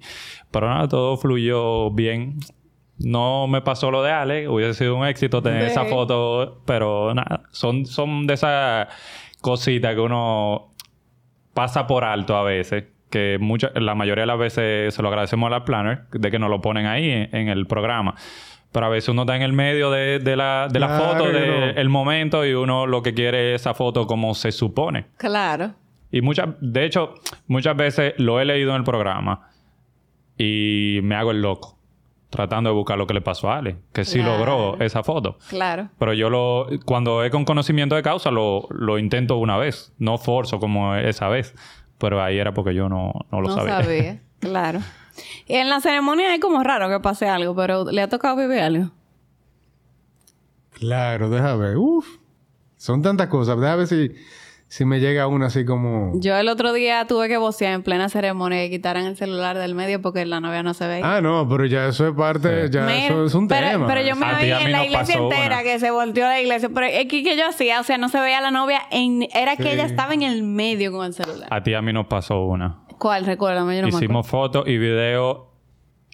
Pero 0.50 0.68
nada, 0.68 0.88
todo 0.88 1.16
fluyó 1.16 1.90
bien. 1.92 2.34
No 2.98 3.46
me 3.46 3.62
pasó 3.62 3.90
lo 3.90 4.02
de 4.02 4.12
Ale, 4.12 4.46
hubiese 4.46 4.74
sido 4.74 4.96
un 4.96 5.06
éxito 5.06 5.40
tener 5.42 5.62
Sí. 5.64 5.70
esa 5.70 5.86
foto, 5.86 6.60
pero 6.66 7.14
nada, 7.14 7.44
son, 7.50 7.86
son 7.86 8.26
de 8.26 8.34
esas 8.34 8.88
cositas 9.40 9.94
que 9.94 10.00
uno 10.02 10.74
pasa 11.54 11.86
por 11.86 12.04
alto 12.04 12.36
a 12.36 12.42
veces, 12.42 12.84
que 13.10 13.38
mucha, 13.40 13.70
la 13.74 13.94
mayoría 13.94 14.24
de 14.24 14.26
las 14.26 14.38
veces 14.38 14.92
se 14.94 15.00
lo 15.02 15.08
agradecemos 15.08 15.46
a 15.46 15.50
la 15.50 15.64
planner, 15.64 16.02
de 16.12 16.30
que 16.30 16.38
nos 16.38 16.50
lo 16.50 16.60
ponen 16.60 16.84
ahí 16.84 17.08
en, 17.10 17.34
en 17.34 17.48
el 17.48 17.66
programa. 17.66 18.16
Pero 18.72 18.86
a 18.86 18.88
veces 18.88 19.10
uno 19.10 19.22
está 19.22 19.36
en 19.36 19.42
el 19.42 19.52
medio 19.52 19.90
de, 19.90 20.18
de 20.18 20.34
la, 20.34 20.66
de 20.72 20.80
la 20.80 20.86
Claro 20.86 21.04
foto, 21.12 21.28
del 21.30 21.88
momento, 21.90 22.44
y 22.46 22.54
uno 22.54 22.86
lo 22.86 23.02
que 23.02 23.12
quiere 23.12 23.54
es 23.54 23.60
esa 23.60 23.74
foto 23.74 24.06
como 24.06 24.34
se 24.34 24.50
supone. 24.50 25.06
Claro. 25.18 25.74
Y 26.10 26.22
muchas, 26.22 26.48
de 26.60 26.84
hecho, 26.86 27.14
muchas 27.46 27.76
veces 27.76 28.14
lo 28.18 28.40
he 28.40 28.44
leído 28.46 28.70
en 28.70 28.76
el 28.78 28.84
programa 28.84 29.48
y 30.38 31.00
me 31.02 31.14
hago 31.14 31.30
el 31.30 31.42
loco, 31.42 31.78
tratando 32.30 32.70
de 32.70 32.76
buscar 32.76 32.96
lo 32.98 33.06
que 33.06 33.14
le 33.14 33.20
pasó 33.20 33.50
a 33.50 33.58
Ale, 33.58 33.76
que 33.92 34.04
sí 34.04 34.18
Claro. 34.20 34.38
logró 34.38 34.80
esa 34.84 35.02
foto. 35.02 35.38
Claro. 35.48 35.88
Pero 35.98 36.12
yo 36.14 36.30
lo, 36.30 36.66
cuando 36.84 37.22
es 37.24 37.30
con 37.30 37.44
conocimiento 37.44 37.94
de 37.94 38.02
causa, 38.02 38.30
lo, 38.30 38.66
lo 38.70 38.98
intento 38.98 39.36
una 39.36 39.56
vez. 39.58 39.92
No 39.98 40.18
forzo 40.18 40.58
como 40.58 40.94
esa 40.96 41.28
vez. 41.28 41.54
Pero 41.98 42.22
ahí 42.22 42.38
era 42.38 42.52
porque 42.52 42.74
yo 42.74 42.88
no, 42.88 43.12
no 43.30 43.40
lo 43.40 43.48
no 43.48 43.54
sabía. 43.54 43.82
sabía. 43.82 44.20
Claro. 44.42 44.80
Y 45.46 45.54
en 45.54 45.68
la 45.68 45.80
ceremonia 45.80 46.34
es 46.34 46.40
como 46.40 46.62
raro 46.62 46.88
que 46.88 47.00
pase 47.00 47.28
algo, 47.28 47.54
pero 47.54 47.84
¿le 47.90 48.02
ha 48.02 48.08
tocado 48.08 48.36
vivir 48.36 48.60
algo? 48.60 48.90
Claro, 50.72 51.30
déjame 51.30 51.58
ver. 51.58 51.76
Uf. 51.76 52.06
Son 52.76 53.02
tantas 53.02 53.28
cosas. 53.28 53.60
Déjame 53.60 53.76
ver 53.76 53.86
si, 53.86 54.10
si 54.66 54.84
me 54.84 54.98
llega 54.98 55.28
una 55.28 55.46
así 55.46 55.64
como... 55.64 56.10
Yo 56.16 56.34
el 56.36 56.48
otro 56.48 56.72
día 56.72 57.06
tuve 57.06 57.28
que 57.28 57.36
vocear 57.36 57.74
en 57.74 57.84
plena 57.84 58.08
ceremonia 58.08 58.64
y 58.64 58.70
quitaran 58.70 59.04
el 59.04 59.16
celular 59.16 59.56
del 59.56 59.76
medio 59.76 60.02
porque 60.02 60.26
la 60.26 60.40
novia 60.40 60.64
no 60.64 60.74
se 60.74 60.88
veía. 60.88 61.16
Ah, 61.16 61.20
no, 61.20 61.48
pero 61.48 61.66
ya 61.66 61.86
eso 61.86 62.08
es 62.08 62.14
parte... 62.14 62.68
Ya 62.70 62.84
Mira, 62.86 63.06
eso 63.06 63.26
es 63.26 63.34
un 63.34 63.46
pero, 63.46 63.68
tema. 63.68 63.86
Pero 63.86 64.02
yo 64.02 64.16
me 64.16 64.26
A 64.26 64.38
ti 64.38 64.46
vi 64.46 64.50
a 64.50 64.58
mí 64.58 64.64
en 64.64 64.72
la 64.72 64.84
iglesia 64.84 65.14
entera 65.18 65.46
una. 65.46 65.62
que 65.62 65.78
se 65.78 65.92
volteó 65.92 66.24
la 66.24 66.40
iglesia. 66.40 66.68
Pero 66.74 66.86
es 66.86 67.06
que, 67.06 67.22
que 67.22 67.36
yo 67.36 67.46
hacía, 67.46 67.78
o 67.78 67.84
sea, 67.84 67.98
no 67.98 68.08
se 68.08 68.18
veía 68.18 68.40
la 68.40 68.50
novia 68.50 68.80
en... 68.90 69.28
Era 69.32 69.56
que 69.56 69.74
ella 69.74 69.84
estaba 69.84 70.14
en 70.14 70.22
el 70.22 70.42
medio 70.42 70.90
con 70.90 71.06
el 71.06 71.14
celular. 71.14 71.46
A 71.48 71.62
ti 71.62 71.74
a 71.74 71.82
mí 71.82 71.92
nos 71.92 72.06
pasó 72.06 72.44
una. 72.46 72.81
¿Cuál? 73.02 73.24
Recuérdame, 73.26 73.74
yo 73.74 73.82
no 73.82 73.86
me 73.86 73.88
acuerdo. 73.88 74.04
Hicimos 74.04 74.26
fotos 74.28 74.68
y 74.68 74.78
videos 74.78 75.38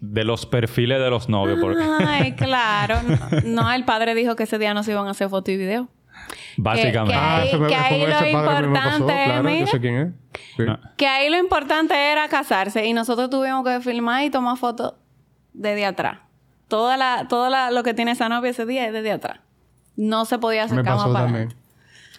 de 0.00 0.24
los 0.24 0.46
perfiles 0.46 0.98
de 1.00 1.10
los 1.10 1.28
novios. 1.28 1.58
porque 1.60 1.84
Ay, 2.06 2.32
claro. 2.36 2.96
No, 3.44 3.62
no, 3.64 3.72
el 3.72 3.84
padre 3.84 4.14
dijo 4.14 4.36
que 4.36 4.44
ese 4.44 4.58
día 4.58 4.72
no 4.72 4.82
se 4.82 4.92
iban 4.92 5.06
a 5.06 5.10
hacer 5.10 5.28
foto 5.28 5.50
y 5.50 5.58
video. 5.58 5.88
básicamente. 6.56 7.12
que- 7.14 7.20
Ah, 7.20 7.36
ahí- 7.42 7.44
me, 7.58 7.66
que 7.68 8.06
lo 8.06 8.12
pasó, 8.14 8.26
importante 8.26 9.12
es, 9.20 9.24
claro, 9.26 9.42
mira. 9.44 9.60
yo 9.60 9.66
sé 9.66 9.80
quién 9.80 9.96
es. 9.98 10.40
Sí. 10.56 10.62
No. 10.64 10.78
Que 10.96 11.06
ahí 11.06 11.28
lo 11.28 11.36
importante 11.36 11.94
era 11.94 12.26
casarse 12.28 12.86
y 12.86 12.92
nosotros 12.94 13.28
tuvimos 13.28 13.64
que 13.66 13.80
filmar 13.80 14.24
y 14.24 14.30
tomar 14.30 14.56
fotos 14.56 14.94
desde 15.52 15.84
atrás. 15.84 16.20
Toda 16.68 16.96
la, 16.96 17.26
todo 17.28 17.50
la- 17.50 17.70
lo 17.70 17.82
que 17.82 17.92
tiene 17.92 18.12
esa 18.12 18.28
novia 18.30 18.50
ese 18.50 18.64
día 18.66 18.86
es 18.86 18.92
desde 18.94 19.12
atrás. 19.12 19.40
No 19.96 20.24
se 20.24 20.38
podía 20.38 20.60
Me 20.66 20.72
acercar 20.72 20.96
pasó 20.96 21.12
para 21.12 21.24
también. 21.26 21.54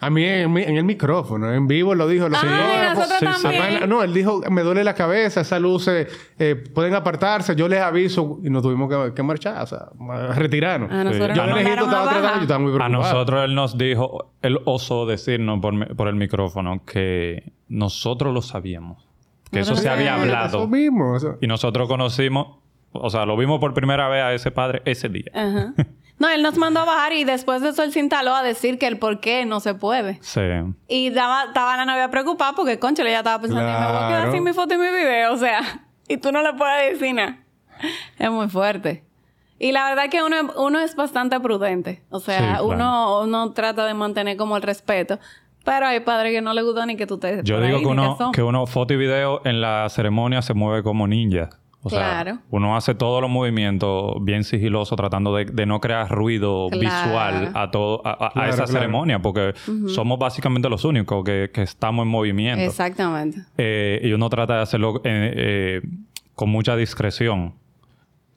A 0.01 0.09
mí 0.09 0.23
en, 0.23 0.57
en 0.57 0.77
el 0.77 0.83
micrófono, 0.85 1.51
en 1.53 1.67
vivo 1.67 1.93
lo 1.93 2.07
dijo. 2.07 2.29
Lo 2.29 2.37
nosotros 2.41 3.07
Sí, 3.19 3.25
sí. 3.49 3.87
No, 3.87 4.01
él 4.01 4.13
dijo, 4.13 4.41
me 4.49 4.61
duele 4.61 4.83
la 4.83 4.93
cabeza, 4.93 5.41
esas 5.41 5.59
luces 5.61 6.07
eh, 6.39 6.55
pueden 6.55 6.93
apartarse, 6.95 7.53
yo 7.55 7.67
les 7.67 7.81
aviso 7.81 8.39
y 8.43 8.49
nos 8.49 8.63
tuvimos 8.63 8.89
que, 8.89 9.13
que 9.13 9.23
marchar, 9.23 9.61
o 9.61 9.67
sea, 9.67 9.89
retirarnos. 10.35 10.89
A 10.89 11.03
nosotros 11.03 11.35
Yo 11.35 11.45
nos 11.45 11.59
estaba 11.59 11.83
a 11.83 12.03
tratando, 12.03 12.21
bajar. 12.21 12.35
yo 12.37 12.41
estaba 12.43 12.59
muy 12.59 12.71
A 12.71 12.75
preocupado. 12.75 13.03
nosotros 13.03 13.43
él 13.43 13.55
nos 13.55 13.77
dijo, 13.77 14.31
él 14.41 14.59
osó 14.65 15.05
decirnos 15.05 15.59
por, 15.59 15.95
por 15.95 16.07
el 16.07 16.15
micrófono 16.15 16.81
que 16.85 17.51
nosotros 17.67 18.33
lo 18.33 18.41
sabíamos. 18.41 19.05
Que 19.51 19.59
eso 19.61 19.75
se 19.75 19.89
había 19.89 20.15
hablado. 20.15 20.59
Eso 20.59 20.67
mismo. 20.67 21.17
eso. 21.17 21.37
Y 21.41 21.47
nosotros 21.47 21.89
conocimos, 21.89 22.59
o 22.93 23.09
sea, 23.09 23.25
lo 23.25 23.35
vimos 23.35 23.59
por 23.59 23.73
primera 23.73 24.07
vez 24.07 24.23
a 24.23 24.33
ese 24.33 24.51
padre 24.51 24.81
ese 24.85 25.09
día. 25.09 25.31
Ajá. 25.33 25.73
No, 26.19 26.27
él 26.29 26.41
nos 26.43 26.57
mandó 26.57 26.81
a 26.81 26.85
bajar 26.85 27.13
y 27.13 27.23
después 27.23 27.61
de 27.61 27.69
eso 27.69 27.81
él 27.83 27.91
se 27.93 27.99
instaló 28.01 28.35
a 28.35 28.43
decir 28.43 28.77
que 28.77 28.87
el 28.87 28.99
por 28.99 29.19
qué 29.21 29.45
no 29.45 29.59
se 29.61 29.73
puede. 29.73 30.19
Sí. 30.21 30.41
Y 30.87 31.07
estaba, 31.07 31.45
estaba 31.45 31.77
la 31.77 31.85
novia 31.85 32.09
preocupada 32.11 32.53
porque, 32.53 32.77
concho, 32.77 33.03
ella 33.03 33.19
estaba 33.19 33.39
pensando, 33.41 33.63
"Y 33.63 33.65
me 33.65 33.71
voy 33.71 33.85
a 33.85 33.89
quedar 34.07 34.07
Claro. 34.21 34.31
sin 34.33 34.43
mi 34.43 34.53
foto 34.53 34.73
y 34.73 34.77
mi 34.77 34.87
video. 34.89 35.33
O 35.33 35.37
sea, 35.37 35.61
y 36.07 36.17
tú 36.17 36.31
no 36.31 36.41
le 36.43 36.53
puedes 36.53 36.99
decir 36.99 37.15
nada. 37.15 37.39
Es 38.17 38.29
muy 38.29 38.49
fuerte. 38.49 39.05
Y 39.57 39.71
la 39.71 39.85
verdad 39.89 40.09
que 40.09 40.21
uno, 40.23 40.35
uno 40.57 40.79
es 40.79 40.95
bastante 40.95 41.39
prudente. 41.39 42.03
O 42.09 42.19
sea, 42.19 42.37
Sí, 42.39 42.43
claro. 42.45 42.65
uno, 42.67 43.21
uno 43.23 43.51
trata 43.53 43.85
de 43.85 43.93
mantener 43.93 44.35
como 44.37 44.55
el 44.57 44.61
respeto. 44.63 45.19
Pero 45.65 45.85
hay 45.87 45.99
padres 45.99 46.31
que 46.33 46.41
no 46.41 46.53
les 46.53 46.63
gusta 46.63 46.85
ni 46.85 46.95
que 46.95 47.05
tú 47.05 47.17
te... 47.17 47.41
Yo 47.43 47.59
digo 47.61 47.77
ahí, 47.77 47.83
que 47.83 47.87
uno, 47.89 48.17
que 48.33 48.41
uno, 48.43 48.65
foto 48.65 48.93
y 48.93 48.97
video 48.97 49.41
en 49.45 49.59
la 49.61 49.87
ceremonia 49.89 50.41
se 50.41 50.53
mueve 50.53 50.83
como 50.83 51.05
ninja. 51.07 51.49
O 51.81 51.87
Claro. 51.89 52.31
sea, 52.35 52.43
uno 52.49 52.75
hace 52.75 52.93
todos 52.93 53.21
los 53.21 53.29
movimientos 53.31 54.15
bien 54.21 54.43
sigiloso, 54.43 54.97
tratando 54.97 55.33
de, 55.35 55.45
de 55.45 55.65
no 55.65 55.79
crear 55.79 56.09
ruido 56.09 56.67
Claro. 56.69 56.79
visual 57.07 57.51
a 57.55 57.71
todo 57.71 58.05
a, 58.05 58.09
a- 58.11 58.27
a 58.27 58.31
Claro, 58.31 58.49
esa 58.49 58.63
claro. 58.65 58.71
ceremonia, 58.79 59.21
porque 59.21 59.53
somos 59.87 60.19
básicamente 60.19 60.67
los 60.69 60.83
únicos 60.83 61.23
que, 61.23 61.49
que 61.53 61.61
estamos 61.61 62.03
en 62.03 62.09
movimiento. 62.09 62.61
Exactamente. 62.65 63.43
Eh, 63.57 64.01
y 64.03 64.11
uno 64.11 64.29
trata 64.29 64.55
de 64.57 64.61
hacerlo 64.63 64.97
eh, 65.05 65.33
eh, 65.35 65.81
con 66.35 66.49
mucha 66.49 66.75
discreción. 66.75 67.53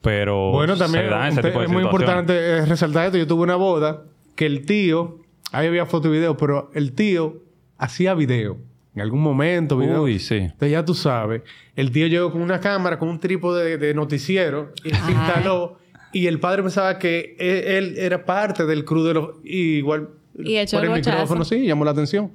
Pero 0.01 0.51
Bueno, 0.51 0.75
también 0.77 1.05
se 1.05 1.09
dan 1.09 1.27
ese 1.27 1.37
un 1.37 1.41
te- 1.41 1.47
tipo 1.49 1.59
de 1.59 1.65
es 1.65 1.71
muy 1.71 1.83
importante 1.83 2.65
resaltar 2.65 3.05
esto. 3.07 3.17
Yo 3.17 3.27
tuve 3.27 3.43
una 3.43 3.55
boda 3.55 4.03
que 4.35 4.45
el 4.45 4.65
tío, 4.65 5.19
ahí 5.51 5.67
había 5.67 5.85
foto 5.85 6.07
y 6.09 6.11
video, 6.11 6.35
pero 6.37 6.71
el 6.73 6.93
tío 6.93 7.37
hacía 7.77 8.13
video. 8.13 8.57
En 8.95 9.01
algún 9.01 9.21
momento, 9.21 9.77
video. 9.77 10.03
Uy, 10.03 10.19
sí. 10.19 10.35
Entonces 10.35 10.71
ya 10.71 10.85
tú 10.85 10.93
sabes. 10.93 11.41
El 11.75 11.91
tío 11.91 12.07
llegó 12.07 12.31
con 12.31 12.41
una 12.41 12.59
cámara, 12.59 12.99
con 12.99 13.09
un 13.09 13.19
trípode 13.19 13.63
de, 13.63 13.77
de 13.77 13.93
noticiero 13.93 14.71
y 14.83 14.89
se 14.91 15.11
instaló. 15.11 15.79
Y 16.11 16.27
el 16.27 16.39
padre 16.39 16.61
pensaba 16.61 16.99
que 16.99 17.35
él, 17.39 17.63
él 17.65 17.95
era 17.97 18.23
parte 18.23 18.65
del 18.65 18.85
crew 18.85 19.03
de 19.03 19.13
los... 19.15 19.29
Y 19.43 19.77
igual 19.77 20.09
Y 20.37 20.57
echó 20.57 20.77
por 20.77 20.85
el 20.85 20.91
micrófono 20.91 21.43
sí, 21.43 21.65
llamó 21.65 21.85
la 21.85 21.91
atención. 21.91 22.31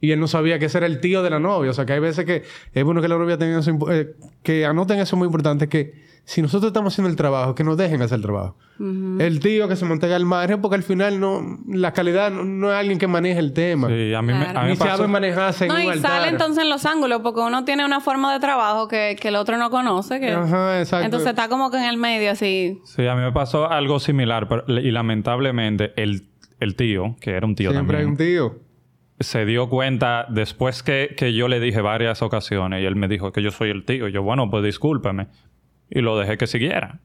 Y 0.00 0.10
él 0.12 0.20
no 0.20 0.26
sabía 0.26 0.58
que 0.58 0.66
ese 0.66 0.78
era 0.78 0.86
el 0.86 1.00
tío 1.00 1.22
de 1.22 1.28
la 1.28 1.38
novia. 1.38 1.70
O 1.70 1.74
sea, 1.74 1.84
que 1.84 1.92
hay 1.92 2.00
veces 2.00 2.24
que 2.24 2.42
es 2.72 2.84
bueno 2.84 3.02
que 3.02 3.08
la 3.08 3.18
novia 3.18 3.36
tenga 3.36 3.58
eso... 3.58 3.92
eh, 3.92 4.14
que 4.42 4.64
anoten 4.64 5.00
eso 5.00 5.16
muy 5.16 5.26
importante. 5.26 5.68
Que 5.68 5.92
si 6.26 6.40
nosotros 6.42 6.68
estamos 6.70 6.92
haciendo 6.94 7.10
el 7.10 7.16
trabajo, 7.16 7.54
que 7.54 7.64
nos 7.64 7.76
dejen 7.76 8.00
hacer 8.02 8.16
el 8.16 8.22
trabajo. 8.22 8.56
El 8.80 9.40
tío 9.40 9.68
que 9.68 9.76
se 9.76 9.84
mantenga 9.84 10.16
al 10.16 10.24
margen 10.24 10.60
porque 10.60 10.74
al 10.76 10.82
final 10.82 11.20
no... 11.20 11.58
La 11.68 11.92
calidad 11.92 12.30
no, 12.32 12.44
no 12.44 12.72
es 12.72 12.76
alguien 12.78 12.98
que 12.98 13.06
maneje 13.06 13.38
el 13.38 13.52
tema. 13.52 13.88
Sí, 13.88 14.14
a 14.14 14.20
mí, 14.22 14.32
me- 14.32 14.46
a 14.46 14.62
mí 14.64 14.70
Ni 14.70 14.76
pasó- 14.76 14.96
sabe 14.96 15.08
manejarse 15.08 15.66
en 15.66 15.68
No, 15.68 15.74
un 15.76 15.82
y 15.82 15.88
altar. 15.90 16.10
sale 16.10 16.28
entonces 16.30 16.64
en 16.64 16.70
los 16.70 16.84
ángulos 16.86 17.20
porque 17.22 17.40
uno 17.40 17.64
tiene 17.64 17.84
una 17.84 18.00
forma 18.00 18.32
de 18.32 18.40
trabajo 18.40 18.88
que, 18.88 19.16
que 19.20 19.28
el 19.28 19.36
otro 19.36 19.58
no 19.58 19.70
conoce. 19.70 20.18
Que... 20.18 20.32
Ajá, 20.32 20.80
exacto. 20.80 21.04
Entonces 21.04 21.28
está 21.28 21.48
como 21.48 21.70
que 21.70 21.76
en 21.76 21.84
el 21.84 21.98
medio 21.98 22.30
así. 22.32 22.80
Sí, 22.84 23.06
a 23.06 23.14
mí 23.14 23.20
me 23.22 23.32
pasó 23.32 23.70
algo 23.70 24.00
similar, 24.00 24.48
pero, 24.48 24.64
y 24.80 24.90
lamentablemente 24.90 25.92
el, 25.96 26.26
el 26.58 26.74
tío, 26.74 27.16
que 27.20 27.32
era 27.32 27.46
un 27.46 27.54
tío 27.54 27.70
Siempre 27.70 27.98
hay 27.98 28.04
también, 28.06 28.40
un 28.40 28.50
tío. 28.50 28.60
se 29.20 29.44
dio 29.44 29.68
cuenta 29.68 30.26
después 30.30 30.82
que, 30.82 31.14
que 31.16 31.32
yo 31.34 31.48
le 31.48 31.60
dije 31.60 31.80
varias 31.80 32.22
ocasiones 32.22 32.82
y 32.82 32.86
él 32.86 32.96
me 32.96 33.08
dijo 33.08 33.30
que 33.30 33.42
yo 33.42 33.50
soy 33.50 33.70
el 33.70 33.84
tío. 33.84 34.08
Y 34.08 34.12
yo, 34.12 34.22
bueno, 34.22 34.50
pues 34.50 34.64
discúlpeme. 34.64 35.28
Y 35.94 36.00
lo 36.00 36.18
dejé 36.18 36.36
que 36.36 36.46
siguiera. 36.46 36.98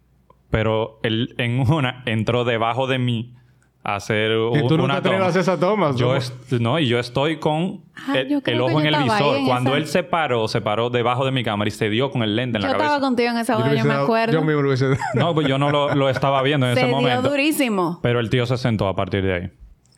Pero 0.49 0.99
él 1.03 1.35
en 1.37 1.59
una 1.71 2.01
entró 2.05 2.43
debajo 2.43 2.87
de 2.87 2.97
mí 2.99 3.35
a 3.83 3.95
hacer 3.95 4.31
Y 4.31 4.67
tú 4.67 4.73
una 4.75 4.95
nunca 4.95 5.01
toma. 5.03 5.25
hacer 5.27 5.41
esa 5.41 5.59
toma. 5.59 5.93
Yo 5.95 6.13
¿no? 6.59 6.79
y 6.79 6.87
yo 6.87 6.99
estoy 6.99 7.37
con 7.37 7.81
Ah, 7.95 8.17
el, 8.17 8.29
yo 8.29 8.37
ojo 8.65 8.81
en 8.81 8.83
yo 8.83 8.87
el 8.89 8.93
estaba 8.95 9.03
visor. 9.03 9.37
en 9.37 9.45
Cuando 9.45 9.69
esa. 9.71 9.77
él 9.77 9.87
se 9.87 10.03
paró, 10.03 10.47
se 10.47 10.59
paró 10.61 10.89
debajo 10.89 11.23
de 11.23 11.31
mi 11.31 11.43
cámara 11.43 11.67
y 11.67 11.71
se 11.71 11.89
dio 11.89 12.09
con 12.11 12.23
el 12.23 12.35
lente 12.35 12.57
en 12.57 12.63
Yo 12.63 12.67
la 12.67 12.71
estaba 12.73 12.89
cabeza. 12.89 13.05
contigo 13.05 13.29
en 13.29 13.37
esa 13.37 13.57
Yo 13.59 13.65
le 13.71 13.77
yo 13.77 13.83
me 13.85 13.89
dado- 13.91 14.03
acuerdo. 14.03 14.33
Yo 14.33 14.41
mismo 14.41 14.61
lo 14.63 14.67
hubiese 14.69 14.85
dado. 14.89 14.97
No, 15.13 15.33
pues 15.35 15.47
yo 15.47 15.57
no 15.57 15.69
lo, 15.69 15.93
lo 15.95 16.09
estaba 16.09 16.41
viendo 16.41 16.67
en 16.67 16.73
Se 16.75 16.79
ese 16.81 16.87
dio 16.87 16.95
momento. 16.97 17.29
durísimo. 17.29 17.99
Pero 18.01 18.19
el 18.19 18.29
tío 18.29 18.45
se 18.45 18.57
sentó 18.57 18.87
a 18.87 18.95
partir 18.95 19.23
de 19.23 19.33
ahí. 19.33 19.49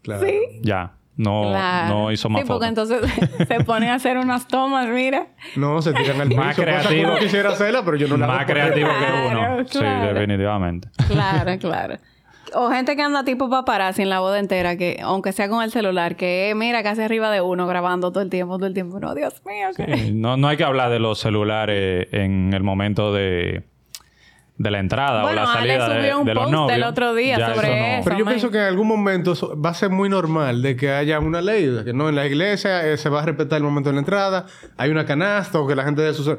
Claro. 0.03 0.25
Sí. 0.25 0.33
Ya. 0.61 0.93
No, 1.17 1.49
Claro. 1.49 1.89
no 1.93 2.11
hizo 2.11 2.29
más 2.29 2.41
Sí, 2.41 2.47
porque 2.47 2.67
fotos. 2.67 2.89
entonces 2.91 3.47
se 3.47 3.63
pone 3.63 3.89
a 3.89 3.95
hacer 3.95 4.17
unas 4.17 4.47
tomas, 4.47 4.87
mira. 4.87 5.27
No, 5.55 5.81
se 5.81 5.93
tiran 5.93 6.21
al 6.21 6.29
piso. 6.29 6.39
Más 6.41 6.55
cosa 6.55 6.65
que 6.67 6.71
creativo. 6.71 7.15
quisiera 7.19 7.49
hacerla, 7.49 7.83
pero 7.83 7.97
yo 7.97 8.07
no 8.07 8.17
la 8.17 8.27
Más 8.27 8.45
creativo 8.45 8.87
que 8.89 9.05
Claro, 9.05 9.57
uno. 9.57 9.67
Sí, 9.67 9.79
definitivamente. 10.13 10.89
Claro, 11.07 11.57
claro. 11.59 11.97
O 12.53 12.69
gente 12.69 12.95
que 12.97 13.01
anda 13.01 13.23
tipo 13.23 13.49
paparazzi 13.49 14.01
en 14.01 14.09
la 14.09 14.19
boda 14.19 14.37
entera, 14.39 14.75
que 14.75 14.99
aunque 15.01 15.31
sea 15.31 15.47
con 15.47 15.63
el 15.63 15.71
celular, 15.71 16.15
que 16.17 16.51
mira 16.55 16.83
casi 16.83 17.01
arriba 17.01 17.29
de 17.31 17.39
uno 17.39 17.65
grabando 17.67 18.11
todo 18.11 18.21
el 18.23 18.29
tiempo, 18.29 18.57
todo 18.57 18.67
el 18.67 18.73
tiempo. 18.73 18.99
No, 18.99 19.13
Dios 19.15 19.41
mío. 19.45 19.69
Sí, 19.75 20.11
No, 20.13 20.35
no 20.37 20.47
hay 20.49 20.57
que 20.57 20.63
hablar 20.65 20.89
de 20.89 20.99
los 20.99 21.19
celulares 21.19 22.07
en 22.11 22.53
el 22.53 22.63
momento 22.63 23.13
de, 23.13 23.63
de 24.61 24.71
la 24.71 24.79
entrada 24.79 25.21
Bueno, 25.23 25.41
o 25.41 25.45
la 25.45 25.51
Ale 25.53 25.59
salida 25.77 25.89
de, 25.89 25.99
subió 26.01 26.19
un 26.19 26.25
de 26.25 26.33
los 26.33 26.43
post 26.43 26.53
novios. 26.53 26.77
el 26.77 26.83
otro 26.83 27.13
día 27.13 27.53
sobre 27.53 27.67
no- 27.69 27.85
eso. 27.85 28.03
Pero 28.03 28.17
yo 28.17 28.25
man. 28.25 28.33
pienso 28.33 28.51
que 28.51 28.57
en 28.59 28.63
algún 28.65 28.87
momento 28.87 29.33
va 29.61 29.69
a 29.71 29.73
ser 29.73 29.89
muy 29.89 30.09
normal 30.09 30.61
de 30.61 30.75
que 30.75 30.91
haya 30.91 31.19
una 31.19 31.41
ley, 31.41 31.65
de 31.67 31.83
que 31.83 31.93
no 31.93 32.09
en 32.09 32.15
la 32.15 32.25
iglesia 32.25 32.85
eh, 32.87 32.97
se 32.97 33.09
va 33.09 33.21
a 33.21 33.25
respetar 33.25 33.57
el 33.57 33.63
momento 33.63 33.89
de 33.89 33.93
la 33.95 33.99
entrada, 33.99 34.45
hay 34.77 34.89
una 34.91 35.05
canasta 35.05 35.59
o 35.59 35.67
que 35.67 35.75
la 35.75 35.83
gente 35.83 36.01
de 36.01 36.13
sus 36.13 36.29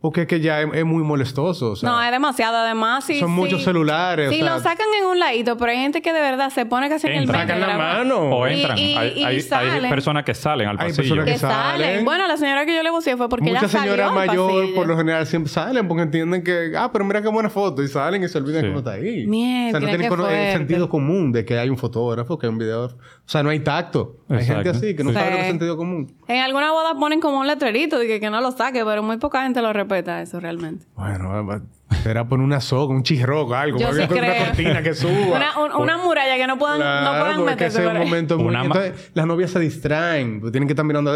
porque 0.00 0.22
es 0.22 0.26
que 0.28 0.40
ya 0.40 0.60
es, 0.62 0.68
es 0.74 0.84
muy 0.84 1.02
molestoso, 1.02 1.72
o 1.72 1.76
sea, 1.76 1.88
no, 1.90 2.02
es 2.02 2.10
demasiado. 2.12 2.56
Además, 2.58 3.04
sí. 3.04 3.18
son 3.18 3.28
sí. 3.30 3.34
muchos 3.34 3.64
celulares, 3.64 4.28
o 4.28 4.32
Sí, 4.32 4.38
sea, 4.40 4.54
lo 4.54 4.60
sacan 4.60 4.86
en 5.00 5.06
un 5.06 5.18
ladito, 5.18 5.56
pero 5.56 5.72
hay 5.72 5.78
gente 5.78 6.00
que 6.02 6.12
de 6.12 6.20
verdad 6.20 6.50
se 6.50 6.66
pone 6.66 6.88
casi 6.88 7.06
en 7.08 7.14
el 7.14 7.26
medio. 7.26 7.40
sacan 7.40 7.60
la 7.60 7.76
mano. 7.76 8.18
O 8.30 8.48
Y- 8.48 8.54
entran. 8.60 8.78
y- 8.78 8.94
hay, 8.96 9.12
y 9.16 9.24
hay- 9.24 9.40
hay 9.52 9.90
personas 9.90 10.24
que 10.24 10.34
salen 10.34 10.68
al 10.68 10.76
Hay 10.80 10.88
pasillo. 10.90 11.02
personas 11.02 11.24
Que 11.26 11.32
que 11.32 11.38
salen. 11.38 11.80
salen. 11.86 12.04
Bueno, 12.04 12.26
la 12.28 12.36
señora 12.36 12.64
que 12.64 12.76
yo 12.76 12.82
le 12.82 12.90
buceé 12.90 13.16
fue 13.16 13.28
porque 13.28 13.46
Muchas 13.50 13.64
ella 13.64 13.72
salió 13.72 13.92
señoras 13.94 14.08
al 14.10 14.14
mayores 14.26 14.56
pasillo. 14.56 14.74
por 14.76 14.86
lo 14.86 14.96
general 14.96 15.26
siempre 15.26 15.52
salen 15.52 15.88
porque 15.88 16.02
entienden 16.04 16.44
que, 16.44 16.72
ah, 16.76 16.90
pero 16.92 17.04
mira 17.04 17.20
qué 17.22 17.28
buena 17.28 17.50
foto 17.50 17.82
y 17.82 17.88
salen 17.88 18.22
y 18.22 18.28
se 18.28 18.38
olvidan 18.38 18.60
Sí. 18.60 18.66
que 18.66 18.70
uno 18.70 18.78
está 18.78 18.92
ahí. 18.92 19.26
Mierda, 19.26 19.68
o 19.68 19.70
sea, 19.72 19.80
no 19.80 19.86
tienen 19.88 20.08
cono- 20.08 20.28
el 20.30 20.52
sentido 20.52 20.88
común 20.88 21.32
de 21.32 21.44
que 21.44 21.58
hay 21.58 21.70
un 21.70 21.76
fotógrafo, 21.78 22.38
que 22.38 22.46
hay 22.46 22.52
un 22.52 22.58
videógrafo. 22.58 22.96
O 22.96 23.28
sea, 23.30 23.42
no 23.42 23.50
hay 23.50 23.60
tacto. 23.60 24.16
Hay 24.30 24.38
Exacto. 24.38 24.62
gente 24.64 24.70
así 24.70 24.94
que 24.96 25.02
no 25.04 25.10
Sí. 25.10 25.16
sabe 25.16 25.30
lo 25.30 25.36
que 25.36 25.42
es 25.42 25.48
sentido 25.48 25.76
común. 25.76 26.14
En 26.28 26.40
alguna 26.42 26.70
boda 26.70 26.94
ponen 26.98 27.20
como 27.20 27.40
un 27.40 27.46
letrerito 27.46 27.98
de 27.98 28.06
que, 28.06 28.20
que 28.20 28.30
no 28.30 28.40
lo 28.40 28.52
saque, 28.52 28.84
pero 28.84 29.02
muy 29.02 29.16
poca 29.18 29.42
gente 29.42 29.60
lo 29.62 29.72
respeta 29.88 30.20
eso 30.22 30.38
realmente. 30.40 30.86
Bueno, 30.94 31.62
será 32.02 32.28
por 32.28 32.40
una 32.40 32.60
soga, 32.60 32.94
un 32.94 33.02
chirroco, 33.02 33.54
algo. 33.54 33.78
Yo 33.78 33.88
una, 33.90 33.96
una 34.04 34.08
creo. 34.08 34.44
cortina 34.46 34.82
que 34.82 34.94
suba. 34.94 35.36
Una, 35.36 35.58
un- 35.58 35.82
una 35.82 35.96
muralla 35.98 36.36
que 36.36 36.46
no 36.46 36.58
puedan, 36.58 36.78
no 36.78 36.84
Claro, 36.84 37.20
puedan 37.20 37.36
porque 37.36 37.50
meterse 37.52 37.78
ese 37.78 37.78
es 37.82 37.84
por 37.88 37.96
un 37.96 38.02
ahí. 38.02 38.08
momento 38.08 38.36
muy... 38.38 38.46
Una 38.48 38.64
ma- 38.64 38.76
Entonces, 38.84 39.10
las 39.14 39.26
novias 39.26 39.50
se 39.50 39.58
distraen. 39.60 40.40
porque 40.40 40.52
Tienen 40.52 40.68
que 40.68 40.72
estar 40.72 40.84
mirando... 40.84 41.10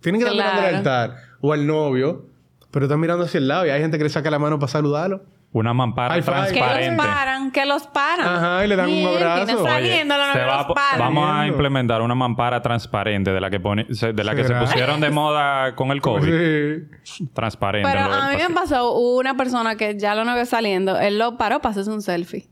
Tienen 0.00 0.20
que 0.20 0.26
estar 0.28 0.32
mirando 0.34 0.60
al 0.68 0.74
altar 0.74 1.16
o 1.40 1.52
al 1.52 1.66
novio, 1.66 2.26
pero 2.70 2.84
están 2.86 3.00
mirando 3.00 3.24
hacia 3.24 3.38
el 3.38 3.48
lado 3.48 3.66
y 3.66 3.70
hay 3.70 3.80
gente 3.80 3.96
que 3.98 4.04
le 4.04 4.10
saca 4.10 4.30
la 4.30 4.38
mano 4.38 4.58
para 4.58 4.70
saludarlo. 4.70 5.22
Una 5.50 5.72
mampara 5.72 6.12
High 6.14 6.22
five. 6.22 6.34
Que 6.34 6.40
los 6.42 6.52
transparente. 6.52 6.96
paran, 7.02 7.50
que 7.52 7.64
los 7.64 7.86
paran. 7.86 8.26
Ajá, 8.28 8.64
y 8.64 8.68
le 8.68 8.76
dan 8.76 8.90
un 8.90 9.06
abrazo. 9.06 9.62
Oye, 9.64 10.02
Se 10.02 10.40
va 10.44 10.66
vamos 10.98 11.30
a 11.30 11.46
implementar 11.46 12.02
una 12.02 12.14
mampara 12.14 12.60
transparente 12.60 13.32
de 13.32 13.40
la 13.40 13.48
que 13.48 13.58
pone, 13.58 13.86
se- 13.94 14.12
de 14.12 14.24
la 14.24 14.34
que 14.34 14.44
se 14.44 14.54
pusieron 14.54 15.00
de 15.00 15.08
moda 15.10 15.74
con 15.74 15.90
el 15.90 16.02
COVID. 16.02 16.86
Sí. 17.02 17.26
Transparente. 17.32 17.88
Pero 17.90 18.04
a 18.12 18.28
mí 18.28 18.36
me 18.36 18.54
pasó 18.54 18.92
una 18.98 19.36
persona 19.38 19.76
que 19.76 19.98
ya 19.98 20.14
lo 20.14 20.24
novio 20.26 20.44
saliendo, 20.44 20.98
él 20.98 21.18
lo 21.18 21.38
paró 21.38 21.60
para 21.60 21.70
hacerse 21.70 21.90
un 21.90 22.02
selfie. 22.02 22.46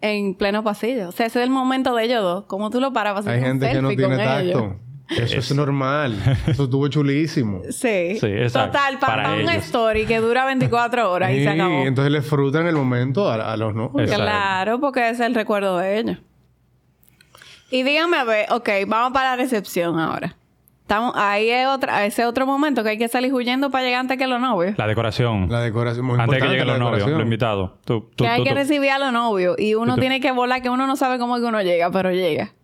En 0.00 0.34
pleno 0.36 0.62
pasillo. 0.62 1.08
O 1.08 1.12
sea, 1.12 1.26
ese 1.26 1.40
es 1.40 1.44
el 1.44 1.50
momento 1.50 1.92
de 1.96 2.04
ellos 2.04 2.22
dos. 2.22 2.44
¿Cómo 2.44 2.70
tú 2.70 2.80
lo 2.80 2.92
paras 2.92 3.14
para 3.14 3.20
hacerse 3.20 3.44
Hay 3.44 3.50
un 3.50 3.58
gente 3.60 3.72
que 3.74 3.82
no 3.82 3.88
selfie 3.88 4.06
tiene 4.06 4.24
con 4.24 4.38
ellos? 4.40 4.62
Eso 5.10 5.38
es 5.38 5.54
normal. 5.54 6.16
Eso 6.46 6.64
estuvo 6.64 6.86
chulísimo. 6.88 7.62
Sí. 7.70 8.18
Sí, 8.20 8.26
exacto. 8.26 8.72
Total, 8.78 8.98
para, 8.98 9.22
Para 9.24 9.34
un 9.34 9.48
ellos. 9.48 9.64
story 9.64 10.04
que 10.06 10.18
dura 10.20 10.44
24 10.44 11.10
horas 11.10 11.30
y 11.32 11.42
se 11.42 11.48
acabó. 11.48 11.86
entonces 11.86 12.12
le 12.12 12.22
frutan 12.22 12.66
el 12.66 12.74
momento 12.76 13.30
a, 13.30 13.52
a 13.52 13.56
los 13.56 13.74
novios. 13.74 14.10
Claro, 14.10 14.80
porque 14.80 15.00
ese 15.08 15.12
es 15.12 15.20
el 15.20 15.34
recuerdo 15.34 15.78
de 15.78 15.98
ellos. 15.98 16.18
Y 17.70 17.82
dígame, 17.82 18.16
a 18.16 18.24
ver, 18.24 18.46
ok, 18.50 18.68
vamos 18.86 19.12
para 19.12 19.30
la 19.30 19.36
recepción 19.36 19.98
ahora. 19.98 20.36
Estamos, 20.82 21.12
ahí 21.16 21.50
es 21.50 21.66
otra, 21.66 22.06
ese 22.06 22.24
otro 22.24 22.46
momento 22.46 22.82
que 22.82 22.88
hay 22.90 22.98
que 22.98 23.08
salir 23.08 23.32
huyendo 23.34 23.70
para 23.70 23.84
llegar 23.84 24.00
antes 24.00 24.16
que 24.16 24.26
los 24.26 24.40
novios. 24.40 24.72
La 24.78 24.86
decoración. 24.86 25.46
La 25.50 25.60
decoración 25.60 26.06
muy 26.06 26.18
Antes 26.18 26.36
de 26.40 26.46
que 26.46 26.48
lleguen 26.48 26.66
los 26.66 26.78
novios, 26.78 27.10
los 27.10 27.20
invitados. 27.22 27.72
Tú, 27.84 28.08
tú, 28.16 28.24
que 28.24 28.28
hay 28.28 28.38
tú- 28.38 28.44
que 28.44 28.50
tú. 28.50 28.56
recibir 28.56 28.90
a 28.90 28.98
los 28.98 29.12
novios 29.12 29.56
y 29.58 29.74
uno 29.74 29.92
Tú- 29.92 29.96
tú. 29.96 30.00
tiene 30.00 30.20
que 30.20 30.32
volar 30.32 30.62
que 30.62 30.70
uno 30.70 30.86
no 30.86 30.96
sabe 30.96 31.18
cómo 31.18 31.36
es 31.36 31.42
que 31.42 31.48
uno 31.48 31.60
llega, 31.60 31.90
pero 31.90 32.10
llega. 32.10 32.54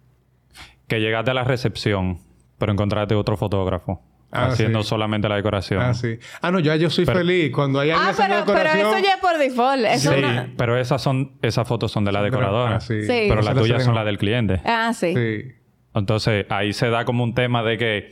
Que 0.89 1.01
llegaste 1.01 1.33
a 1.33 1.35
la 1.35 1.45
recepción, 1.45 2.19
pero 2.65 2.73
encontraste 2.73 3.15
otro 3.15 3.37
fotógrafo 3.37 4.01
Ah, 4.33 4.47
haciendo 4.47 4.83
sí. 4.83 4.89
solamente 4.89 5.29
la 5.29 5.37
decoración. 5.37 5.81
Ah, 5.81 5.95
sí. 5.95 6.19
Ah, 6.43 6.51
no, 6.51 6.59
ya 6.59 6.75
yo 6.75 6.91
soy 6.91 7.05
Pero- 7.05 7.19
feliz. 7.19 7.53
Cuando 7.53 7.79
hay 7.79 7.91
alguien 7.91 8.09
Ah, 8.09 8.11
haciendo 8.11 8.35
pero, 8.35 8.47
pero 8.47 8.59
decoración... 8.71 8.89
eso 8.97 9.05
ya 9.07 9.15
es 9.15 9.21
por 9.21 9.39
default. 9.39 9.85
Eso 9.85 10.13
Sí, 10.13 10.19
es 10.25 10.43
pero 10.57 10.77
esas 10.77 11.01
son 11.03 11.33
esas 11.41 11.69
fotos 11.69 11.93
son 11.93 12.05
de 12.05 12.11
la 12.11 12.21
decoradora. 12.23 12.77
Ah, 12.77 12.81
sí. 12.81 13.03
Sí. 13.03 13.27
Pero 13.29 13.43
las 13.43 13.55
tuyas 13.55 13.85
son 13.85 13.95
las 13.95 14.05
del 14.05 14.19
cliente. 14.19 14.61
Ah, 14.65 14.93
sí. 14.93 15.15
Sí. 15.15 15.53
Entonces, 15.95 16.47
ahí 16.49 16.73
se 16.73 16.89
da 16.91 17.05
como 17.05 17.23
un 17.23 17.35
tema 17.35 17.63
de 17.63 17.79
que 17.79 18.11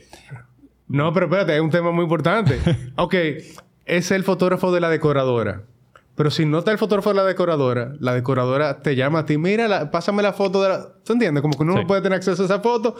No, 0.87 1.11
pero 1.11 1.25
espérate, 1.25 1.53
hay 1.53 1.59
un 1.59 1.71
tema 1.71 1.91
muy 1.91 2.03
importante. 2.03 2.57
ok, 2.95 3.15
es 3.85 4.11
el 4.11 4.23
fotógrafo 4.23 4.71
de 4.71 4.79
la 4.79 4.89
decoradora. 4.89 5.63
Pero 6.15 6.29
si 6.29 6.45
no 6.45 6.59
está 6.59 6.71
el 6.71 6.77
fotógrafo 6.77 7.09
de 7.09 7.15
la 7.15 7.23
decoradora, 7.25 7.93
la 7.99 8.13
decoradora 8.13 8.81
te 8.81 8.95
llama 8.95 9.19
a 9.19 9.25
ti, 9.25 9.37
mira, 9.37 9.67
la- 9.67 9.89
pásame 9.91 10.21
la 10.21 10.31
foto 10.31 10.61
de 10.61 10.69
la... 10.69 10.85
¿Tú 11.03 11.13
entiendes? 11.13 11.41
Como 11.41 11.57
que 11.57 11.63
uno 11.63 11.73
Sí. 11.73 11.79
no 11.81 11.87
puede 11.87 12.01
tener 12.01 12.15
acceso 12.17 12.43
a 12.43 12.45
esa 12.45 12.59
foto. 12.59 12.95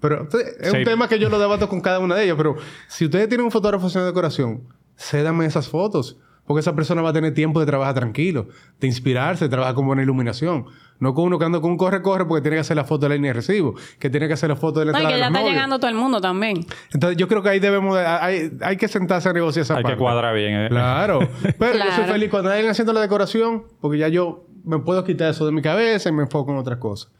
Pero 0.00 0.20
entonces, 0.22 0.56
es 0.60 0.70
Sí. 0.70 0.76
un 0.78 0.84
tema 0.84 1.08
que 1.08 1.18
yo 1.18 1.28
lo 1.28 1.38
debato 1.38 1.68
con 1.68 1.80
cada 1.80 1.98
una 1.98 2.14
de 2.14 2.24
ellas. 2.24 2.36
Pero 2.36 2.56
si 2.88 3.04
ustedes 3.06 3.28
tienen 3.28 3.44
un 3.44 3.50
fotógrafo 3.50 3.86
haciendo 3.86 4.06
decoración, 4.06 4.62
cédame 4.96 5.46
esas 5.46 5.68
fotos. 5.68 6.16
Porque 6.46 6.60
esa 6.60 6.74
persona 6.74 7.02
va 7.02 7.10
a 7.10 7.12
tener 7.12 7.34
tiempo 7.34 7.60
de 7.60 7.66
trabajar 7.66 7.94
tranquilo, 7.94 8.46
de 8.80 8.86
inspirarse, 8.86 9.44
de 9.44 9.48
trabajar 9.50 9.74
con 9.74 9.86
buena 9.86 10.02
iluminación. 10.02 10.64
No 10.98 11.12
con 11.12 11.26
uno 11.26 11.38
que 11.38 11.44
anda 11.44 11.60
con 11.60 11.72
un 11.72 11.76
corre-corre 11.76 12.24
porque 12.24 12.40
tiene 12.40 12.56
que 12.56 12.60
hacer 12.62 12.74
la 12.74 12.84
foto 12.84 13.02
de 13.02 13.10
la 13.10 13.14
línea 13.16 13.28
de 13.30 13.34
recibo, 13.34 13.74
que 13.98 14.08
tiene 14.08 14.26
que 14.28 14.32
hacer 14.32 14.48
la 14.48 14.56
foto 14.56 14.80
de 14.80 14.86
la 14.86 14.92
No, 14.92 14.98
y 14.98 15.02
entrada 15.02 15.10
que 15.12 15.16
de 15.16 15.20
ya 15.20 15.26
está 15.26 15.38
novios. 15.40 15.52
llegando 15.54 15.78
todo 15.78 15.90
el 15.90 15.96
mundo 15.96 16.20
también. 16.22 16.64
Entonces 16.94 17.18
yo 17.18 17.28
creo 17.28 17.42
que 17.42 17.50
ahí 17.50 17.60
debemos 17.60 17.94
de- 17.98 18.06
hay, 18.06 18.50
hay 18.62 18.76
que 18.78 18.88
sentarse 18.88 19.28
a 19.28 19.34
negociar 19.34 19.64
esa 19.64 19.74
Hay 19.74 19.80
que 19.82 19.88
parte. 19.90 19.98
cuadrar 19.98 20.34
bien. 20.34 20.54
¿eh? 20.54 20.68
Claro. 20.70 21.18
Pero 21.58 21.74
yo 21.74 21.82
soy 21.84 21.92
Claro. 21.96 22.12
feliz 22.14 22.30
cuando 22.30 22.48
hay 22.48 22.54
alguien 22.56 22.70
haciendo 22.70 22.94
la 22.94 23.02
decoración, 23.02 23.64
porque 23.82 23.98
ya 23.98 24.08
yo 24.08 24.46
me 24.64 24.78
puedo 24.78 25.04
quitar 25.04 25.28
eso 25.30 25.44
de 25.44 25.52
mi 25.52 25.60
cabeza 25.60 26.08
y 26.08 26.12
me 26.12 26.22
enfoco 26.22 26.50
en 26.50 26.56
otras 26.56 26.78
cosas. 26.78 27.12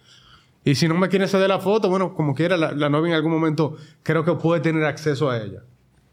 Y 0.64 0.74
si 0.74 0.86
no 0.88 0.94
me 0.94 1.08
quiere 1.08 1.26
ceder 1.28 1.48
la 1.48 1.60
foto, 1.60 1.88
bueno, 1.88 2.14
como 2.14 2.34
quiera, 2.34 2.56
la, 2.56 2.72
la 2.72 2.88
novia 2.88 3.10
en 3.10 3.14
algún 3.16 3.32
momento 3.32 3.76
creo 4.02 4.24
que 4.24 4.34
puede 4.34 4.60
tener 4.60 4.84
acceso 4.84 5.30
a 5.30 5.38
ella. 5.38 5.60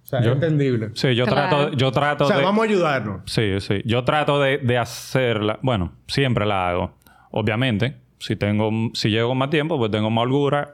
O 0.04 0.08
sea, 0.08 0.22
Yo- 0.22 0.30
es 0.32 0.36
entendible. 0.36 0.92
Sí, 0.94 1.16
yo 1.16 1.26
Claro. 1.26 1.50
trato, 1.58 1.72
yo 1.78 1.92
trato 1.92 2.24
O 2.26 2.28
sea, 2.28 2.38
de... 2.38 2.44
vamos 2.44 2.62
a 2.66 2.70
ayudarnos. 2.70 3.22
Sí, 3.26 3.60
sí. 3.60 3.82
Yo 3.86 4.04
trato 4.04 4.40
de, 4.40 4.60
de 4.60 4.78
hacerla. 4.78 5.60
Bueno, 5.62 5.94
siempre 6.08 6.46
la 6.46 6.70
hago. 6.70 6.94
Obviamente, 7.32 7.98
si 8.20 8.36
tengo, 8.36 8.70
si 8.94 9.10
llego 9.10 9.30
con 9.30 9.38
más 9.40 9.50
tiempo, 9.50 9.78
pues 9.78 9.92
tengo 9.92 10.10
más 10.12 10.24
holgura. 10.24 10.74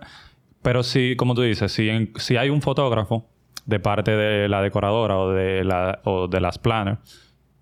Pero 0.61 0.83
si, 0.83 1.15
como 1.15 1.33
tú 1.33 1.41
dices, 1.41 1.71
si, 1.71 1.89
en- 1.89 2.11
si 2.17 2.37
hay 2.37 2.49
un 2.49 2.61
fotógrafo 2.61 3.25
de 3.65 3.79
parte 3.79 4.11
de 4.11 4.47
la 4.49 4.61
decoradora 4.61 5.17
o 5.17 5.31
de, 5.31 5.63
la, 5.63 6.01
o 6.03 6.27
de 6.27 6.39
las 6.41 6.59
planners, 6.59 6.99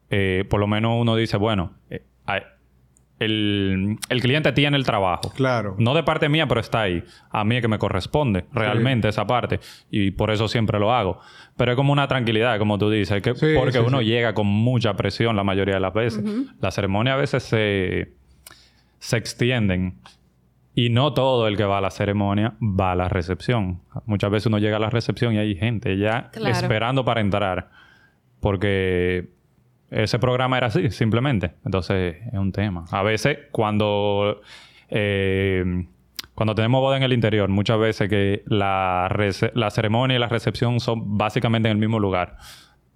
eh, 0.10 0.44
por 0.50 0.60
lo 0.60 0.68
menos 0.68 0.94
uno 1.00 1.16
dice, 1.16 1.38
bueno, 1.38 1.74
eh, 1.92 2.04
hay- 2.26 2.42
el, 3.20 3.98
el 4.10 4.22
cliente 4.22 4.52
tiene 4.54 4.78
el 4.78 4.86
trabajo. 4.86 5.32
Claro. 5.36 5.76
No 5.78 5.94
de 5.94 6.04
parte 6.04 6.30
mía, 6.30 6.48
pero 6.48 6.60
está 6.62 6.82
ahí. 6.82 7.04
A 7.32 7.44
mí 7.44 7.56
es 7.58 7.62
que 7.62 7.68
me 7.68 7.78
corresponde 7.78 8.46
realmente 8.54 9.08
esa 9.10 9.28
parte. 9.28 9.60
Y 9.92 10.12
por 10.12 10.32
eso 10.32 10.48
siempre 10.48 10.80
lo 10.80 10.94
hago. 10.94 11.20
Pero 11.58 11.72
es 11.72 11.76
como 11.76 11.92
una 11.94 12.08
tranquilidad, 12.08 12.58
como 12.60 12.78
tú 12.78 12.90
dices. 12.90 13.22
Que, 13.22 13.36
Sí, 13.36 13.54
porque 13.58 13.80
sí, 13.80 13.84
uno 13.86 14.00
sí. 14.00 14.06
llega 14.06 14.34
con 14.34 14.48
mucha 14.48 14.94
presión 14.96 15.36
la 15.36 15.44
mayoría 15.44 15.76
de 15.76 15.80
las 15.82 15.94
veces. 15.94 16.24
La 16.62 16.72
ceremonia 16.72 17.14
a 17.14 17.18
veces 17.18 17.44
se, 17.44 18.14
se 19.00 19.18
extienden. 19.18 20.00
Y 20.76 20.90
no 20.90 21.14
todo 21.14 21.48
el 21.50 21.58
que 21.58 21.66
va 21.66 21.80
a 21.80 21.82
la 21.82 21.92
ceremonia 21.92 22.54
va 22.62 22.94
a 22.94 22.96
la 22.96 23.10
recepción. 23.10 23.82
Muchas 24.06 24.32
veces 24.32 24.46
uno 24.48 24.60
llega 24.60 24.78
a 24.78 24.80
la 24.80 24.90
recepción 24.90 25.34
y 25.34 25.38
hay 25.40 25.56
gente 25.56 25.98
ya 25.98 26.30
Claro. 26.32 26.56
esperando 26.56 27.04
para 27.04 27.20
entrar. 27.20 27.70
Porque 28.40 29.30
ese 29.92 30.20
programa 30.20 30.58
era 30.58 30.68
así, 30.68 30.90
simplemente. 30.92 31.52
Entonces, 31.66 32.18
es 32.26 32.40
un 32.40 32.52
tema. 32.52 32.86
A 32.92 33.04
veces, 33.04 33.38
cuando... 33.52 34.42
eh, 34.90 35.86
cuando 36.36 36.56
tenemos 36.56 36.80
boda 36.80 36.96
en 36.96 37.04
el 37.04 37.12
interior, 37.12 37.50
muchas 37.50 37.78
veces 37.78 38.08
que 38.08 38.44
la, 38.46 39.14
la 39.56 39.70
ceremonia 39.72 40.16
y 40.16 40.20
la 40.20 40.30
recepción 40.30 40.80
son 40.80 41.18
básicamente 41.18 41.68
en 41.68 41.74
el 41.74 41.80
mismo 41.80 42.00
lugar. 42.00 42.38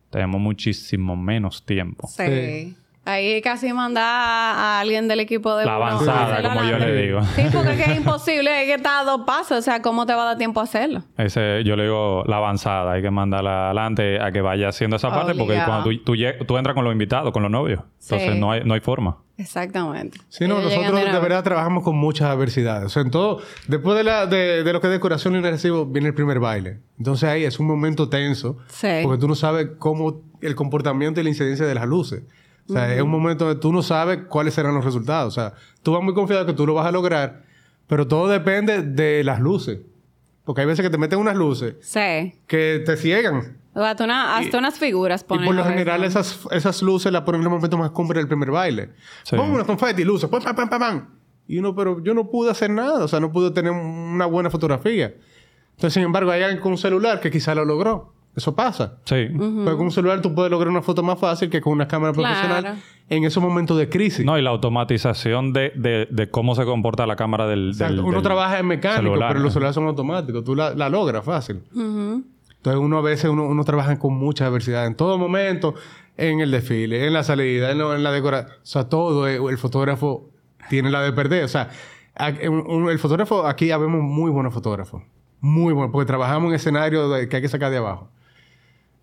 Tenemos 0.10 0.40
muchísimo 0.40 1.18
menos 1.18 1.66
tiempo. 1.66 2.08
Sí. 2.08 2.78
Ahí 3.06 3.42
casi 3.42 3.74
manda 3.74 4.02
a 4.02 4.80
alguien 4.80 5.10
del 5.10 5.20
equipo 5.20 5.58
de 5.58 5.66
La 5.66 5.76
avanzada, 5.76 6.42
como 6.42 6.64
yo 6.70 6.78
le 6.78 7.02
digo. 7.02 7.22
Sí, 7.36 7.44
porque 7.54 7.72
es 7.74 7.84
que 7.84 7.92
es 7.92 7.98
imposible, 7.98 8.50
hay 8.50 8.66
que 8.66 8.76
estar 8.76 9.02
a 9.02 9.04
dos 9.04 9.22
pasos. 9.26 9.58
O 9.58 9.62
sea, 9.62 9.82
¿cómo 9.82 10.06
te 10.06 10.14
va 10.14 10.24
a 10.24 10.26
dar 10.28 10.38
tiempo 10.38 10.62
a 10.62 10.64
hacerlo? 10.64 11.04
Ese, 11.18 11.64
yo 11.66 11.76
le 11.76 11.84
digo 11.84 12.24
la 12.28 12.38
avanzada. 12.38 12.94
Hay 12.94 13.02
que 13.02 13.12
mandarla 13.12 13.66
adelante 13.66 14.22
a 14.22 14.32
que 14.32 14.40
vaya 14.40 14.70
haciendo 14.70 14.96
esa 14.96 15.10
parte 15.10 15.36
porque 15.36 15.60
cuando 15.66 15.90
tú, 15.90 15.98
tú, 16.04 16.14
tú 16.48 16.58
entras 16.58 16.74
con 16.76 16.86
los 16.86 16.94
invitados, 16.94 17.34
con 17.34 17.44
los 17.44 17.52
novios. 17.52 17.82
Entonces, 18.04 18.34
Sí. 18.34 18.40
no 18.40 18.52
hay, 18.52 18.64
no 18.64 18.74
hay 18.74 18.80
forma. 18.80 19.18
Exactamente. 19.38 20.20
Sí, 20.30 20.48
no, 20.48 20.60
Ellos 20.60 20.70
llegan 20.72 20.92
nosotros 20.94 21.14
de 21.14 21.20
verdad 21.20 21.44
trabajamos 21.44 21.84
con 21.84 21.98
muchas 21.98 22.30
adversidades. 22.30 22.86
O 22.86 22.90
sea, 22.90 23.02
en 23.02 23.12
todo, 23.12 23.42
después 23.68 23.98
de, 23.98 24.04
la, 24.06 24.28
de, 24.28 24.64
de 24.64 24.74
lo 24.74 24.80
que 24.80 24.88
es 24.88 24.94
decoración 24.94 25.36
y 25.36 25.42
recibo, 25.42 25.86
viene 25.86 26.08
el 26.08 26.14
primer 26.14 26.40
baile. 26.40 26.80
Entonces 26.98 27.28
ahí 27.28 27.44
es 27.44 27.60
un 27.60 27.68
momento 27.68 28.08
tenso. 28.10 28.58
Sí. 28.68 28.88
Porque 29.04 29.20
tú 29.20 29.28
no 29.28 29.36
sabes 29.36 29.70
cómo 29.78 30.22
el 30.42 30.56
comportamiento 30.56 31.20
y 31.20 31.24
la 31.24 31.30
incidencia 31.30 31.66
de 31.66 31.76
las 31.76 31.86
luces. 31.86 32.24
O 32.70 32.74
sea, 32.74 32.94
es 32.96 33.02
un 33.02 33.10
momento 33.10 33.46
donde 33.46 33.60
tú 33.60 33.74
no 33.74 33.82
sabes 33.82 34.20
cuáles 34.30 34.54
serán 34.54 34.74
los 34.74 34.86
resultados. 34.86 35.34
O 35.34 35.36
sea, 35.40 35.54
tú 35.82 35.92
vas 35.92 36.02
muy 36.02 36.14
confiado 36.14 36.46
que 36.46 36.54
tú 36.54 36.66
lo 36.66 36.74
vas 36.74 36.86
a 36.88 36.92
lograr, 36.92 37.44
pero 37.88 38.08
todo 38.08 38.28
depende 38.30 38.82
de 38.84 39.24
las 39.24 39.40
luces. 39.40 39.80
Porque 40.46 40.62
hay 40.62 40.68
veces 40.68 40.84
que 40.84 40.90
te 40.90 40.98
meten 40.98 41.20
unas 41.20 41.36
luces 41.36 41.76
Sí. 41.82 42.34
que 42.48 42.82
te 42.86 42.98
ciegan. 42.98 43.58
Hasta, 43.76 44.04
una- 44.04 44.38
hasta 44.38 44.58
unas 44.60 44.78
figuras 44.78 45.22
Y 45.22 45.26
ponen 45.26 45.46
por 45.46 45.56
lo 45.56 45.64
general 45.66 46.04
esas, 46.04 46.42
esas 46.52 46.82
luces 46.84 47.12
las 47.12 47.24
ponen 47.24 47.42
en 47.42 47.48
el 47.48 47.50
momento 47.54 47.78
más 47.78 47.92
cumbre 47.92 48.20
del 48.20 48.28
primer 48.28 48.52
baile. 48.52 48.90
Sí. 49.24 49.36
Pon 49.36 49.50
una 49.52 49.64
confeti, 49.64 50.04
luces, 50.04 50.30
pam, 50.30 50.44
pam, 50.44 50.56
pam, 50.56 50.80
pam. 50.80 51.08
Y 51.48 51.58
uno, 51.60 51.76
pero 51.76 52.02
yo 52.04 52.14
no 52.14 52.30
pude 52.30 52.52
hacer 52.52 52.70
nada. 52.70 53.04
O 53.04 53.08
sea, 53.08 53.20
no 53.20 53.32
pude 53.32 53.52
tener 53.52 53.72
una 53.72 54.26
buena 54.26 54.50
fotografía. 54.50 55.14
Entonces, 55.72 55.94
sin 55.94 56.04
embargo, 56.04 56.30
hay 56.32 56.44
alguien 56.44 56.62
con 56.62 56.72
un 56.74 56.78
celular 56.78 57.20
que 57.20 57.32
quizá 57.32 57.56
lo 57.56 57.66
logró. 57.66 58.14
Eso 58.36 58.56
pasa. 58.56 58.98
Sí. 59.06 59.28
Pero 59.30 59.78
con 59.78 59.86
un 59.86 59.92
celular 59.92 60.22
tú 60.22 60.34
puedes 60.34 60.50
lograr 60.50 60.70
una 60.70 60.82
foto 60.82 61.04
más 61.04 61.20
fácil 61.20 61.50
que 61.52 61.62
con 61.62 61.74
una 61.74 61.88
cámara 61.88 62.14
Claro. 62.14 62.34
profesional 62.36 62.82
en 63.10 63.24
esos 63.26 63.44
momentos 63.44 63.78
de 63.78 63.90
crisis. 63.90 64.26
No, 64.26 64.38
y 64.40 64.42
la 64.42 64.50
automatización 64.50 65.54
de, 65.54 65.72
de, 65.76 66.08
de 66.10 66.30
cómo 66.32 66.56
se 66.56 66.66
comporta 66.66 67.06
la 67.06 67.16
cámara 67.16 67.46
del. 67.48 67.70
Exacto. 67.70 67.94
del- 67.96 68.04
uno 68.06 68.14
del 68.14 68.24
trabaja 68.24 68.58
en 68.60 68.66
mecánico, 68.68 69.04
celular. 69.04 69.30
pero 69.34 69.44
los 69.44 69.54
celulares 69.54 69.76
son 69.76 69.86
automáticos. 69.88 70.44
Tú 70.44 70.56
la, 70.56 70.74
la 70.74 70.90
logras 70.90 71.24
fácil. 71.24 71.62
Entonces 71.76 72.82
uno 72.82 72.98
a 72.98 73.02
veces 73.02 73.30
uno, 73.30 73.46
uno 73.46 73.64
trabaja 73.66 74.00
con 74.00 74.14
mucha 74.16 74.48
adversidad 74.48 74.88
en 74.88 74.96
todo 74.96 75.18
momento, 75.18 75.76
en 76.18 76.40
el 76.40 76.50
desfile, 76.52 77.06
en 77.06 77.14
la 77.14 77.24
salida, 77.24 77.72
en, 77.72 77.78
lo- 77.78 77.94
en 77.96 78.04
la 78.04 78.12
decoración. 78.12 78.52
O 78.58 78.66
sea, 78.66 78.90
todo 78.90 79.28
eh, 79.28 79.40
el 79.50 79.58
fotógrafo 79.58 80.30
tiene 80.70 80.90
la 80.90 81.02
de 81.02 81.12
perder. 81.12 81.44
O 81.44 81.48
sea, 81.50 81.70
a- 82.16 82.32
un- 82.50 82.66
un- 82.68 82.90
el 82.90 83.00
fotógrafo, 83.00 83.46
aquí 83.46 83.70
habemos 83.72 84.02
muy 84.02 84.32
buenos 84.32 84.54
fotógrafos. 84.54 85.04
Muy 85.42 85.74
buenos, 85.74 85.92
porque 85.92 86.08
trabajamos 86.08 86.50
en 86.50 86.56
escenarios 86.56 87.12
que 87.28 87.36
hay 87.36 87.42
que 87.42 87.50
sacar 87.50 87.70
de 87.70 87.78
abajo. 87.78 88.10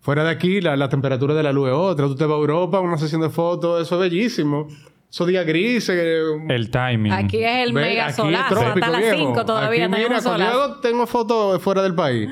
Fuera 0.01 0.23
de 0.23 0.31
aquí, 0.31 0.61
la, 0.61 0.75
la 0.75 0.89
temperatura 0.89 1.33
de 1.33 1.43
la 1.43 1.51
luz 1.53 1.67
es 1.69 1.73
otra. 1.75 2.07
Tú 2.07 2.15
te 2.15 2.25
vas 2.25 2.35
a 2.35 2.39
Europa, 2.39 2.79
una 2.79 2.97
sesión 2.97 3.21
de 3.21 3.29
fotos, 3.29 3.81
eso 3.81 3.95
es 3.95 4.09
bellísimo. 4.09 4.67
Esos 5.09 5.27
días 5.27 5.45
grises. 5.45 5.95
eh, 5.95 6.21
El 6.49 6.71
timing. 6.71 7.11
Aquí 7.11 7.43
es 7.43 7.67
el 7.67 7.73
Ve, 7.73 7.81
mega 7.81 8.05
aquí 8.05 8.13
solar. 8.13 8.41
es 8.43 8.47
trópico, 8.49 8.85
hasta 8.85 8.89
las 8.89 9.01
viejo. 9.01 9.17
5 9.17 9.45
todavía 9.45 9.85
Aquí, 9.85 9.91
mira, 9.93 10.03
tenemos 10.07 10.23
cuando 10.23 10.45
solar. 10.45 10.69
yo 10.69 10.75
tengo 10.79 11.05
fotos 11.07 11.61
fuera 11.61 11.81
del 11.83 11.93
país, 11.95 12.29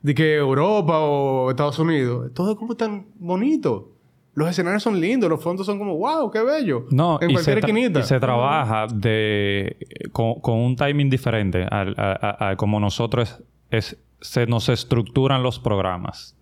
de 0.00 0.14
que 0.14 0.36
Europa 0.36 1.00
o 1.00 1.50
Estados 1.50 1.78
Unidos, 1.78 2.30
todo 2.34 2.52
es 2.52 2.56
como 2.56 2.74
tan 2.76 3.06
bonito. 3.18 3.88
Los 4.34 4.48
escenarios 4.48 4.82
son 4.84 4.98
lindos, 5.00 5.28
los 5.28 5.42
fondos 5.42 5.66
son 5.66 5.76
como, 5.78 5.96
wow, 5.98 6.30
qué 6.30 6.40
bello. 6.42 6.86
No, 6.90 7.18
en 7.20 7.30
y 7.30 7.34
cualquier 7.34 7.54
se, 7.56 7.60
esquinita. 7.60 7.98
y 8.00 8.02
se 8.04 8.20
trabaja 8.20 8.86
de, 8.94 9.76
con, 10.12 10.34
con 10.40 10.56
un 10.56 10.76
timing 10.76 11.10
diferente 11.10 11.66
al, 11.68 11.94
a, 11.98 12.36
a- 12.38 12.50
a 12.50 12.56
como 12.56 12.78
nosotros 12.80 13.42
es, 13.70 13.98
se 14.20 14.46
nos 14.46 14.68
estructuran 14.68 15.42
los 15.42 15.58
programas. 15.58 16.36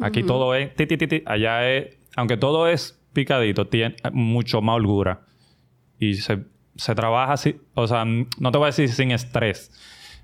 Aquí 0.00 0.22
todo 0.22 0.54
es 0.54 0.74
ti, 0.74 0.86
ti, 0.86 0.96
ti, 0.96 1.06
ti. 1.06 1.22
allá 1.26 1.68
es, 1.70 1.96
aunque 2.16 2.36
todo 2.36 2.68
es 2.68 3.00
picadito, 3.12 3.66
tiene 3.66 3.96
mucho 4.12 4.60
más 4.60 4.76
holgura. 4.76 5.22
Y 5.98 6.14
se, 6.14 6.44
se 6.76 6.94
trabaja 6.94 7.32
así, 7.32 7.56
o 7.74 7.86
sea, 7.86 8.04
no 8.04 8.50
te 8.52 8.58
voy 8.58 8.64
a 8.64 8.66
decir 8.66 8.90
sin 8.90 9.10
estrés, 9.10 9.70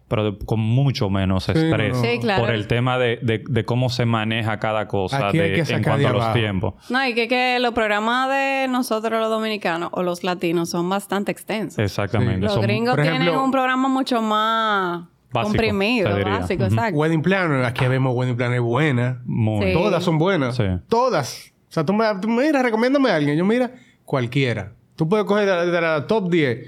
pero 0.08 0.38
con 0.40 0.60
mucho 0.60 1.08
menos 1.08 1.44
Sí, 1.44 1.52
estrés. 1.52 1.94
no. 1.96 2.02
Sí, 2.02 2.18
claro. 2.20 2.42
Por 2.42 2.50
el 2.54 2.66
tema 2.66 2.98
de, 2.98 3.18
de- 3.22 3.42
de 3.48 3.64
cómo 3.64 3.88
se 3.88 4.04
maneja 4.04 4.58
cada 4.58 4.86
cosa 4.88 5.28
Aquí 5.28 5.40
hay 5.40 5.52
de- 5.62 5.74
en 5.74 5.82
cuanto 5.82 6.06
a 6.08 6.12
los 6.12 6.22
abajo. 6.22 6.38
tiempos. 6.38 6.74
No, 6.90 7.06
y 7.06 7.14
que, 7.14 7.26
que 7.28 7.58
los 7.58 7.72
programas 7.72 8.28
de 8.28 8.66
nosotros 8.68 9.18
los 9.18 9.30
dominicanos 9.30 9.88
o 9.92 10.02
los 10.02 10.22
latinos 10.22 10.68
son 10.68 10.90
bastante 10.90 11.32
extensos. 11.32 11.78
Exactamente. 11.78 12.40
Los 12.44 12.52
Son- 12.52 12.62
gringos 12.62 12.98
ejemplo- 12.98 13.18
tienen 13.24 13.38
un 13.40 13.50
programa 13.50 13.88
mucho 13.88 14.20
más 14.20 15.06
Básico, 15.32 15.52
comprimido, 15.52 16.10
básico, 16.24 16.64
exacto. 16.64 16.98
Wedding 16.98 17.22
Planner, 17.22 17.64
aquí 17.64 17.86
vemos 17.86 18.14
Wedding 18.14 18.36
Planner. 18.36 18.60
Muy. 19.24 19.66
Sí. 19.66 19.72
Todas 19.72 20.04
son 20.04 20.18
buenas. 20.18 20.56
Sí. 20.56 20.64
Todas. 20.88 21.52
O 21.68 21.72
sea, 21.72 21.84
tú, 21.84 21.92
me, 21.94 22.04
tú 22.20 22.28
mira, 22.28 22.62
recomiéndame 22.62 23.10
a 23.10 23.16
alguien. 23.16 23.36
Yo, 23.36 23.44
mira, 23.44 23.72
cualquiera. 24.04 24.72
Tú 24.96 25.08
puedes 25.08 25.24
coger 25.24 25.46
de 25.46 25.52
la, 25.52 25.64
de 25.64 25.80
la 25.80 26.06
top 26.06 26.30
10 26.30 26.66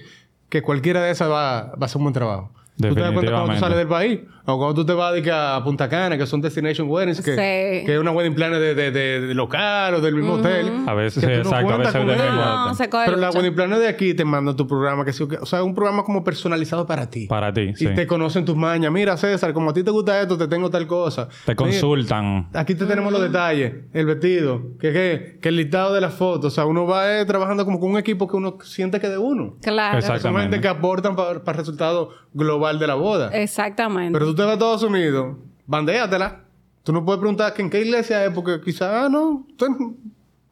que 0.48 0.62
cualquiera 0.62 1.02
de 1.02 1.10
esas 1.10 1.30
va, 1.30 1.72
va 1.72 1.78
a 1.80 1.84
hacer 1.84 1.98
un 1.98 2.04
buen 2.04 2.14
trabajo. 2.14 2.52
¿Tú 2.76 2.94
te 2.94 3.00
das 3.00 3.12
cuenta 3.12 3.32
cuando 3.32 3.52
tú 3.52 3.60
sales 3.60 3.76
del 3.76 3.88
país? 3.88 4.20
O 4.46 4.58
cuando 4.58 4.74
tú 4.74 4.84
te 4.84 4.92
vas 4.92 5.14
de 5.14 5.32
a 5.32 5.60
Punta 5.64 5.88
Cana, 5.88 6.18
que 6.18 6.26
son 6.26 6.40
destination 6.42 6.86
weddings, 6.88 7.22
que, 7.22 7.30
Sí. 7.32 7.86
que 7.86 7.94
es 7.94 7.98
una 7.98 8.10
wedding 8.10 8.34
planner 8.34 8.60
de, 8.60 8.74
de, 8.74 8.90
de- 8.90 9.20
de 9.28 9.34
local 9.34 9.94
o 9.94 10.00
del 10.02 10.14
mismo 10.14 10.34
hotel. 10.34 10.70
A 10.86 10.92
veces, 10.92 11.24
que 11.24 11.36
sí, 11.36 11.42
tú 11.42 11.48
no 11.50 11.56
exacto, 11.56 11.72
a 11.74 11.76
veces 11.78 11.94
de 11.94 12.04
verdad. 12.04 12.66
No, 12.66 12.74
se 12.74 12.88
coge 12.90 13.04
Pero 13.06 13.16
la 13.16 13.30
wedding 13.30 13.54
planner 13.54 13.78
de 13.78 13.88
aquí 13.88 14.12
te 14.12 14.24
manda 14.24 14.54
tu 14.54 14.66
programa, 14.66 15.04
que 15.04 15.12
o 15.40 15.46
sea, 15.46 15.62
un 15.62 15.74
programa 15.74 16.04
como 16.04 16.22
personalizado 16.22 16.86
para 16.86 17.08
ti. 17.08 17.26
Para 17.26 17.52
ti, 17.54 17.70
y 17.72 17.74
sí. 17.74 17.86
te 17.94 18.06
conocen 18.06 18.44
tus 18.44 18.54
mañas. 18.56 18.92
Mira, 18.92 19.16
César, 19.16 19.54
como 19.54 19.70
a 19.70 19.72
ti 19.72 19.82
te 19.82 19.90
gusta 19.90 20.20
esto, 20.20 20.36
te 20.36 20.46
tengo 20.46 20.68
tal 20.68 20.86
cosa. 20.86 21.26
Te 21.46 21.52
Mira, 21.52 21.56
consultan. 21.56 22.48
Aquí 22.52 22.74
te 22.74 22.84
tenemos 22.84 23.12
los 23.12 23.22
detalles, 23.22 23.72
el 23.94 24.04
vestido, 24.06 24.60
que, 24.78 24.92
que, 24.92 25.38
que 25.40 25.48
el 25.48 25.56
listado 25.56 25.94
de 25.94 26.00
las 26.02 26.12
fotos. 26.12 26.52
O 26.52 26.54
sea, 26.54 26.66
uno 26.66 26.86
va 26.86 27.18
eh, 27.20 27.24
trabajando 27.24 27.64
como 27.64 27.80
con 27.80 27.90
un 27.92 27.98
equipo 27.98 28.28
que 28.28 28.36
uno 28.36 28.58
siente 28.62 29.00
que 29.00 29.06
es 29.06 29.12
de 29.12 29.18
uno. 29.18 29.56
Claro. 29.62 29.96
Exacto. 29.98 30.20
Son 30.20 30.32
gente 30.36 30.56
Exactamente. 30.56 30.60
que 30.60 30.68
aportan 30.68 31.16
para 31.16 31.30
el 31.32 31.56
resultado 31.58 32.10
global 32.34 32.78
de 32.78 32.86
la 32.86 32.94
boda. 32.94 33.30
Exactamente. 33.32 34.12
Pero 34.12 34.33
tú 34.34 34.38
te 34.38 34.42
vas 34.42 34.50
a 34.50 34.54
Estados 34.54 34.82
Unidos, 34.82 35.36
bandéatela. 35.66 36.40
Tú 36.82 36.92
no 36.92 37.04
puedes 37.04 37.20
preguntar 37.20 37.54
que 37.54 37.62
en 37.62 37.70
qué 37.70 37.80
iglesia 37.80 38.24
es, 38.24 38.32
porque 38.32 38.60
quizás, 38.60 38.90
ah, 38.92 39.08
no, 39.08 39.46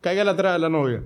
caiga 0.01 0.31
atrás 0.31 0.55
de 0.55 0.59
la 0.61 0.69
novia. 0.69 1.03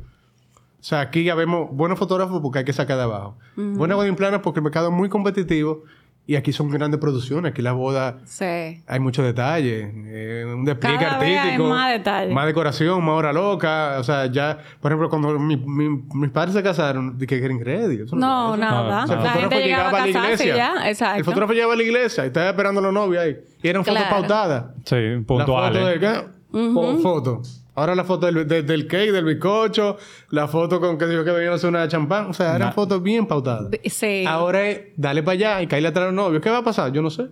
O 0.79 0.85
sea, 0.89 1.01
aquí 1.01 1.25
ya 1.25 1.35
vemos 1.35 1.69
buenos 1.73 1.99
fotógrafos 1.99 2.41
porque 2.43 2.61
hay 2.61 2.65
que 2.65 2.73
sacar 2.73 2.99
de 2.99 3.05
abajo. 3.05 3.39
Buenas 3.57 3.99
wedding 3.99 4.15
planners 4.15 4.43
porque 4.43 4.61
el 4.61 4.65
mercado 4.65 4.89
es 4.89 4.95
muy 4.95 5.09
competitivo 5.09 5.85
Y 6.29 6.35
aquí 6.35 6.53
son 6.53 6.69
grandes 6.71 6.99
producciones. 7.01 7.53
Aquí 7.53 7.63
la 7.63 7.71
boda 7.73 8.19
Sí. 8.25 8.45
hay 8.45 8.99
muchos 8.99 9.25
detalles. 9.25 9.93
eh, 9.95 10.45
un 10.45 10.65
despliegue 10.65 10.99
Cada 10.99 11.19
vez 11.19 11.29
hay 11.29 11.37
artístico. 11.37 11.69
más 11.69 11.93
detalles. 11.93 12.35
Más 12.35 12.47
decoración, 12.47 13.05
más 13.05 13.15
hora 13.15 13.33
loca. 13.33 13.97
O 14.01 14.03
sea, 14.03 14.27
ya... 14.27 14.59
Por 14.81 14.91
ejemplo, 14.91 15.09
cuando 15.09 15.39
mi- 15.39 15.57
mi- 15.57 16.03
mis 16.15 16.31
padres 16.33 16.55
se 16.55 16.63
casaron, 16.65 17.17
dije 17.17 17.39
que 17.39 17.45
era 17.45 17.55
increíble. 17.55 18.03
Eso 18.05 18.17
No, 18.17 18.55
eso- 18.55 18.57
nada. 18.57 19.05
O 19.05 19.07
sea, 19.07 19.17
el 19.19 19.23
La 19.23 19.29
fotógrafo 19.31 19.51
gente 19.51 19.65
llegaba 19.65 19.89
a 19.89 20.07
la 20.07 20.13
casarse 20.13 20.45
y 20.45 20.49
ya. 20.49 20.75
Exacto. 20.89 21.19
El 21.19 21.25
fotógrafo 21.25 21.53
llegaba 21.53 21.73
a 21.75 21.77
la 21.77 21.83
iglesia 21.85 22.25
y 22.25 22.27
estaba 22.27 22.49
esperando 22.49 22.81
a 22.81 22.83
los 22.83 22.93
novios 22.93 23.23
ahí. 23.23 23.37
Y 23.63 23.69
eran 23.69 23.85
fotos 23.85 24.01
Claro. 24.03 24.17
pautadas. 24.17 24.65
Sí, 24.85 24.97
La 24.97 25.21
puntuales. 25.25 25.79
foto 25.81 25.91
de 25.93 26.01
qué? 26.01 26.37
Fo- 26.59 27.03
foto. 27.03 27.43
Ahora 27.77 27.95
la 27.95 28.05
foto 28.05 28.27
del, 28.27 28.49
de- 28.49 28.63
del 28.63 28.87
cake, 28.89 29.13
del 29.13 29.25
bizcocho, 29.25 29.97
la 30.31 30.49
foto 30.49 30.81
con 30.81 30.99
que 30.99 31.07
dijo 31.07 31.23
que 31.25 31.31
venían 31.31 31.53
a 31.53 31.57
hacer 31.57 31.69
una 31.71 31.87
champán. 31.87 32.31
O 32.31 32.33
sea, 32.33 32.57
eran 32.57 32.73
fotos 32.73 33.03
bien 33.03 33.27
pautadas. 33.27 33.69
Sí. 33.85 34.25
Ahora 34.27 34.69
es, 34.69 34.81
dale 34.97 35.23
para 35.23 35.35
allá 35.35 35.63
y 35.63 35.67
caerle 35.67 35.89
atrás 35.89 36.05
a 36.05 36.07
los 36.07 36.15
novios. 36.15 36.43
¿Qué 36.43 36.51
va 36.51 36.59
a 36.59 36.65
pasar? 36.65 36.91
Yo 36.93 37.03
no 37.03 37.11
sé. 37.11 37.27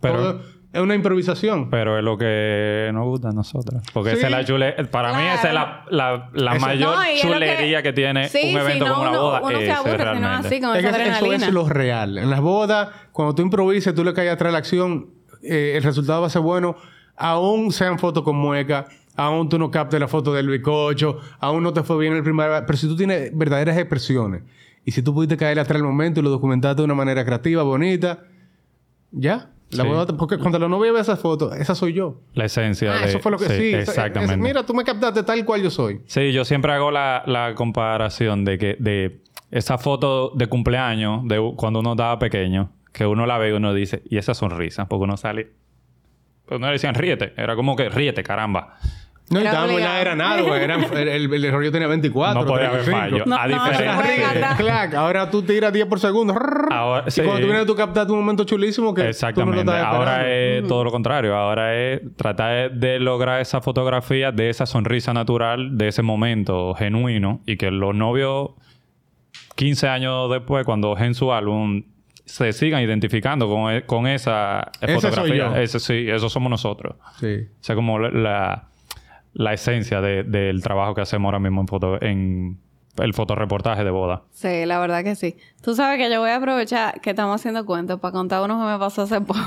Pero- 0.00 0.40
es 0.72 0.80
una 0.80 0.94
improvisación. 0.94 1.68
Pero 1.68 1.98
es 1.98 2.02
lo 2.02 2.16
que 2.16 2.88
nos 2.94 3.04
gusta 3.04 3.28
a 3.28 3.32
nosotros. 3.32 3.82
Porque 3.92 4.12
Sí. 4.12 4.16
esa 4.16 4.26
es 4.28 4.32
la 4.32 4.42
chule... 4.46 4.72
Para 4.90 5.12
mí 5.12 5.22
esa 5.34 5.48
es 5.48 5.52
la, 5.54 5.84
la, 5.90 6.30
la 6.32 6.52
Eso- 6.56 6.60
mayor 6.66 6.96
No, 6.96 7.02
chulería 7.20 7.82
que, 7.82 7.92
tiene 7.92 8.26
Sí, 8.30 8.54
un 8.54 8.60
evento 8.62 8.86
si 8.86 8.88
no, 8.88 8.94
como 8.96 9.00
una 9.02 9.10
uno- 9.10 9.20
boda. 9.22 9.40
Uno 9.42 9.58
se 9.58 9.64
Ese 9.64 9.72
aburre 9.72 9.90
si 9.92 9.96
no 9.98 10.02
es 10.02 10.04
realmente. 10.20 10.48
así, 10.48 10.60
con 10.62 10.70
Es 10.76 10.84
esa 10.86 10.96
que 10.96 11.34
eso 11.34 11.46
es 11.46 11.52
lo 11.52 11.68
real. 11.68 12.16
En 12.16 12.30
las 12.30 12.40
bodas, 12.40 12.88
cuando 13.12 13.34
tú 13.34 13.42
improvisas, 13.42 13.94
tú 13.94 14.02
le 14.02 14.14
caes 14.14 14.32
atrás 14.32 14.48
a 14.48 14.52
la 14.52 14.58
acción, 14.58 15.10
eh, 15.42 15.74
el 15.76 15.82
resultado 15.82 16.22
va 16.22 16.28
a 16.28 16.30
ser 16.30 16.40
bueno. 16.40 16.74
Aún 17.16 17.70
sean 17.70 17.98
fotos 17.98 18.22
con 18.22 18.36
mueca, 18.36 18.86
aún 19.16 19.48
tú 19.48 19.58
no 19.58 19.70
captes 19.70 19.98
la 20.00 20.08
foto 20.08 20.32
del 20.32 20.48
bizcocho, 20.48 21.18
aún 21.40 21.62
no 21.62 21.72
te 21.72 21.82
fue 21.82 21.98
bien 21.98 22.14
el 22.14 22.22
primer... 22.22 22.64
Pero 22.66 22.76
si 22.78 22.86
tú 22.88 22.96
tienes 22.96 23.36
verdaderas 23.36 23.76
expresiones 23.76 24.42
y 24.84 24.90
si 24.92 25.02
tú 25.02 25.14
pudiste 25.14 25.36
caer 25.36 25.58
atrás 25.58 25.76
al 25.80 25.86
momento 25.86 26.20
y 26.20 26.22
lo 26.22 26.30
documentaste 26.30 26.80
de 26.82 26.84
una 26.84 26.94
manera 26.94 27.24
creativa, 27.24 27.62
bonita, 27.62 28.20
ya. 29.10 29.48
La 29.70 29.84
Sí. 29.84 29.88
boda 29.88 30.04
te- 30.06 30.12
porque 30.12 30.36
cuando 30.36 30.58
la 30.58 30.68
novia 30.68 30.92
ve 30.92 31.00
esas 31.00 31.18
fotos, 31.18 31.56
esa 31.56 31.74
soy 31.74 31.94
yo. 31.94 32.20
La 32.34 32.44
esencia 32.44 32.92
Ah, 32.94 33.00
de... 33.00 33.08
eso 33.08 33.20
fue 33.20 33.32
lo 33.32 33.38
que 33.38 33.46
sí. 33.48 33.72
Exactamente. 33.74 34.34
es- 34.34 34.38
mira, 34.40 34.66
tú 34.66 34.74
me 34.74 34.84
captaste 34.84 35.22
tal 35.22 35.42
cual 35.46 35.62
yo 35.62 35.70
soy. 35.70 36.02
Sí, 36.06 36.30
yo 36.32 36.44
siempre 36.44 36.72
hago 36.72 36.90
la, 36.90 37.22
la 37.26 37.54
comparación 37.54 38.44
de 38.44 38.58
que 38.58 38.76
de 38.78 39.22
esa 39.50 39.78
foto 39.78 40.30
de 40.34 40.46
cumpleaños 40.46 41.26
de 41.26 41.54
cuando 41.56 41.80
uno 41.80 41.92
estaba 41.92 42.18
pequeño, 42.18 42.70
que 42.92 43.06
uno 43.06 43.24
la 43.24 43.38
ve 43.38 43.48
y 43.50 43.52
uno 43.52 43.72
dice, 43.72 44.02
y 44.10 44.18
esa 44.18 44.34
sonrisa, 44.34 44.88
porque 44.88 45.04
uno 45.04 45.16
sale. 45.16 45.52
No 46.58 46.66
le 46.66 46.72
decían 46.72 46.94
ríete, 46.94 47.32
era 47.36 47.54
como 47.56 47.76
que 47.76 47.88
ríete, 47.88 48.22
caramba. 48.22 48.76
No, 49.30 49.38
Era 49.40 49.48
estábamos 49.48 49.80
la 49.80 50.00
era 50.00 50.14
nada, 50.14 50.42
güey. 50.42 50.62
Eran- 50.62 50.84
El, 50.92 51.08
el, 51.08 51.32
el 51.32 51.44
error 51.46 51.64
yo 51.64 51.72
tenía 51.72 51.88
24. 51.88 52.38
No 52.38 52.46
podía 52.46 52.68
haber 52.68 52.82
35. 52.84 53.00
fallo. 53.00 53.24
No, 53.24 53.36
a 53.36 53.48
no, 53.48 53.56
no 53.56 53.64
se 53.74 53.82
diferencia. 53.82 54.56
Clac, 54.58 54.94
ahora 54.94 55.30
tú 55.30 55.42
tiras 55.42 55.72
10 55.72 55.86
por 55.86 56.00
segundo. 56.00 56.34
Ahora, 56.70 57.04
y 57.06 57.10
sí. 57.10 57.22
cuando 57.22 57.40
tú 57.40 57.46
vienes, 57.46 57.66
tú 57.66 57.74
captaste 57.74 58.12
un 58.12 58.18
momento 58.18 58.44
chulísimo 58.44 58.92
que 58.92 59.08
Exactamente. 59.08 59.60
tú 59.60 59.64
no 59.64 59.72
lo 59.72 59.78
estabas 59.78 59.96
Ahora 59.96 60.30
es 60.30 60.66
todo 60.68 60.84
lo 60.84 60.90
contrario. 60.90 61.34
Ahora 61.34 61.74
es 61.74 62.02
tratar 62.16 62.72
de 62.72 62.98
lograr 63.00 63.40
esa 63.40 63.62
fotografía 63.62 64.32
de 64.32 64.50
esa 64.50 64.66
sonrisa 64.66 65.14
natural, 65.14 65.78
de 65.78 65.88
ese 65.88 66.02
momento 66.02 66.74
genuino 66.74 67.40
y 67.46 67.56
que 67.56 67.70
los 67.70 67.94
novios, 67.94 68.50
15 69.56 69.88
años 69.88 70.30
después, 70.30 70.66
cuando 70.66 70.94
en 70.98 71.14
su 71.14 71.32
álbum, 71.32 71.84
se 72.32 72.52
sigan 72.54 72.82
identificando 72.82 73.46
con, 73.46 73.70
e- 73.70 73.82
con 73.84 74.06
esa 74.06 74.70
Ese 74.80 75.00
soy 75.00 75.10
fotografía. 75.10 75.36
yo. 75.50 75.56
Ese 75.56 75.78
sí, 75.80 76.06
eso 76.08 76.30
somos 76.30 76.48
nosotros. 76.48 76.96
Sí. 77.20 77.46
O 77.60 77.62
sea, 77.62 77.74
como 77.76 77.98
la, 77.98 78.68
la, 79.34 79.52
esencia 79.52 80.00
de- 80.00 80.22
del 80.22 80.62
trabajo 80.62 80.94
que 80.94 81.02
hacemos 81.02 81.26
ahora 81.28 81.38
mismo 81.40 81.60
en, 81.60 81.66
foto, 81.68 82.02
en 82.02 82.58
el 82.96 83.12
fotoreportaje 83.12 83.84
de 83.84 83.90
boda. 83.90 84.22
Sí, 84.30 84.64
la 84.64 84.78
verdad 84.78 85.04
que 85.04 85.14
sí. 85.14 85.36
Tú 85.62 85.74
sabes 85.74 85.98
que 85.98 86.10
yo 86.10 86.20
voy 86.20 86.30
a 86.30 86.36
aprovechar 86.36 87.02
que 87.02 87.10
estamos 87.10 87.34
haciendo 87.38 87.66
cuentos 87.66 88.00
para 88.00 88.12
contar 88.12 88.42
uno 88.42 88.58
que 88.58 88.72
me 88.72 88.78
pasó 88.78 89.02
hace 89.02 89.20
poco. 89.20 89.40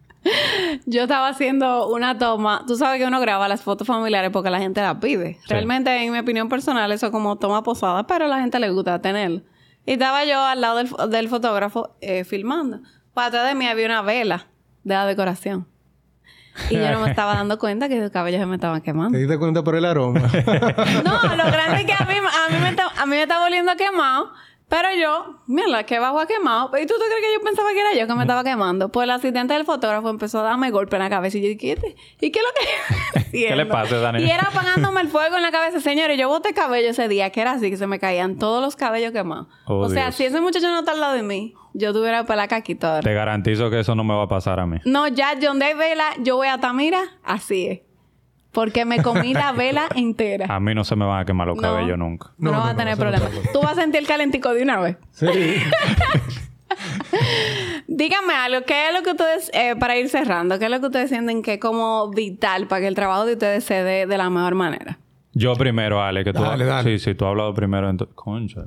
yo 0.86 1.02
estaba 1.04 1.28
haciendo 1.28 1.88
una 1.88 2.18
toma. 2.18 2.62
Tú 2.66 2.76
sabes 2.76 3.00
que 3.00 3.06
uno 3.06 3.20
graba 3.20 3.48
las 3.48 3.62
fotos 3.62 3.86
familiares 3.86 4.30
porque 4.32 4.50
la 4.50 4.58
gente 4.58 4.82
las 4.82 4.96
pide. 4.96 5.38
Realmente, 5.48 5.96
en 6.04 6.12
mi 6.12 6.18
opinión 6.18 6.50
personal, 6.50 6.92
eso 6.92 7.06
es 7.06 7.12
como 7.12 7.36
toma 7.36 7.62
posada, 7.62 8.06
pero 8.06 8.26
a 8.26 8.28
la 8.28 8.40
gente 8.40 8.58
le 8.58 8.68
gusta 8.70 9.00
tenerlo. 9.00 9.40
Y 9.88 9.92
estaba 9.92 10.22
yo 10.26 10.38
al 10.44 10.60
lado 10.60 10.76
del, 10.76 10.90
del 11.10 11.30
fotógrafo 11.30 11.96
eh, 12.02 12.22
filmando. 12.24 12.80
Para 13.14 13.28
atrás 13.28 13.48
de 13.48 13.54
mí 13.54 13.66
había 13.66 13.86
una 13.86 14.02
vela 14.02 14.46
de 14.84 14.92
la 14.92 15.06
decoración. 15.06 15.66
Y 16.68 16.74
yo 16.74 16.90
no 16.90 17.00
me 17.00 17.08
estaba 17.08 17.32
dando 17.32 17.58
cuenta 17.58 17.88
que 17.88 17.98
los 17.98 18.10
cabellos 18.10 18.38
se 18.38 18.44
me 18.44 18.56
estaban 18.56 18.82
quemando. 18.82 19.12
¿Te 19.12 19.18
diste 19.20 19.38
cuenta 19.38 19.64
por 19.64 19.76
el 19.76 19.86
aroma? 19.86 20.20
No, 21.04 21.36
lo 21.36 21.44
grande 21.46 21.80
es 21.80 21.86
que 21.86 21.94
a 21.94 22.04
mí, 22.04 22.16
a 22.18 22.52
mí, 22.52 22.60
me, 22.60 22.68
está, 22.68 22.88
a 22.98 23.06
mí 23.06 23.12
me 23.12 23.22
está 23.22 23.40
volviendo 23.40 23.74
quemado. 23.76 24.30
Pero 24.68 24.88
yo, 25.00 25.40
mira, 25.46 25.84
que 25.84 25.98
bajo 25.98 26.20
a 26.20 26.26
quemado. 26.26 26.70
¿Y 26.78 26.86
tú 26.86 26.94
te 26.94 27.04
crees 27.06 27.26
que 27.26 27.34
yo 27.34 27.40
pensaba 27.42 27.70
que 27.72 27.80
era 27.80 27.94
yo 27.94 28.06
que 28.06 28.14
me 28.14 28.22
estaba 28.22 28.44
quemando? 28.44 28.90
Pues 28.90 29.04
el 29.04 29.10
asistente 29.10 29.54
del 29.54 29.64
fotógrafo 29.64 30.10
empezó 30.10 30.40
a 30.40 30.42
darme 30.42 30.70
golpe 30.70 30.96
en 30.96 31.02
la 31.02 31.08
cabeza. 31.08 31.38
Y 31.38 31.40
yo 31.42 31.48
dije, 31.48 31.58
¿qué, 31.58 31.96
¿y 32.20 32.30
qué 32.30 32.38
es 32.38 32.44
lo 32.44 33.22
que 33.22 33.30
¿Qué 33.48 33.56
le 33.56 33.64
pasa, 33.64 33.96
Dani? 33.96 34.22
Y 34.22 34.30
era 34.30 34.42
apagándome 34.42 35.00
el 35.00 35.08
fuego 35.08 35.36
en 35.36 35.42
la 35.42 35.50
cabeza. 35.50 35.80
Señores, 35.80 36.18
yo 36.18 36.28
boté 36.28 36.52
cabello 36.52 36.90
ese 36.90 37.08
día, 37.08 37.30
que 37.30 37.40
era 37.40 37.52
así, 37.52 37.70
que 37.70 37.78
se 37.78 37.86
me 37.86 37.98
caían 37.98 38.36
todos 38.36 38.62
los 38.62 38.76
cabellos 38.76 39.12
quemados. 39.12 39.46
Oh, 39.66 39.78
o 39.78 39.88
sea, 39.88 40.06
Dios. 40.06 40.16
si 40.16 40.24
ese 40.24 40.40
muchacho 40.40 40.68
no 40.68 40.80
está 40.80 40.92
al 40.92 41.00
lado 41.00 41.14
de 41.14 41.22
mí, 41.22 41.54
yo 41.72 41.94
tuviera 41.94 42.24
para 42.24 42.42
la 42.42 42.48
caquita 42.48 42.96
ahora. 42.96 43.02
Te 43.02 43.14
garantizo 43.14 43.70
que 43.70 43.80
eso 43.80 43.94
no 43.94 44.04
me 44.04 44.14
va 44.14 44.24
a 44.24 44.28
pasar 44.28 44.60
a 44.60 44.66
mí. 44.66 44.78
No, 44.84 45.08
ya 45.08 45.34
donde 45.34 45.64
hay 45.64 45.74
vela, 45.74 46.10
yo 46.18 46.36
voy 46.36 46.48
a 46.48 46.58
Tamira, 46.58 47.00
así 47.24 47.66
es. 47.68 47.87
Porque 48.58 48.84
me 48.84 49.00
comí 49.04 49.34
la 49.34 49.52
vela 49.52 49.86
entera. 49.94 50.46
A 50.52 50.58
mí 50.58 50.74
no 50.74 50.82
se 50.82 50.96
me 50.96 51.04
van 51.04 51.20
a 51.20 51.24
quemar 51.24 51.46
los 51.46 51.54
No. 51.56 51.62
cabellos 51.62 51.96
nunca. 51.96 52.32
No, 52.38 52.50
No, 52.50 52.58
vas 52.58 52.66
no, 52.66 52.72
a 52.72 52.76
tener 52.76 52.96
problema. 52.96 53.26
Tú 53.52 53.60
vas 53.60 53.78
a 53.78 53.80
sentir 53.82 54.00
el 54.00 54.06
calentico 54.08 54.52
de 54.52 54.62
una 54.64 54.80
vez. 54.80 54.96
sí. 55.12 55.26
Díganme 57.86 58.34
algo, 58.34 58.64
¿qué 58.66 58.88
es 58.88 58.94
lo 58.94 59.02
que 59.02 59.10
ustedes, 59.10 59.50
eh, 59.54 59.74
para 59.78 59.96
ir 59.96 60.08
cerrando, 60.08 60.58
qué 60.58 60.66
es 60.66 60.70
lo 60.70 60.78
que 60.80 60.86
ustedes 60.86 61.08
sienten 61.10 61.42
que 61.42 61.54
es 61.54 61.60
como 61.60 62.10
vital 62.10 62.66
para 62.68 62.82
que 62.82 62.86
el 62.88 62.94
trabajo 62.94 63.26
de 63.26 63.32
ustedes 63.34 63.64
se 63.64 63.82
dé 63.82 64.06
de 64.06 64.18
la 64.18 64.28
mejor 64.30 64.54
manera? 64.54 64.98
Yo 65.32 65.54
primero, 65.54 66.02
Ale, 66.02 66.24
que 66.24 66.32
tú... 66.32 66.42
Dale, 66.42 66.64
dale. 66.64 66.98
Sí, 66.98 67.04
sí, 67.04 67.14
tú 67.14 67.24
has 67.24 67.30
hablado 67.30 67.54
primero. 67.54 67.88
Entonces... 67.88 68.14
Concha. 68.16 68.62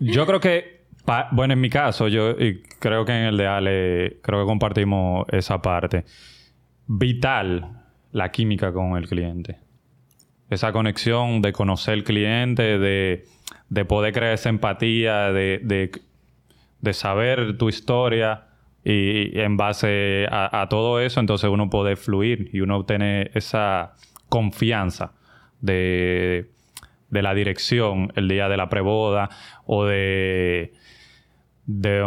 yo 0.00 0.26
creo 0.26 0.40
que... 0.40 0.84
pa- 1.04 1.28
Bueno, 1.32 1.54
en 1.54 1.60
mi 1.60 1.70
caso, 1.70 2.08
yo 2.08 2.30
y 2.32 2.62
creo 2.78 3.04
que 3.04 3.12
en 3.12 3.24
el 3.26 3.36
de 3.36 3.46
Ale, 3.46 4.18
creo 4.22 4.40
que 4.40 4.46
compartimos 4.46 5.26
esa 5.30 5.60
parte. 5.62 6.04
Vital 6.86 7.77
la 8.12 8.30
química 8.30 8.72
con 8.72 8.96
el 8.96 9.08
cliente. 9.08 9.58
Esa 10.50 10.72
conexión 10.72 11.42
de 11.42 11.52
conocer 11.52 11.94
al 11.94 12.04
cliente, 12.04 12.78
de, 12.78 13.26
de 13.68 13.84
poder 13.84 14.12
crear 14.14 14.32
esa 14.32 14.48
empatía, 14.48 15.32
de, 15.32 15.60
de, 15.62 15.90
de 16.80 16.92
saber 16.92 17.58
tu 17.58 17.68
historia 17.68 18.44
y 18.84 19.38
en 19.38 19.56
base 19.56 20.26
a, 20.30 20.66
todo 20.70 21.00
eso, 21.00 21.20
entonces 21.20 21.50
uno 21.50 21.68
puede 21.68 21.96
fluir 21.96 22.48
y 22.54 22.60
uno 22.60 22.78
obtiene 22.78 23.30
esa 23.34 23.94
confianza 24.30 25.12
de, 25.60 26.50
de 27.10 27.22
la 27.22 27.34
dirección 27.34 28.12
el 28.16 28.28
día 28.28 28.48
de 28.48 28.56
la 28.56 28.70
preboda 28.70 29.28
o 29.66 29.84
de, 29.84 30.72
de 31.66 32.02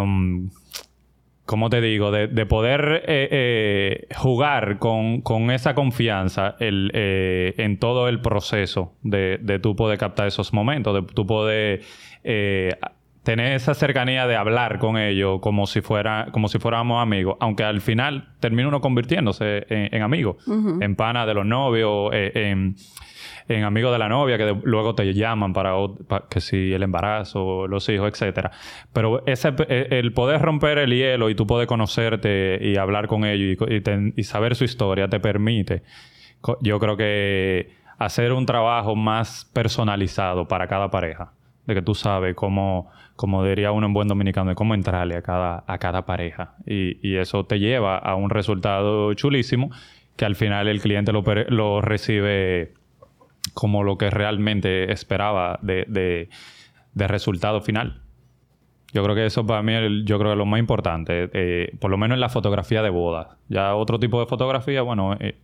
¿cómo 1.45 1.69
te 1.69 1.81
digo? 1.81 2.11
De, 2.11 2.27
de 2.27 2.45
poder 2.45 3.03
eh, 3.07 3.27
eh, 3.31 4.07
jugar 4.15 4.79
con, 4.79 5.21
con 5.21 5.51
esa 5.51 5.75
confianza 5.75 6.55
el, 6.59 6.91
eh, 6.93 7.53
en 7.57 7.77
todo 7.77 8.07
el 8.07 8.21
proceso 8.21 8.93
de, 9.01 9.37
de 9.41 9.59
tú 9.59 9.75
poder 9.75 9.97
captar 9.97 10.27
esos 10.27 10.53
momentos, 10.53 10.93
de 10.93 11.13
tú 11.13 11.25
poder 11.25 11.81
eh, 12.23 12.75
tener 13.23 13.53
esa 13.53 13.73
cercanía 13.73 14.25
de 14.25 14.35
hablar 14.35 14.79
con 14.79 14.97
ellos 14.97 15.39
como 15.41 15.67
si, 15.67 15.81
fuera, 15.81 16.27
como 16.31 16.47
si 16.47 16.59
fuéramos 16.59 17.01
amigos, 17.01 17.37
aunque 17.39 17.63
al 17.63 17.81
final 17.81 18.29
termina 18.39 18.67
uno 18.67 18.81
convirtiéndose 18.81 19.65
en, 19.69 19.93
en 19.93 20.01
amigo, 20.01 20.37
en 20.47 20.95
pana 20.95 21.25
de 21.25 21.33
los 21.33 21.45
novios, 21.45 22.09
eh, 22.13 22.31
en 22.33 22.75
en 23.55 23.63
amigos 23.63 23.91
de 23.91 23.99
la 23.99 24.09
novia 24.09 24.37
que 24.37 24.45
de- 24.45 24.61
luego 24.63 24.95
te 24.95 25.13
llaman 25.13 25.53
para, 25.53 25.73
que 26.29 26.41
si 26.41 26.73
el 26.73 26.83
embarazo, 26.83 27.67
los 27.67 27.87
hijos, 27.89 28.09
etcétera. 28.11 28.51
Pero 28.93 29.25
ese, 29.25 29.53
eh, 29.67 29.87
el 29.91 30.13
poder 30.13 30.41
romper 30.41 30.77
el 30.77 30.91
hielo 30.91 31.29
y 31.29 31.35
tú 31.35 31.45
poder 31.47 31.67
conocerte 31.67 32.59
y 32.61 32.77
hablar 32.77 33.07
con 33.07 33.25
ellos 33.25 33.57
y 34.15 34.23
saber 34.23 34.55
su 34.55 34.63
historia 34.63 35.07
te 35.07 35.19
permite, 35.19 35.83
yo 36.61 36.79
creo 36.79 36.97
que 36.97 37.81
hacer 37.97 38.33
un 38.33 38.45
trabajo 38.45 38.95
más 38.95 39.49
personalizado 39.53 40.47
para 40.47 40.67
cada 40.67 40.89
pareja. 40.89 41.33
De 41.67 41.75
que 41.75 41.83
tú 41.83 41.93
sabes 41.93 42.35
cómo, 42.35 42.89
como 43.15 43.45
diría 43.45 43.71
uno 43.71 43.85
en 43.85 43.93
buen 43.93 44.07
dominicano, 44.07 44.49
de 44.49 44.55
cómo 44.55 44.73
entrarle 44.73 45.15
a 45.15 45.21
cada, 45.21 45.63
a 45.67 45.77
cada 45.77 46.05
pareja. 46.05 46.55
Y, 46.65 47.15
eso 47.17 47.45
te 47.45 47.59
lleva 47.59 47.97
a 47.97 48.15
un 48.15 48.31
resultado 48.31 49.13
chulísimo 49.13 49.69
que 50.15 50.25
al 50.25 50.35
final 50.35 50.67
el 50.67 50.81
cliente 50.81 51.11
lo 51.13 51.81
recibe 51.81 52.73
como 53.53 53.83
lo 53.83 53.97
que 53.97 54.09
realmente 54.09 54.91
esperaba 54.91 55.59
de, 55.61 55.85
de- 55.87 56.29
de 56.93 57.07
resultado 57.07 57.61
final. 57.61 58.01
Yo 58.93 59.03
creo 59.03 59.15
que 59.15 59.25
eso 59.25 59.45
para 59.45 59.63
mí 59.63 59.73
el- 59.73 60.03
yo 60.05 60.17
creo 60.19 60.29
que 60.29 60.33
es 60.33 60.37
lo 60.37 60.45
más 60.45 60.59
importante, 60.59 61.29
eh, 61.33 61.71
por 61.79 61.89
lo 61.91 61.97
menos 61.97 62.15
en 62.15 62.19
la 62.21 62.29
fotografía 62.29 62.81
de 62.81 62.89
boda. 62.89 63.37
Ya 63.47 63.75
otro 63.75 63.99
tipo 63.99 64.19
de 64.19 64.25
fotografía, 64.25 64.81
bueno, 64.81 65.15
eh, 65.19 65.37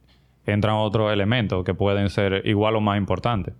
entran 0.45 0.75
otros 0.75 1.11
elementos 1.13 1.63
que 1.63 1.73
pueden 1.73 2.09
ser 2.09 2.41
igual 2.45 2.75
o 2.75 2.81
más 2.81 2.97
importantes. 2.97 3.53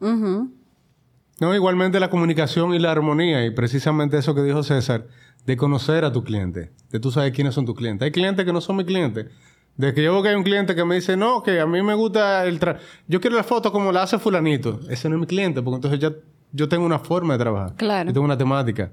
No, 1.40 1.54
igualmente 1.56 2.00
la 2.00 2.10
comunicación 2.10 2.74
y 2.74 2.80
la 2.80 2.92
armonía, 2.92 3.46
y 3.46 3.52
precisamente 3.52 4.18
eso 4.18 4.34
que 4.34 4.42
dijo 4.42 4.64
César, 4.64 5.06
de 5.46 5.56
conocer 5.56 6.04
a 6.04 6.12
tu 6.12 6.24
cliente, 6.24 6.72
de 6.92 7.00
tú 7.00 7.12
sabes 7.12 7.32
quiénes 7.32 7.54
son 7.54 7.66
tus 7.66 7.76
clientes. 7.76 8.06
Hay 8.06 8.12
clientes 8.12 8.44
que 8.46 8.52
no 8.52 8.60
son 8.60 8.76
mis 8.78 8.86
clientes. 8.88 9.28
De 9.78 9.94
que 9.94 10.04
yo 10.04 10.12
veo 10.14 10.24
que 10.24 10.30
hay 10.30 10.36
un 10.36 10.44
cliente 10.44 10.76
que 10.76 10.84
me 10.84 10.96
dice, 10.96 11.16
no, 11.16 11.44
que 11.44 11.60
a 11.60 11.66
mí 11.68 11.82
me 11.84 11.94
gusta 11.94 12.46
el 12.46 12.60
tra 12.60 12.80
yo 13.08 13.22
quiero 13.22 13.36
la 13.38 13.44
foto 13.44 13.72
como 13.72 13.92
la 13.92 14.04
hace 14.04 14.18
fulanito. 14.18 14.80
Ese 14.90 15.08
no 15.08 15.16
es 15.16 15.22
mi 15.22 15.28
cliente, 15.28 15.62
porque 15.62 15.76
entonces 15.76 16.00
ya 16.00 16.12
yo 16.52 16.68
tengo 16.68 16.86
una 16.86 16.98
forma 17.00 17.34
de 17.36 17.40
trabajar. 17.40 17.76
Claro. 17.76 18.08
Yo 18.10 18.14
tengo 18.14 18.26
una 18.26 18.38
temática. 18.38 18.92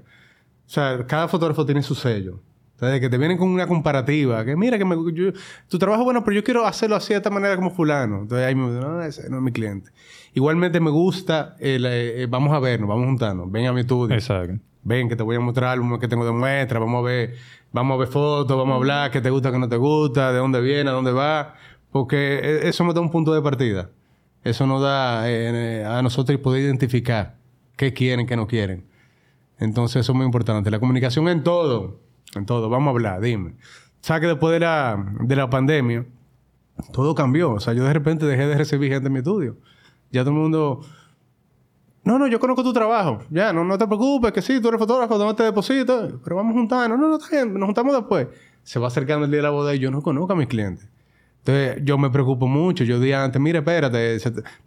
O 0.67 0.69
sea, 0.69 1.05
cada 1.07 1.27
fotógrafo 1.27 1.65
tiene 1.65 1.81
su 1.81 1.95
sello. 1.95 2.39
Entonces, 2.73 2.99
que 2.99 3.09
te 3.09 3.17
vienen 3.17 3.37
con 3.37 3.47
una 3.47 3.65
comparativa, 3.67 4.43
que 4.43 4.55
mira 4.57 4.77
que 4.77 4.83
me, 4.83 4.95
yo- 5.13 5.31
tu 5.69 5.79
trabajo 5.79 6.01
es 6.01 6.05
bueno, 6.05 6.23
pero 6.25 6.35
yo 6.35 6.43
quiero 6.43 6.65
hacerlo 6.65 6.97
así 6.97 7.13
de 7.13 7.17
esta 7.17 7.29
manera 7.29 7.55
como 7.55 7.71
fulano. 7.71 8.19
Entonces 8.23 8.45
ahí 8.45 8.53
me 8.53 8.67
dicen, 8.67 8.81
no, 8.81 9.01
ese 9.01 9.29
no 9.29 9.37
es 9.37 9.41
mi 9.43 9.51
cliente. 9.53 9.91
Igualmente 10.33 10.79
me 10.81 10.89
gusta, 10.91 11.55
el, 11.59 11.85
eh, 11.85 12.23
eh, 12.23 12.27
vamos 12.29 12.53
a 12.53 12.59
vernos, 12.59 12.89
vamos 12.89 13.05
a 13.05 13.07
juntarnos, 13.07 13.49
ven 13.51 13.65
a 13.67 13.73
mi 13.73 13.79
estudio. 13.81 14.13
Exacto. 14.13 14.59
Ven, 14.83 15.07
que 15.09 15.15
te 15.15 15.23
voy 15.23 15.35
a 15.37 15.39
mostrar 15.39 15.69
álbumes 15.71 15.99
que 15.99 16.07
tengo 16.09 16.25
de 16.25 16.31
muestra, 16.33 16.77
vamos 16.79 16.99
a 16.99 17.07
ver, 17.07 17.33
vamos 17.75 17.95
a 17.95 17.99
ver 17.99 18.07
fotos, 18.07 18.57
vamos 18.57 18.73
a 18.73 18.77
hablar, 18.77 19.11
qué 19.11 19.19
te 19.19 19.29
gusta, 19.29 19.51
qué 19.51 19.59
no 19.59 19.67
te 19.67 19.75
gusta, 19.75 20.31
de 20.31 20.39
dónde 20.39 20.61
viene, 20.61 20.89
a 20.89 20.93
dónde 20.93 21.11
va, 21.11 21.55
porque 21.91 22.39
e- 22.41 22.69
eso 22.69 22.85
nos 22.85 22.95
da 22.95 23.01
un 23.01 23.11
punto 23.11 23.33
de 23.33 23.41
partida. 23.41 23.89
Eso 24.45 24.65
nos 24.65 24.81
da 24.81 25.29
eh, 25.29 25.83
a 25.85 26.01
nosotros 26.01 26.39
poder 26.39 26.63
identificar 26.63 27.35
qué 27.75 27.93
quieren, 27.93 28.27
qué 28.27 28.37
no 28.37 28.47
quieren. 28.47 28.85
Entonces 29.59 30.01
eso 30.01 30.13
es 30.13 30.15
muy 30.15 30.25
importante. 30.25 30.71
La 30.71 30.79
comunicación 30.79 31.27
en 31.27 31.43
todo, 31.43 31.99
en 32.33 32.45
todo. 32.45 32.69
Vamos 32.69 32.87
a 32.87 32.91
hablar, 32.91 33.19
dime. 33.21 33.55
¿Sabes 33.99 34.21
que 34.21 34.27
después 34.27 34.53
de 34.53 34.61
la, 34.61 35.13
de 35.19 35.35
la 35.35 35.49
pandemia, 35.49 36.05
todo 36.93 37.13
cambió? 37.13 37.51
O 37.53 37.59
sea, 37.59 37.73
yo 37.73 37.83
de 37.83 37.93
repente 37.93 38.25
dejé 38.25 38.47
de 38.47 38.55
recibir 38.55 38.91
gente 38.91 39.07
en 39.07 39.13
mi 39.13 39.19
estudio. 39.19 39.57
Ya 40.11 40.21
todo 40.21 40.33
el 40.33 40.39
mundo... 40.39 40.81
No, 42.05 42.17
no, 42.19 42.27
yo 42.27 42.39
conozco 42.39 42.63
tu 42.63 42.71
trabajo. 42.71 43.19
Ya, 43.29 43.51
no, 43.51 43.63
no 43.65 43.77
te 43.77 43.85
preocupes, 43.87 44.31
que 44.31 44.41
sí, 44.41 44.61
tú 44.61 44.69
eres 44.69 44.79
fotógrafo, 44.79 45.17
¿dónde 45.17 45.33
te 45.33 45.43
deposito? 45.43 46.19
Pero 46.23 46.35
vamos 46.37 46.51
a 46.55 46.59
juntarnos. 46.59 46.97
No, 46.99 47.09
no, 47.09 47.17
está 47.17 47.29
bien, 47.35 47.53
nos 47.53 47.65
juntamos 47.65 47.93
después. 47.95 48.27
Se 48.63 48.79
va 48.79 48.87
acercando 48.87 49.25
el 49.25 49.31
día 49.31 49.39
de 49.39 49.43
la 49.43 49.49
boda 49.49 49.75
y 49.75 49.79
yo 49.79 49.91
no 49.91 50.01
conozco 50.01 50.33
a 50.33 50.35
mis 50.35 50.47
clientes. 50.47 50.87
Entonces, 51.39 51.83
yo 51.83 51.97
me 51.97 52.09
preocupo 52.09 52.47
mucho. 52.47 52.83
Yo 52.83 52.99
día 52.99 53.23
antes, 53.23 53.39
mire, 53.41 53.59
espérate, 53.59 54.17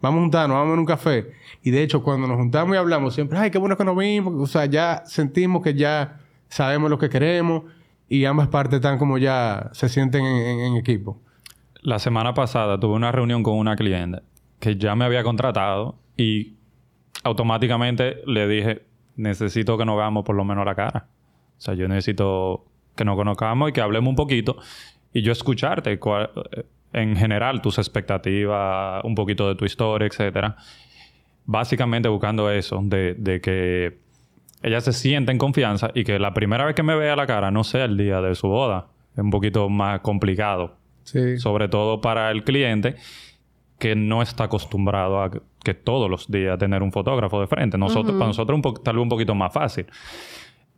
vamos 0.01 0.19
a 0.19 0.21
juntarnos, 0.21 0.55
vamos 0.57 0.73
en 0.73 0.79
un 0.79 0.85
café. 0.85 1.31
Y 1.63 1.71
de 1.71 1.81
hecho, 1.83 2.03
cuando 2.03 2.27
nos 2.27 2.37
juntamos 2.37 2.75
y 2.75 2.77
hablamos, 2.77 3.13
siempre, 3.15 3.37
ay, 3.37 3.51
qué 3.51 3.57
bueno 3.57 3.75
que 3.77 3.83
nos 3.85 3.97
vimos. 3.97 4.33
O 4.37 4.45
sea, 4.47 4.65
ya 4.65 5.03
sentimos 5.05 5.61
que 5.63 5.73
ya 5.73 6.19
sabemos 6.49 6.89
lo 6.89 6.97
que 6.97 7.09
queremos 7.09 7.63
y 8.07 8.25
ambas 8.25 8.47
partes 8.47 8.75
están 8.77 8.97
como 8.97 9.17
ya 9.17 9.69
se 9.73 9.87
sienten 9.89 10.25
en, 10.25 10.35
en- 10.45 10.59
en 10.59 10.75
equipo. 10.77 11.17
La 11.81 11.99
semana 11.99 12.33
pasada 12.33 12.79
tuve 12.79 12.95
una 12.95 13.11
reunión 13.11 13.43
con 13.43 13.57
una 13.57 13.75
cliente 13.75 14.21
que 14.59 14.75
ya 14.77 14.95
me 14.95 15.05
había 15.05 15.23
contratado 15.23 15.95
y 16.17 16.55
automáticamente 17.23 18.21
le 18.25 18.47
dije, 18.47 18.81
necesito 19.15 19.77
que 19.77 19.85
nos 19.85 19.97
veamos 19.97 20.23
por 20.23 20.35
lo 20.35 20.43
menos 20.45 20.65
la 20.65 20.75
cara. 20.75 21.07
O 21.57 21.61
sea, 21.61 21.73
yo 21.73 21.87
necesito 21.87 22.65
que 22.95 23.05
nos 23.05 23.15
conozcamos 23.15 23.69
y 23.69 23.73
que 23.73 23.81
hablemos 23.81 24.09
un 24.09 24.15
poquito 24.15 24.57
y 25.13 25.21
yo 25.21 25.31
escucharte 25.31 25.93
eh, 25.93 26.63
en 26.93 27.15
general 27.15 27.61
tus 27.61 27.77
expectativas, 27.77 29.03
un 29.03 29.15
poquito 29.15 29.47
de 29.47 29.55
tu 29.55 29.65
historia, 29.65 30.07
etcétera. 30.07 30.55
Básicamente 31.45 32.07
buscando 32.09 32.49
eso, 32.51 32.79
de, 32.83 33.15
de 33.15 33.41
que 33.41 33.97
ella 34.61 34.81
se 34.81 34.93
sienta 34.93 35.31
en 35.31 35.37
confianza 35.37 35.89
y 35.95 36.03
que 36.03 36.19
la 36.19 36.33
primera 36.33 36.65
vez 36.65 36.75
que 36.75 36.83
me 36.83 36.95
vea 36.95 37.15
la 37.15 37.25
cara 37.25 37.49
no 37.49 37.63
sea 37.63 37.85
el 37.85 37.97
día 37.97 38.21
de 38.21 38.35
su 38.35 38.47
boda. 38.47 38.87
Es 39.13 39.23
un 39.23 39.31
poquito 39.31 39.67
más 39.69 39.99
complicado 40.01 40.77
Sí. 41.03 41.39
sobre 41.39 41.67
todo 41.69 42.01
para 42.01 42.29
el 42.29 42.43
cliente 42.43 42.95
que 43.79 43.95
no 43.95 44.21
está 44.21 44.43
acostumbrado 44.43 45.23
a 45.23 45.31
que- 45.63 45.73
todos 45.73 46.09
los 46.09 46.29
días 46.31 46.57
tener 46.57 46.81
un 46.83 46.91
fotógrafo 46.91 47.39
de 47.41 47.47
frente. 47.47 47.77
Nosotros, 47.77 48.13
Para 48.15 48.27
nosotros 48.27 48.55
un 48.55 48.61
po- 48.61 48.73
tal 48.73 48.95
vez 48.95 49.03
un 49.03 49.09
poquito 49.09 49.35
más 49.35 49.51
fácil. 49.53 49.85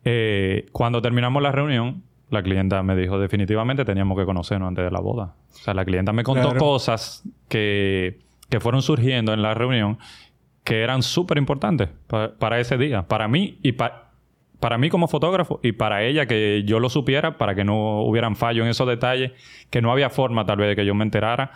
Eh, 0.04 0.66
cuando 0.72 1.02
terminamos 1.02 1.42
la 1.44 1.52
reunión, 1.52 2.04
la 2.30 2.42
clienta 2.42 2.82
me 2.82 2.96
dijo 2.96 3.20
definitivamente 3.20 3.86
teníamos 3.86 4.18
que 4.18 4.26
conocernos 4.26 4.70
antes 4.70 4.86
de 4.86 4.92
la 4.92 5.00
boda. 5.00 5.36
O 5.54 5.58
sea, 5.58 5.74
la 5.74 5.86
clienta 5.86 6.14
me 6.14 6.24
contó 6.24 6.44
Claro. 6.50 6.60
cosas 6.60 7.24
que, 7.50 8.20
que 8.50 8.60
fueron 8.60 8.82
surgiendo 8.82 9.34
en 9.34 9.42
la 9.42 9.54
reunión 9.54 9.98
que 10.64 10.82
eran 10.82 11.04
súper 11.04 11.38
importantes 11.38 11.90
pa- 12.08 12.32
para 12.38 12.60
ese 12.60 12.78
día, 12.78 13.04
para 13.08 13.28
mí 13.28 13.58
y 13.62 13.74
pa- 13.74 14.08
para 14.60 14.78
mí 14.78 14.90
como 14.90 15.08
fotógrafo 15.08 15.60
y 15.64 15.72
para 15.72 16.04
ella 16.04 16.28
que 16.28 16.64
yo 16.66 16.80
lo 16.80 16.90
supiera, 16.90 17.38
para 17.38 17.56
que 17.56 17.64
no 17.64 18.02
hubieran 18.04 18.36
fallo 18.36 18.64
en 18.64 18.70
esos 18.70 18.88
detalles, 18.88 19.32
que 19.72 19.82
no 19.82 19.92
había 19.92 20.10
forma 20.12 20.46
tal 20.46 20.58
vez 20.58 20.70
de 20.70 20.76
que 20.76 20.86
yo 20.86 20.94
me 20.96 21.04
enterara 21.04 21.52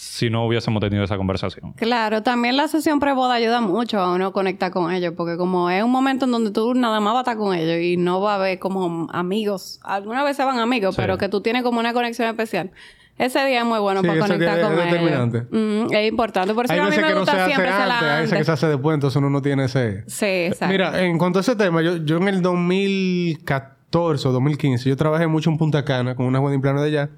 si 0.00 0.30
no 0.30 0.46
hubiésemos 0.46 0.80
tenido 0.80 1.02
esa 1.04 1.16
conversación. 1.16 1.72
Claro, 1.74 2.22
también 2.22 2.56
la 2.56 2.68
sesión 2.68 3.00
preboda 3.00 3.34
ayuda 3.34 3.60
mucho 3.60 3.98
a 3.98 4.14
uno 4.14 4.32
conectar 4.32 4.70
con 4.70 4.92
ellos, 4.92 5.14
porque 5.16 5.36
como 5.36 5.70
es 5.70 5.82
un 5.82 5.90
momento 5.90 6.24
en 6.24 6.30
donde 6.32 6.50
tú 6.50 6.74
nada 6.74 7.00
más 7.00 7.12
vas 7.14 7.20
a 7.26 7.30
estar 7.32 7.36
con 7.36 7.54
ellos 7.54 7.80
y 7.82 7.96
no 7.96 8.20
va 8.20 8.32
a 8.32 8.36
haber 8.36 8.58
como 8.58 9.08
amigos, 9.12 9.80
algunas 9.82 10.24
veces 10.24 10.44
van 10.46 10.58
amigos, 10.58 10.94
Sí. 10.94 11.00
pero 11.00 11.18
que 11.18 11.28
tú 11.28 11.40
tienes 11.40 11.62
como 11.62 11.80
una 11.80 11.92
conexión 11.92 12.28
especial. 12.28 12.70
Ese 13.18 13.44
día 13.46 13.60
es 13.60 13.64
muy 13.66 13.80
bueno 13.80 14.00
Sí, 14.00 14.06
para 14.06 14.20
conectar 14.20 14.56
día 14.58 14.64
con 14.68 14.78
es 14.78 14.78
ellos. 14.86 14.92
determinante. 14.92 15.40
Mm, 15.50 15.92
es 15.92 16.08
importante, 16.08 16.54
por 16.54 16.64
eso 16.66 16.74
Hay 16.74 16.78
a 16.78 16.82
mí 16.84 16.88
veces 16.90 17.02
me 17.02 17.08
que 17.08 17.14
no 17.14 17.24
se 17.26 17.30
gusta 17.32 17.44
hace 17.44 17.52
siempre 17.54 17.68
antes, 17.70 18.02
hay 18.08 18.20
veces 18.22 18.38
que 18.38 18.44
se 18.44 18.52
hace 18.52 18.66
después, 18.68 18.94
entonces 18.94 19.16
uno 19.16 19.30
no 19.30 19.42
tiene 19.42 19.64
ese... 19.64 20.04
Sí, 20.06 20.24
exacto. 20.26 20.72
Mira, 20.72 21.02
en 21.04 21.18
cuanto 21.18 21.40
a 21.40 21.42
ese 21.42 21.56
tema, 21.56 21.82
yo, 21.82 21.96
yo 21.96 22.16
en 22.18 22.28
el 22.28 22.42
2014 22.42 24.28
o 24.28 24.32
2015, 24.32 24.88
yo 24.88 24.96
trabajé 24.96 25.26
mucho 25.26 25.50
en 25.50 25.58
Punta 25.58 25.84
Cana 25.84 26.14
con 26.14 26.26
una 26.26 26.40
wedding 26.40 26.60
planner 26.60 26.82
de 26.82 26.88
allá 26.88 27.10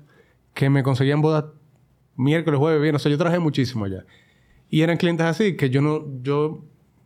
que 0.54 0.70
me 0.70 0.82
conseguían 0.82 1.20
bodas 1.20 1.44
miércoles, 2.20 2.58
jueves, 2.58 2.80
viernes. 2.80 3.00
O 3.00 3.02
sea, 3.02 3.10
yo 3.10 3.18
trabajé 3.18 3.38
muchísimo 3.38 3.84
allá. 3.84 4.04
Y 4.68 4.82
eran 4.82 4.96
clientes 4.96 5.26
así, 5.26 5.56
que 5.56 5.70
yo 5.70 5.80
no... 5.80 6.04
Yo 6.22 6.64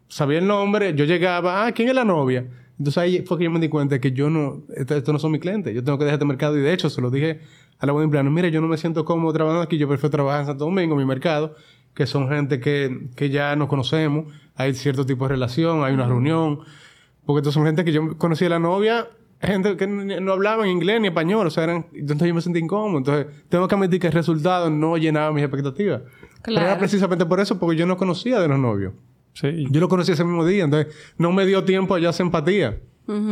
sabía 0.09 0.39
el 0.39 0.47
nombre, 0.47 0.95
yo 0.95 1.05
llegaba, 1.05 1.67
ah, 1.67 1.73
¿quién 1.73 1.89
es 1.89 1.95
la 1.95 2.05
novia? 2.05 2.47
Entonces 2.79 2.99
ahí 2.99 3.25
fue 3.27 3.39
que 3.39 3.45
yo 3.45 3.51
me 3.51 3.59
di 3.61 3.69
cuenta 3.69 4.01
que 4.01 4.12
yo 4.12 4.29
no... 4.31 4.62
Estos 4.77 4.99
esto 4.99 5.12
no 5.12 5.19
son 5.19 5.33
mis 5.33 5.41
clientes. 5.41 5.75
Yo 5.75 5.83
tengo 5.83 5.99
que 5.99 6.05
dejar 6.05 6.19
este 6.19 6.27
mercado. 6.27 6.59
Y 6.59 6.61
de 6.61 6.73
hecho, 6.73 6.91
se 6.91 7.01
lo 7.01 7.11
dije 7.11 7.41
a 7.79 7.87
la 7.87 7.93
wedding 7.93 8.11
planner. 8.11 8.33
Mira, 8.33 8.49
yo 8.49 8.61
no 8.61 8.69
me 8.69 8.77
siento 8.77 9.05
cómodo 9.05 9.33
trabajando 9.33 9.62
aquí. 9.62 9.79
Yo 9.79 9.89
prefiero 9.89 10.11
trabajar 10.11 10.41
en 10.41 10.47
Santo 10.47 10.65
Domingo, 10.65 10.97
mi 10.97 11.05
mercado. 11.05 11.55
Que 11.95 12.07
son 12.07 12.29
gente 12.29 12.59
que, 12.59 13.09
que 13.15 13.31
ya 13.31 13.55
nos 13.57 13.69
conocemos. 13.69 14.33
Hay 14.57 14.75
cierto 14.75 15.07
tipo 15.07 15.25
de 15.25 15.31
relación. 15.31 15.85
Hay 15.85 15.95
una 15.95 16.07
reunión. 16.07 16.61
Porque 17.25 17.39
estos 17.39 17.55
son 17.55 17.65
gente 17.65 17.85
que 17.85 17.93
yo 17.93 18.19
conocí 18.19 18.45
a 18.45 18.51
la 18.51 18.59
novia, 18.59 19.09
gente 19.47 19.77
que 19.77 19.87
no 19.87 20.33
hablaban 20.33 20.69
inglés 20.69 21.01
ni 21.01 21.09
español, 21.09 21.47
o 21.47 21.51
sea, 21.51 21.65
eran, 21.65 21.87
entonces 21.95 22.29
yo 22.29 22.35
me 22.35 22.41
sentí 22.41 22.59
incómodo. 22.59 22.99
Entonces, 22.99 23.27
tengo 23.49 23.67
que 23.69 23.75
admitir 23.75 24.01
que 24.01 24.07
el 24.09 24.13
resultado 24.13 24.71
no 24.71 24.97
llenaba 24.97 25.33
mis 25.33 25.43
expectativas. 25.45 26.03
Pero 26.43 26.57
era 26.59 26.67
Claro. 26.67 26.79
precisamente 26.79 27.25
por 27.27 27.41
eso, 27.41 27.59
porque 27.59 27.77
yo 27.77 27.87
no 27.87 27.97
conocía 27.97 28.39
de 28.41 28.49
los 28.49 28.59
novios. 28.59 28.93
Sí. 29.33 29.67
Yo 29.71 29.81
lo 29.81 29.89
conocí 29.89 30.13
ese 30.13 30.25
mismo 30.25 30.45
día, 30.47 30.65
entonces 30.65 30.95
no 31.19 31.33
me 31.33 31.45
dio 31.47 31.65
tiempo 31.65 31.95
a 31.95 31.99
ya 31.99 32.11
hacer 32.11 32.27
empatía. 32.27 32.79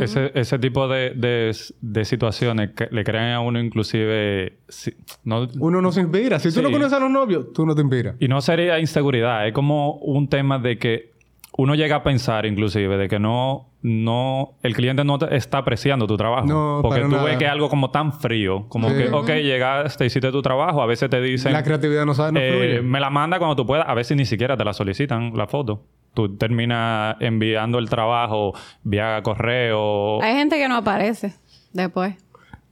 Ese, 0.03 0.33
ese 0.35 0.59
tipo 0.59 0.87
de, 0.87 1.15
de, 1.17 1.57
de 1.81 2.05
situaciones 2.05 2.73
que 2.73 2.89
le 2.91 3.05
crean 3.05 3.33
a 3.33 3.41
uno 3.41 3.59
inclusive... 3.59 4.59
si- 4.69 4.93
no, 5.25 5.49
Uno 5.61 5.81
no 5.81 5.91
se 5.93 6.03
inspira. 6.03 6.39
Si 6.39 6.53
tú 6.53 6.61
no 6.61 6.71
conoces 6.71 6.93
a 6.93 7.01
los 7.01 7.11
novios, 7.11 7.53
tú 7.55 7.65
no 7.65 7.75
te 7.75 7.81
inspiras. 7.81 8.17
Y 8.21 8.29
no 8.29 8.43
sería 8.43 8.79
inseguridad, 8.79 9.47
es 9.49 9.55
como 9.55 9.95
un 9.97 10.29
tema 10.29 10.59
de 10.59 10.77
que 10.77 11.12
uno 11.55 11.74
llega 11.74 11.96
a 11.96 12.03
pensar 12.03 12.46
inclusive 12.46 12.96
de 12.96 13.09
que 13.09 13.18
no, 13.18 13.68
no, 13.82 14.55
el 14.62 14.74
cliente 14.74 15.05
no 15.05 15.18
te 15.18 15.36
está 15.36 15.59
apreciando 15.59 16.07
tu 16.07 16.16
trabajo. 16.16 16.46
No, 16.46 16.78
porque 16.82 17.00
para 17.00 17.09
tú 17.11 17.16
nada. 17.16 17.24
ves 17.24 17.36
que 17.36 17.44
es 17.44 17.50
algo 17.50 17.68
como 17.68 17.90
tan 17.90 18.12
frío, 18.12 18.66
como 18.68 18.88
Sí. 18.88 18.96
que, 18.96 19.09
ok, 19.11 19.28
llegaste, 19.28 20.07
hiciste 20.07 20.30
tu 20.32 20.40
trabajo, 20.42 20.80
a 20.82 20.86
veces 20.86 21.11
te 21.11 21.20
dicen, 21.20 21.53
La 21.53 21.62
creatividad 21.62 22.07
no 22.07 22.14
sabe, 22.14 22.32
no 22.32 22.40
eh, 22.40 22.80
me 22.82 23.00
la 23.00 23.11
manda 23.11 23.38
cuando 23.38 23.57
tú 23.57 23.66
puedas, 23.66 23.86
a 23.88 23.94
veces 23.94 24.16
ni 24.16 24.24
siquiera 24.24 24.57
te 24.57 24.64
la 24.64 24.72
solicitan 24.72 25.32
la 25.36 25.46
foto. 25.46 25.84
Tú 26.14 26.36
terminas 26.36 27.16
enviando 27.20 27.78
el 27.78 27.88
trabajo 27.88 28.53
vía 28.82 29.20
correo. 29.22 30.22
Hay 30.22 30.34
gente 30.34 30.57
que 30.59 30.68
no 30.68 30.76
aparece 30.76 31.34
después. 31.72 32.14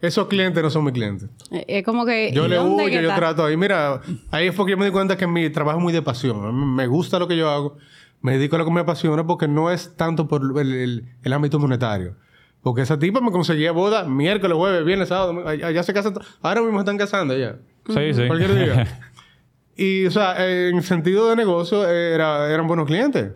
Esos 0.02 0.28
clientes 0.28 0.62
no 0.62 0.70
son 0.70 0.84
mis 0.84 0.94
clientes. 0.94 1.28
Eh, 1.50 1.64
Es 1.68 1.84
como 1.84 2.06
que... 2.06 2.32
Yo 2.32 2.46
¿y 2.46 2.48
le 2.48 2.58
huyo, 2.60 2.88
yo 2.88 3.00
está? 3.00 3.16
trato 3.16 3.44
ahí. 3.44 3.56
Mira, 3.56 4.00
ahí 4.30 4.50
fue 4.50 4.64
que 4.64 4.70
yo 4.72 4.78
me 4.78 4.86
di 4.86 4.90
cuenta 4.90 5.16
que 5.16 5.26
mi 5.26 5.50
trabajo 5.50 5.78
es 5.78 5.82
muy 5.82 5.92
de 5.92 6.00
pasión. 6.00 6.74
Me 6.74 6.86
gusta 6.86 7.18
lo 7.18 7.28
que 7.28 7.36
yo 7.36 7.50
hago. 7.50 7.76
Me 8.22 8.32
dedico 8.32 8.56
a 8.56 8.58
lo 8.58 8.64
que 8.64 8.70
me 8.70 8.80
apasiona 8.80 9.26
porque 9.26 9.48
no 9.48 9.70
es 9.70 9.96
tanto 9.96 10.28
por 10.28 10.42
el, 10.60 10.72
el- 10.74 11.04
el 11.22 11.32
ámbito 11.32 11.58
monetario. 11.58 12.16
Porque 12.62 12.82
esa 12.82 12.98
tipa 12.98 13.20
me 13.22 13.30
conseguía 13.30 13.72
boda 13.72 14.04
miércoles, 14.04 14.56
jueves, 14.56 14.84
viernes, 14.84 15.08
sábado. 15.08 15.28
domingo. 15.28 15.48
Allá 15.48 15.68
allá 15.68 15.82
se 15.82 15.94
casan. 15.94 16.12
Ahora 16.42 16.60
mismo 16.60 16.78
están 16.80 16.98
casando 16.98 17.36
ya. 17.36 17.56
Sí, 17.88 18.12
sí. 18.14 18.26
Cualquier 18.26 18.54
día. 18.54 19.00
y, 19.76 20.04
o 20.06 20.10
sea, 20.10 20.34
en 20.46 20.82
sentido 20.82 21.30
de 21.30 21.36
negocio, 21.36 21.88
era, 21.88 22.50
eran 22.52 22.66
buenos 22.66 22.86
clientes. 22.86 23.32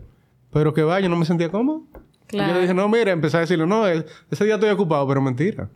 Pero 0.52 0.74
que 0.74 0.82
vaya, 0.82 1.04
yo 1.04 1.08
no 1.08 1.16
me 1.16 1.24
sentía 1.24 1.48
cómodo. 1.48 1.82
Y 1.94 2.36
Claro. 2.36 2.48
Yo 2.48 2.54
le 2.56 2.60
dije, 2.62 2.74
no, 2.74 2.88
mira, 2.88 3.12
empecé 3.12 3.38
a 3.38 3.40
decirle, 3.40 3.66
no, 3.66 3.86
es- 3.86 4.04
ese 4.30 4.44
día 4.44 4.54
estoy 4.54 4.68
ocupado, 4.70 5.06
pero 5.08 5.22
mentira. 5.22 5.68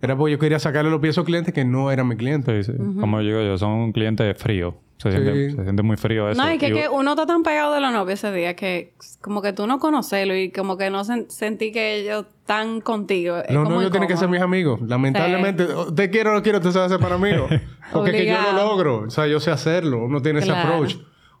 Era 0.00 0.16
porque 0.16 0.32
yo 0.32 0.38
quería 0.38 0.58
sacarle 0.58 0.90
los 0.90 1.00
pies 1.00 1.10
a 1.10 1.12
esos 1.12 1.24
clientes 1.24 1.52
que 1.52 1.64
no 1.64 1.90
eran 1.90 2.06
mis 2.08 2.18
clientes. 2.18 2.66
Sí, 2.66 2.72
sí. 2.72 2.78
Como 3.00 3.18
digo 3.20 3.40
yo, 3.42 3.58
son 3.58 3.92
clientes 3.92 4.36
fríos. 4.38 4.74
Se, 4.98 5.12
siente, 5.12 5.50
se 5.52 5.62
siente 5.62 5.82
muy 5.84 5.96
frío 5.96 6.28
eso. 6.28 6.42
No, 6.42 6.52
y 6.52 6.58
que, 6.58 6.68
Y- 6.68 6.72
que 6.72 6.88
uno 6.88 7.10
está 7.12 7.24
tan 7.24 7.44
pegado 7.44 7.72
de 7.72 7.80
la 7.80 7.92
novia 7.92 8.14
ese 8.14 8.32
día 8.32 8.54
que 8.56 8.94
como 9.20 9.42
que 9.42 9.52
tú 9.52 9.66
no 9.68 9.78
conocerlo 9.78 10.34
y 10.36 10.50
como 10.50 10.76
que 10.76 10.90
no 10.90 11.04
sen- 11.04 11.28
sentí 11.28 11.70
que 11.70 12.00
ellos 12.00 12.26
están 12.40 12.80
contigo. 12.80 13.36
Es 13.38 13.54
Los 13.54 13.68
novios 13.68 13.92
tienen 13.92 14.08
que 14.08 14.16
ser 14.16 14.28
mis 14.28 14.40
amigos. 14.40 14.80
Lamentablemente, 14.82 15.66
te 15.94 16.10
quiero 16.10 16.30
o 16.30 16.34
no 16.34 16.42
quiero, 16.42 16.58
usted 16.58 16.72
se 16.72 16.78
va 16.78 16.84
a 16.84 16.86
hacer 16.86 16.98
para 16.98 17.14
amigos. 17.14 17.48
Porque 17.92 18.10
es 18.10 18.16
que 18.16 18.26
yo 18.26 18.36
lo 18.42 18.52
logro. 18.58 18.98
O 19.06 19.10
sea, 19.10 19.26
yo 19.28 19.38
sé 19.38 19.52
hacerlo. 19.52 20.04
Uno 20.04 20.20
tiene 20.20 20.40
Claro. 20.40 20.58
ese 20.60 20.68
approach. 20.68 20.96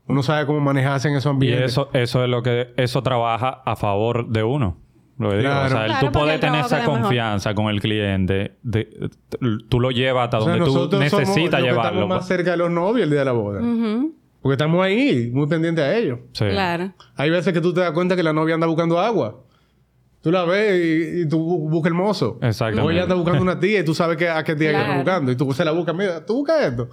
Uno 0.06 0.22
sabe 0.22 0.46
cómo 0.46 0.60
manejarse 0.60 1.08
en 1.08 1.14
esos 1.16 1.26
Y 1.26 1.34
ambientes. 1.34 1.72
eso, 1.72 1.90
eso 1.92 2.22
es 2.24 2.30
lo 2.30 2.42
que... 2.42 2.72
Eso 2.76 3.02
trabaja 3.02 3.60
a 3.66 3.74
favor 3.76 4.28
de 4.28 4.42
uno. 4.44 4.76
Lo 5.18 5.30
que 5.30 5.36
digo. 5.38 5.48
Claro. 5.50 5.66
O 5.66 5.68
sea, 5.68 5.80
el 5.84 5.90
Claro, 5.90 6.06
tú 6.06 6.12
puedes 6.12 6.40
tener 6.40 6.64
esa 6.64 6.78
mejor. 6.78 7.00
confianza 7.00 7.54
con 7.54 7.66
el 7.68 7.80
cliente. 7.80 8.56
de- 8.62 9.10
tú 9.68 9.80
lo 9.80 9.90
llevas 9.90 10.24
hasta 10.26 10.38
O 10.38 10.44
sea, 10.44 10.56
donde 10.56 10.88
tú 10.88 10.98
necesitas 10.98 11.60
llevarlo. 11.60 11.82
Estamos 11.90 12.08
más 12.08 12.18
pues. 12.18 12.28
cerca 12.28 12.52
de 12.52 12.56
los 12.58 12.70
novios 12.70 13.04
el 13.04 13.10
día 13.10 13.18
de 13.20 13.24
la 13.24 13.32
boda. 13.32 13.60
Porque 14.40 14.54
estamos 14.54 14.84
ahí, 14.84 15.30
muy 15.32 15.46
pendientes 15.48 15.84
a 15.84 15.96
ellos. 15.96 16.20
Sí. 16.32 16.44
Claro. 16.46 16.92
Hay 17.16 17.28
veces 17.30 17.52
que 17.52 17.60
tú 17.60 17.74
te 17.74 17.80
das 17.80 17.90
cuenta 17.90 18.14
que 18.14 18.22
la 18.22 18.32
novia 18.32 18.54
anda 18.54 18.66
buscando 18.68 19.00
agua. 19.00 19.40
Tú 20.22 20.30
la 20.30 20.44
ves 20.44 20.80
y, 20.84 21.20
y 21.22 21.28
tú 21.28 21.38
bu- 21.38 21.68
buscas 21.70 21.90
el 21.90 21.94
mozo. 21.94 22.38
Exactamente. 22.42 22.82
O 22.86 22.90
ella 22.90 23.02
anda 23.02 23.14
buscando 23.16 23.42
una 23.42 23.58
tía 23.58 23.80
y 23.80 23.84
tú 23.84 23.94
sabes 23.94 24.16
que, 24.16 24.28
a 24.28 24.42
qué 24.44 24.54
tía 24.54 24.70
está 24.80 24.94
buscando. 24.96 25.32
Y 25.32 25.36
tú 25.36 25.52
se 25.52 25.64
la 25.64 25.72
buscas, 25.72 25.94
mira, 25.94 26.24
tú 26.24 26.34
buscas 26.36 26.60
esto. 26.62 26.88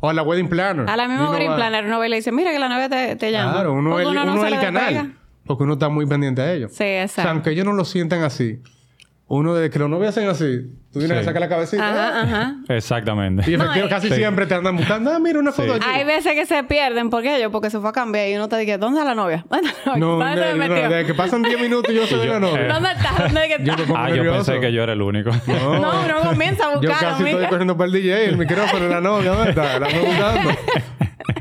O 0.00 0.08
a 0.08 0.12
la 0.12 0.22
wedding 0.22 0.48
planner. 0.48 0.88
A 0.88 0.96
la 0.96 1.08
misma 1.08 1.30
wedding 1.30 1.54
planner 1.54 1.84
uno 1.86 1.98
ve 1.98 2.06
y 2.06 2.10
le 2.10 2.16
dice, 2.16 2.30
mira 2.32 2.50
que 2.52 2.58
la 2.58 2.68
novia 2.68 2.88
te, 2.88 3.16
te 3.16 3.32
llama. 3.32 3.52
Claro, 3.54 3.72
uno 3.74 3.98
el, 3.98 4.06
uno 4.08 4.46
el 4.46 4.60
canal. 4.60 5.14
Porque 5.46 5.64
uno 5.64 5.74
está 5.74 5.88
muy 5.88 6.06
pendiente 6.06 6.42
a 6.42 6.52
ellos. 6.52 6.70
Sí, 6.72 6.76
O 6.76 6.78
sea, 6.86 7.02
exacto. 7.04 7.30
aunque 7.30 7.50
ellos 7.50 7.64
no 7.64 7.72
lo 7.72 7.84
sientan 7.84 8.22
así, 8.22 8.60
uno 9.26 9.54
desde 9.54 9.70
que 9.70 9.78
los 9.78 9.88
novios 9.88 10.10
hacen 10.10 10.28
así, 10.28 10.60
tú 10.92 10.98
tienes 10.98 11.16
Sí. 11.16 11.20
que 11.20 11.24
sacar 11.24 11.40
la 11.40 11.48
cabecita. 11.48 11.88
Ajá, 11.90 12.22
ajá. 12.22 12.54
Exactamente. 12.68 13.42
Y 13.50 13.54
efectivamente, 13.54 13.82
No, 13.82 13.88
casi 13.88 14.08
Sí. 14.08 14.14
siempre 14.16 14.46
te 14.46 14.54
andan 14.54 14.76
buscando, 14.76 15.10
ah, 15.10 15.18
mira 15.18 15.38
una 15.38 15.50
foto 15.50 15.74
Sí. 15.74 15.80
allí. 15.82 15.98
Hay 15.98 16.04
veces 16.04 16.32
que 16.34 16.44
se 16.46 16.62
pierden. 16.64 17.08
¿Por 17.10 17.22
qué? 17.22 17.40
Yo, 17.40 17.50
porque 17.50 17.70
se 17.70 17.80
fue 17.80 17.88
a 17.88 17.92
cambiar 17.92 18.28
y 18.28 18.34
uno 18.36 18.48
te 18.48 18.56
dice, 18.58 18.76
¿dónde 18.78 19.00
está 19.00 19.08
la 19.08 19.14
novia? 19.14 19.44
¿Dónde 19.48 19.68
está 19.68 19.90
la 19.92 19.96
novia? 19.96 20.00
No, 20.18 20.24
¿Dónde 20.24 20.40
de, 20.46 20.54
me 20.54 20.68
no, 20.68 20.74
de 20.74 21.04
que 21.06 21.14
pasan 21.14 21.42
10 21.42 21.58
minutos 21.60 21.90
y 21.92 21.96
yo 21.96 22.06
soy 22.06 22.26
yo, 22.26 22.32
la 22.34 22.40
novia. 22.40 22.66
eh, 22.66 22.68
¿Dónde 22.72 22.90
está? 22.92 23.14
¿Dónde 23.24 23.40
es 23.46 23.56
que 23.56 23.64
Yo 23.64 23.72
está? 23.72 23.82
me 23.82 23.88
pongo 23.88 23.98
Ah, 23.98 24.08
yo 24.10 24.14
nervioso. 24.16 24.44
pensé 24.52 24.60
que 24.60 24.72
yo 24.72 24.82
era 24.82 24.92
el 24.92 25.02
único. 25.02 25.30
No, 25.46 25.80
uno 25.80 26.20
comienza 26.30 26.68
a 26.68 26.72
Yo 26.74 26.80
buscar, 26.80 27.00
casi 27.00 27.22
amiga. 27.22 27.30
estoy 27.38 27.48
corriendo 27.48 27.76
para 27.76 27.86
el 27.86 27.92
DJ, 27.92 28.24
el 28.26 28.36
micrófono, 28.36 28.88
la 28.88 29.00
novia, 29.00 29.30
¿dónde 29.30 29.50
está? 29.50 29.78
La 29.78 29.86
ando 29.86 30.00
buscando. 30.04 30.50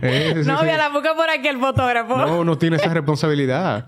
Eh, 0.05 0.33
Novia, 0.45 0.73
sí. 0.73 0.77
la 0.77 0.89
busca 0.89 1.13
por 1.13 1.29
aquí 1.29 1.47
el 1.47 1.59
fotógrafo. 1.59 2.17
No, 2.17 2.39
uno 2.39 2.57
tiene 2.57 2.75
esa 2.75 2.93
responsabilidad. 2.93 3.85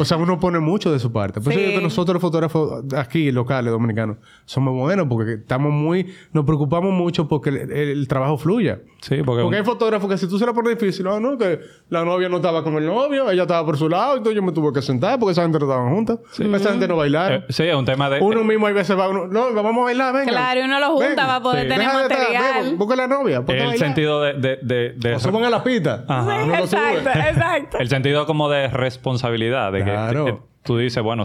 O 0.00 0.04
sea, 0.04 0.16
uno 0.16 0.38
pone 0.38 0.58
mucho 0.60 0.92
de 0.92 0.98
su 0.98 1.12
parte. 1.12 1.40
Por 1.40 1.52
eso 1.52 1.58
Sí. 1.58 1.64
yo 1.64 1.70
creo 1.70 1.78
que 1.80 1.84
nosotros 1.84 2.14
los 2.14 2.20
fotógrafos 2.22 2.84
aquí, 2.96 3.30
locales, 3.32 3.72
dominicanos, 3.72 4.16
somos 4.44 4.74
buenos 4.74 5.06
porque 5.08 5.34
estamos 5.34 5.72
muy... 5.72 6.12
Nos 6.32 6.44
preocupamos 6.44 6.92
mucho 6.92 7.28
porque 7.28 7.50
el, 7.50 8.06
trabajo 8.08 8.36
fluya. 8.38 8.80
Sí, 9.00 9.22
porque... 9.24 9.42
Porque 9.42 9.58
hay 9.58 9.64
fotógrafos 9.64 10.08
que 10.10 10.18
si 10.18 10.28
tú 10.28 10.38
se 10.38 10.46
la 10.46 10.52
pones 10.52 10.78
difícil, 10.78 11.04
no, 11.04 11.18
no, 11.20 11.36
que 11.38 11.60
la 11.88 12.04
novia 12.04 12.28
no 12.28 12.36
estaba 12.36 12.62
con 12.64 12.74
el 12.76 12.86
novio, 12.86 13.30
ella 13.30 13.42
estaba 13.42 13.64
por 13.64 13.76
su 13.76 13.88
lado, 13.88 14.16
entonces 14.16 14.36
yo 14.36 14.42
me 14.42 14.52
tuve 14.52 14.72
que 14.72 14.82
sentar 14.82 15.18
porque 15.18 15.32
esa 15.32 15.42
gente 15.42 15.58
no 15.58 15.64
estaban 15.66 15.92
juntas. 15.94 16.18
Esa 16.38 16.70
gente 16.70 16.88
no 16.88 16.96
bailaba. 16.96 17.34
eh, 17.36 17.44
sí, 17.48 17.64
es 17.64 17.74
un 17.74 17.84
tema 17.84 18.08
de... 18.10 18.20
Uno 18.20 18.44
mismo 18.44 18.66
hay 18.66 18.74
veces 18.74 18.98
va, 18.98 19.08
uno, 19.08 19.26
no, 19.26 19.52
vamos 19.54 19.82
a 19.82 19.84
bailar, 19.84 20.12
venga. 20.14 20.30
Claro, 20.30 20.60
y 20.60 20.62
uno 20.64 20.80
lo 20.80 20.90
junta 20.92 21.08
Venga. 21.08 21.26
para 21.26 21.42
poder 21.42 21.62
Sí. 21.64 21.68
tener 21.68 21.86
Deja 21.86 21.96
de 21.98 22.02
estar, 22.04 22.18
material. 22.18 22.64
ve, 22.70 22.76
busca 22.76 22.96
la 22.96 23.06
novia. 23.06 23.36
el 23.38 23.42
bailar. 23.44 23.78
sentido 23.78 24.22
de... 24.22 24.32
de, 24.34 24.58
de, 24.62 24.92
de- 24.96 25.14
O 25.14 25.18
suban 25.20 25.44
a 25.44 25.50
la 25.50 25.62
pista. 25.62 26.04
Ajá. 26.08 26.36
Sí, 26.38 26.42
Uno 26.48 26.56
lo 26.58 26.66
sube. 26.66 26.92
exacto, 26.98 27.18
exacto. 27.28 27.78
el 27.78 27.88
sentido 27.88 28.26
como 28.26 28.48
de 28.48 28.68
responsabilidad. 28.68 29.72
De 29.72 29.84
que- 29.84 29.87
Claro. 29.90 30.24
que, 30.24 30.38
tú 30.62 30.78
dices, 30.78 31.02
bueno, 31.02 31.24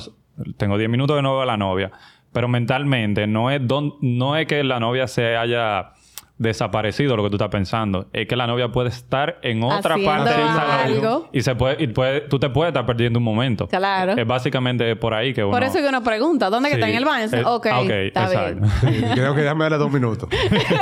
tengo 0.58 0.78
10 0.78 0.90
minutos 0.90 1.16
de 1.16 1.22
no 1.22 1.34
veo 1.34 1.42
a 1.42 1.46
la 1.46 1.58
novia. 1.58 1.92
Pero 2.32 2.48
mentalmente 2.48 3.28
no 3.28 3.52
es, 3.52 3.66
don, 3.66 3.96
no 4.02 4.36
es 4.36 4.48
que 4.48 4.64
la 4.64 4.80
novia 4.80 5.08
se 5.08 5.38
haya 5.38 5.94
desaparecido 6.38 7.16
lo 7.16 7.24
que 7.24 7.30
tú 7.30 7.36
estás 7.36 7.50
pensando. 7.50 8.08
Es 8.12 8.28
que 8.28 8.36
la 8.36 8.48
novia 8.48 8.70
puede 8.72 8.90
estar 8.90 9.40
en 9.44 9.64
otra 9.64 9.96
Haciendo 9.96 10.06
parte 10.06 10.30
del 10.30 10.48
salón. 10.48 10.80
algo. 10.84 11.30
Y, 11.32 11.42
se 11.42 11.56
puede, 11.56 11.84
y 11.84 11.88
puede, 11.88 12.22
tú 12.22 12.40
te 12.40 12.50
puedes 12.50 12.72
estar 12.72 12.86
perdiendo 12.86 13.20
un 13.20 13.26
momento. 13.26 13.68
Claro. 13.68 14.14
Es 14.14 14.26
básicamente 14.28 14.96
por 14.96 15.14
ahí 15.14 15.34
que 15.34 15.44
uno... 15.44 15.52
Por 15.52 15.64
eso 15.64 15.80
que 15.80 15.88
uno 15.88 16.04
pregunta, 16.04 16.50
¿dónde 16.50 16.70
que 16.70 16.76
está 16.76 16.90
en 16.90 16.96
el 16.96 17.06
baño? 17.06 17.28
Eh, 17.32 17.44
ok, 17.46 17.68
ah, 17.68 17.82
ok, 17.82 17.90
está 17.90 18.30
bien. 18.30 18.64
exacto. 18.64 18.88
Sí, 18.88 19.04
creo 19.14 19.36
que 19.36 19.42
déjame 19.42 19.64
darle 19.66 19.78
dos 19.78 19.92
minutos. 19.92 20.30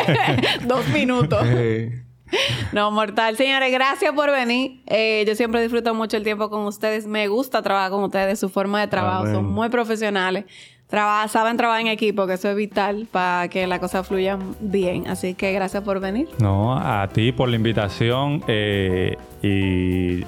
Dos 0.68 0.88
minutos. 0.90 1.44
Eh, 1.46 2.04
No, 2.74 2.90
mortal. 2.92 3.36
Señores, 3.36 3.72
gracias 3.72 4.14
por 4.14 4.32
venir. 4.32 4.82
Eh, 4.88 5.24
yo 5.28 5.36
siempre 5.36 5.62
disfruto 5.62 5.94
mucho 5.94 6.16
el 6.18 6.24
tiempo 6.24 6.50
con 6.50 6.66
ustedes. 6.66 7.06
Me 7.06 7.28
gusta 7.28 7.62
trabajar 7.62 7.92
con 7.92 8.04
ustedes. 8.04 8.40
Su 8.40 8.50
forma 8.50 8.80
de 8.82 8.88
trabajo 8.88 9.24
Amén. 9.24 9.34
son 9.36 9.46
muy 9.46 9.70
profesionales. 9.70 10.46
Traba- 10.88 11.28
saben 11.30 11.56
trabajar 11.58 11.82
en 11.82 11.88
equipo, 11.88 12.28
que 12.28 12.34
eso 12.34 12.50
es 12.50 12.56
vital 12.56 13.08
para 13.12 13.48
que 13.48 13.66
la 13.68 13.80
cosa 13.80 14.04
fluya 14.04 14.38
bien. 14.60 15.08
Así 15.08 15.34
que 15.36 15.52
gracias 15.54 15.84
por 15.84 16.00
venir. 16.00 16.28
No, 16.40 16.78
a 16.78 17.08
ti 17.08 17.32
por 17.32 17.48
la 17.50 17.56
invitación 17.56 18.44
eh, 18.48 19.18
y 19.42 20.22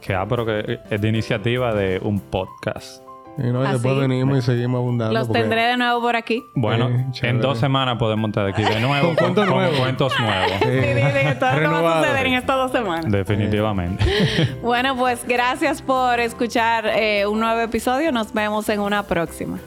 que 0.00 0.14
ah, 0.14 0.26
pero 0.28 0.46
que 0.46 0.78
es 0.90 1.00
de 1.00 1.08
iniciativa 1.08 1.74
de 1.74 1.98
un 2.02 2.20
podcast. 2.20 3.02
Y 3.38 3.42
no, 3.52 3.64
y 3.64 3.72
después 3.72 3.96
venimos 3.98 4.38
y 4.38 4.42
seguimos 4.42 4.78
abundando. 4.78 5.12
Los 5.14 5.26
porque- 5.28 5.40
tendré 5.42 5.62
de 5.66 5.76
nuevo 5.76 6.00
por 6.00 6.16
aquí. 6.16 6.46
Bueno, 6.54 6.90
en 7.22 7.40
dos 7.40 7.58
semanas 7.58 7.96
podemos 7.98 8.28
estar 8.30 8.46
aquí 8.46 8.62
de 8.62 8.80
nuevo 8.80 9.08
Con 9.08 9.16
cuentos 9.16 9.46
con 9.46 9.54
nuevos. 9.56 9.78
cuentos 9.78 10.12
nuevos. 10.20 10.52
Sí, 10.62 10.66
sí, 10.66 11.28
sí, 11.30 11.38
todo 11.38 11.52
lo 11.52 11.58
que 11.60 11.66
va 11.82 11.98
a 12.00 12.02
suceder 12.04 12.26
en 12.26 12.34
estas 12.34 12.56
dos 12.56 12.72
semanas. 12.72 13.10
Definitivamente. 13.10 14.04
Bueno, 14.62 14.96
pues 14.96 15.24
gracias 15.26 15.80
por 15.82 16.18
escuchar 16.20 16.86
eh, 16.86 17.26
un 17.26 17.38
nuevo 17.40 17.60
episodio. 17.60 18.10
Nos 18.12 18.32
vemos 18.32 18.68
en 18.68 18.80
una 18.80 19.02
próxima. 19.04 19.58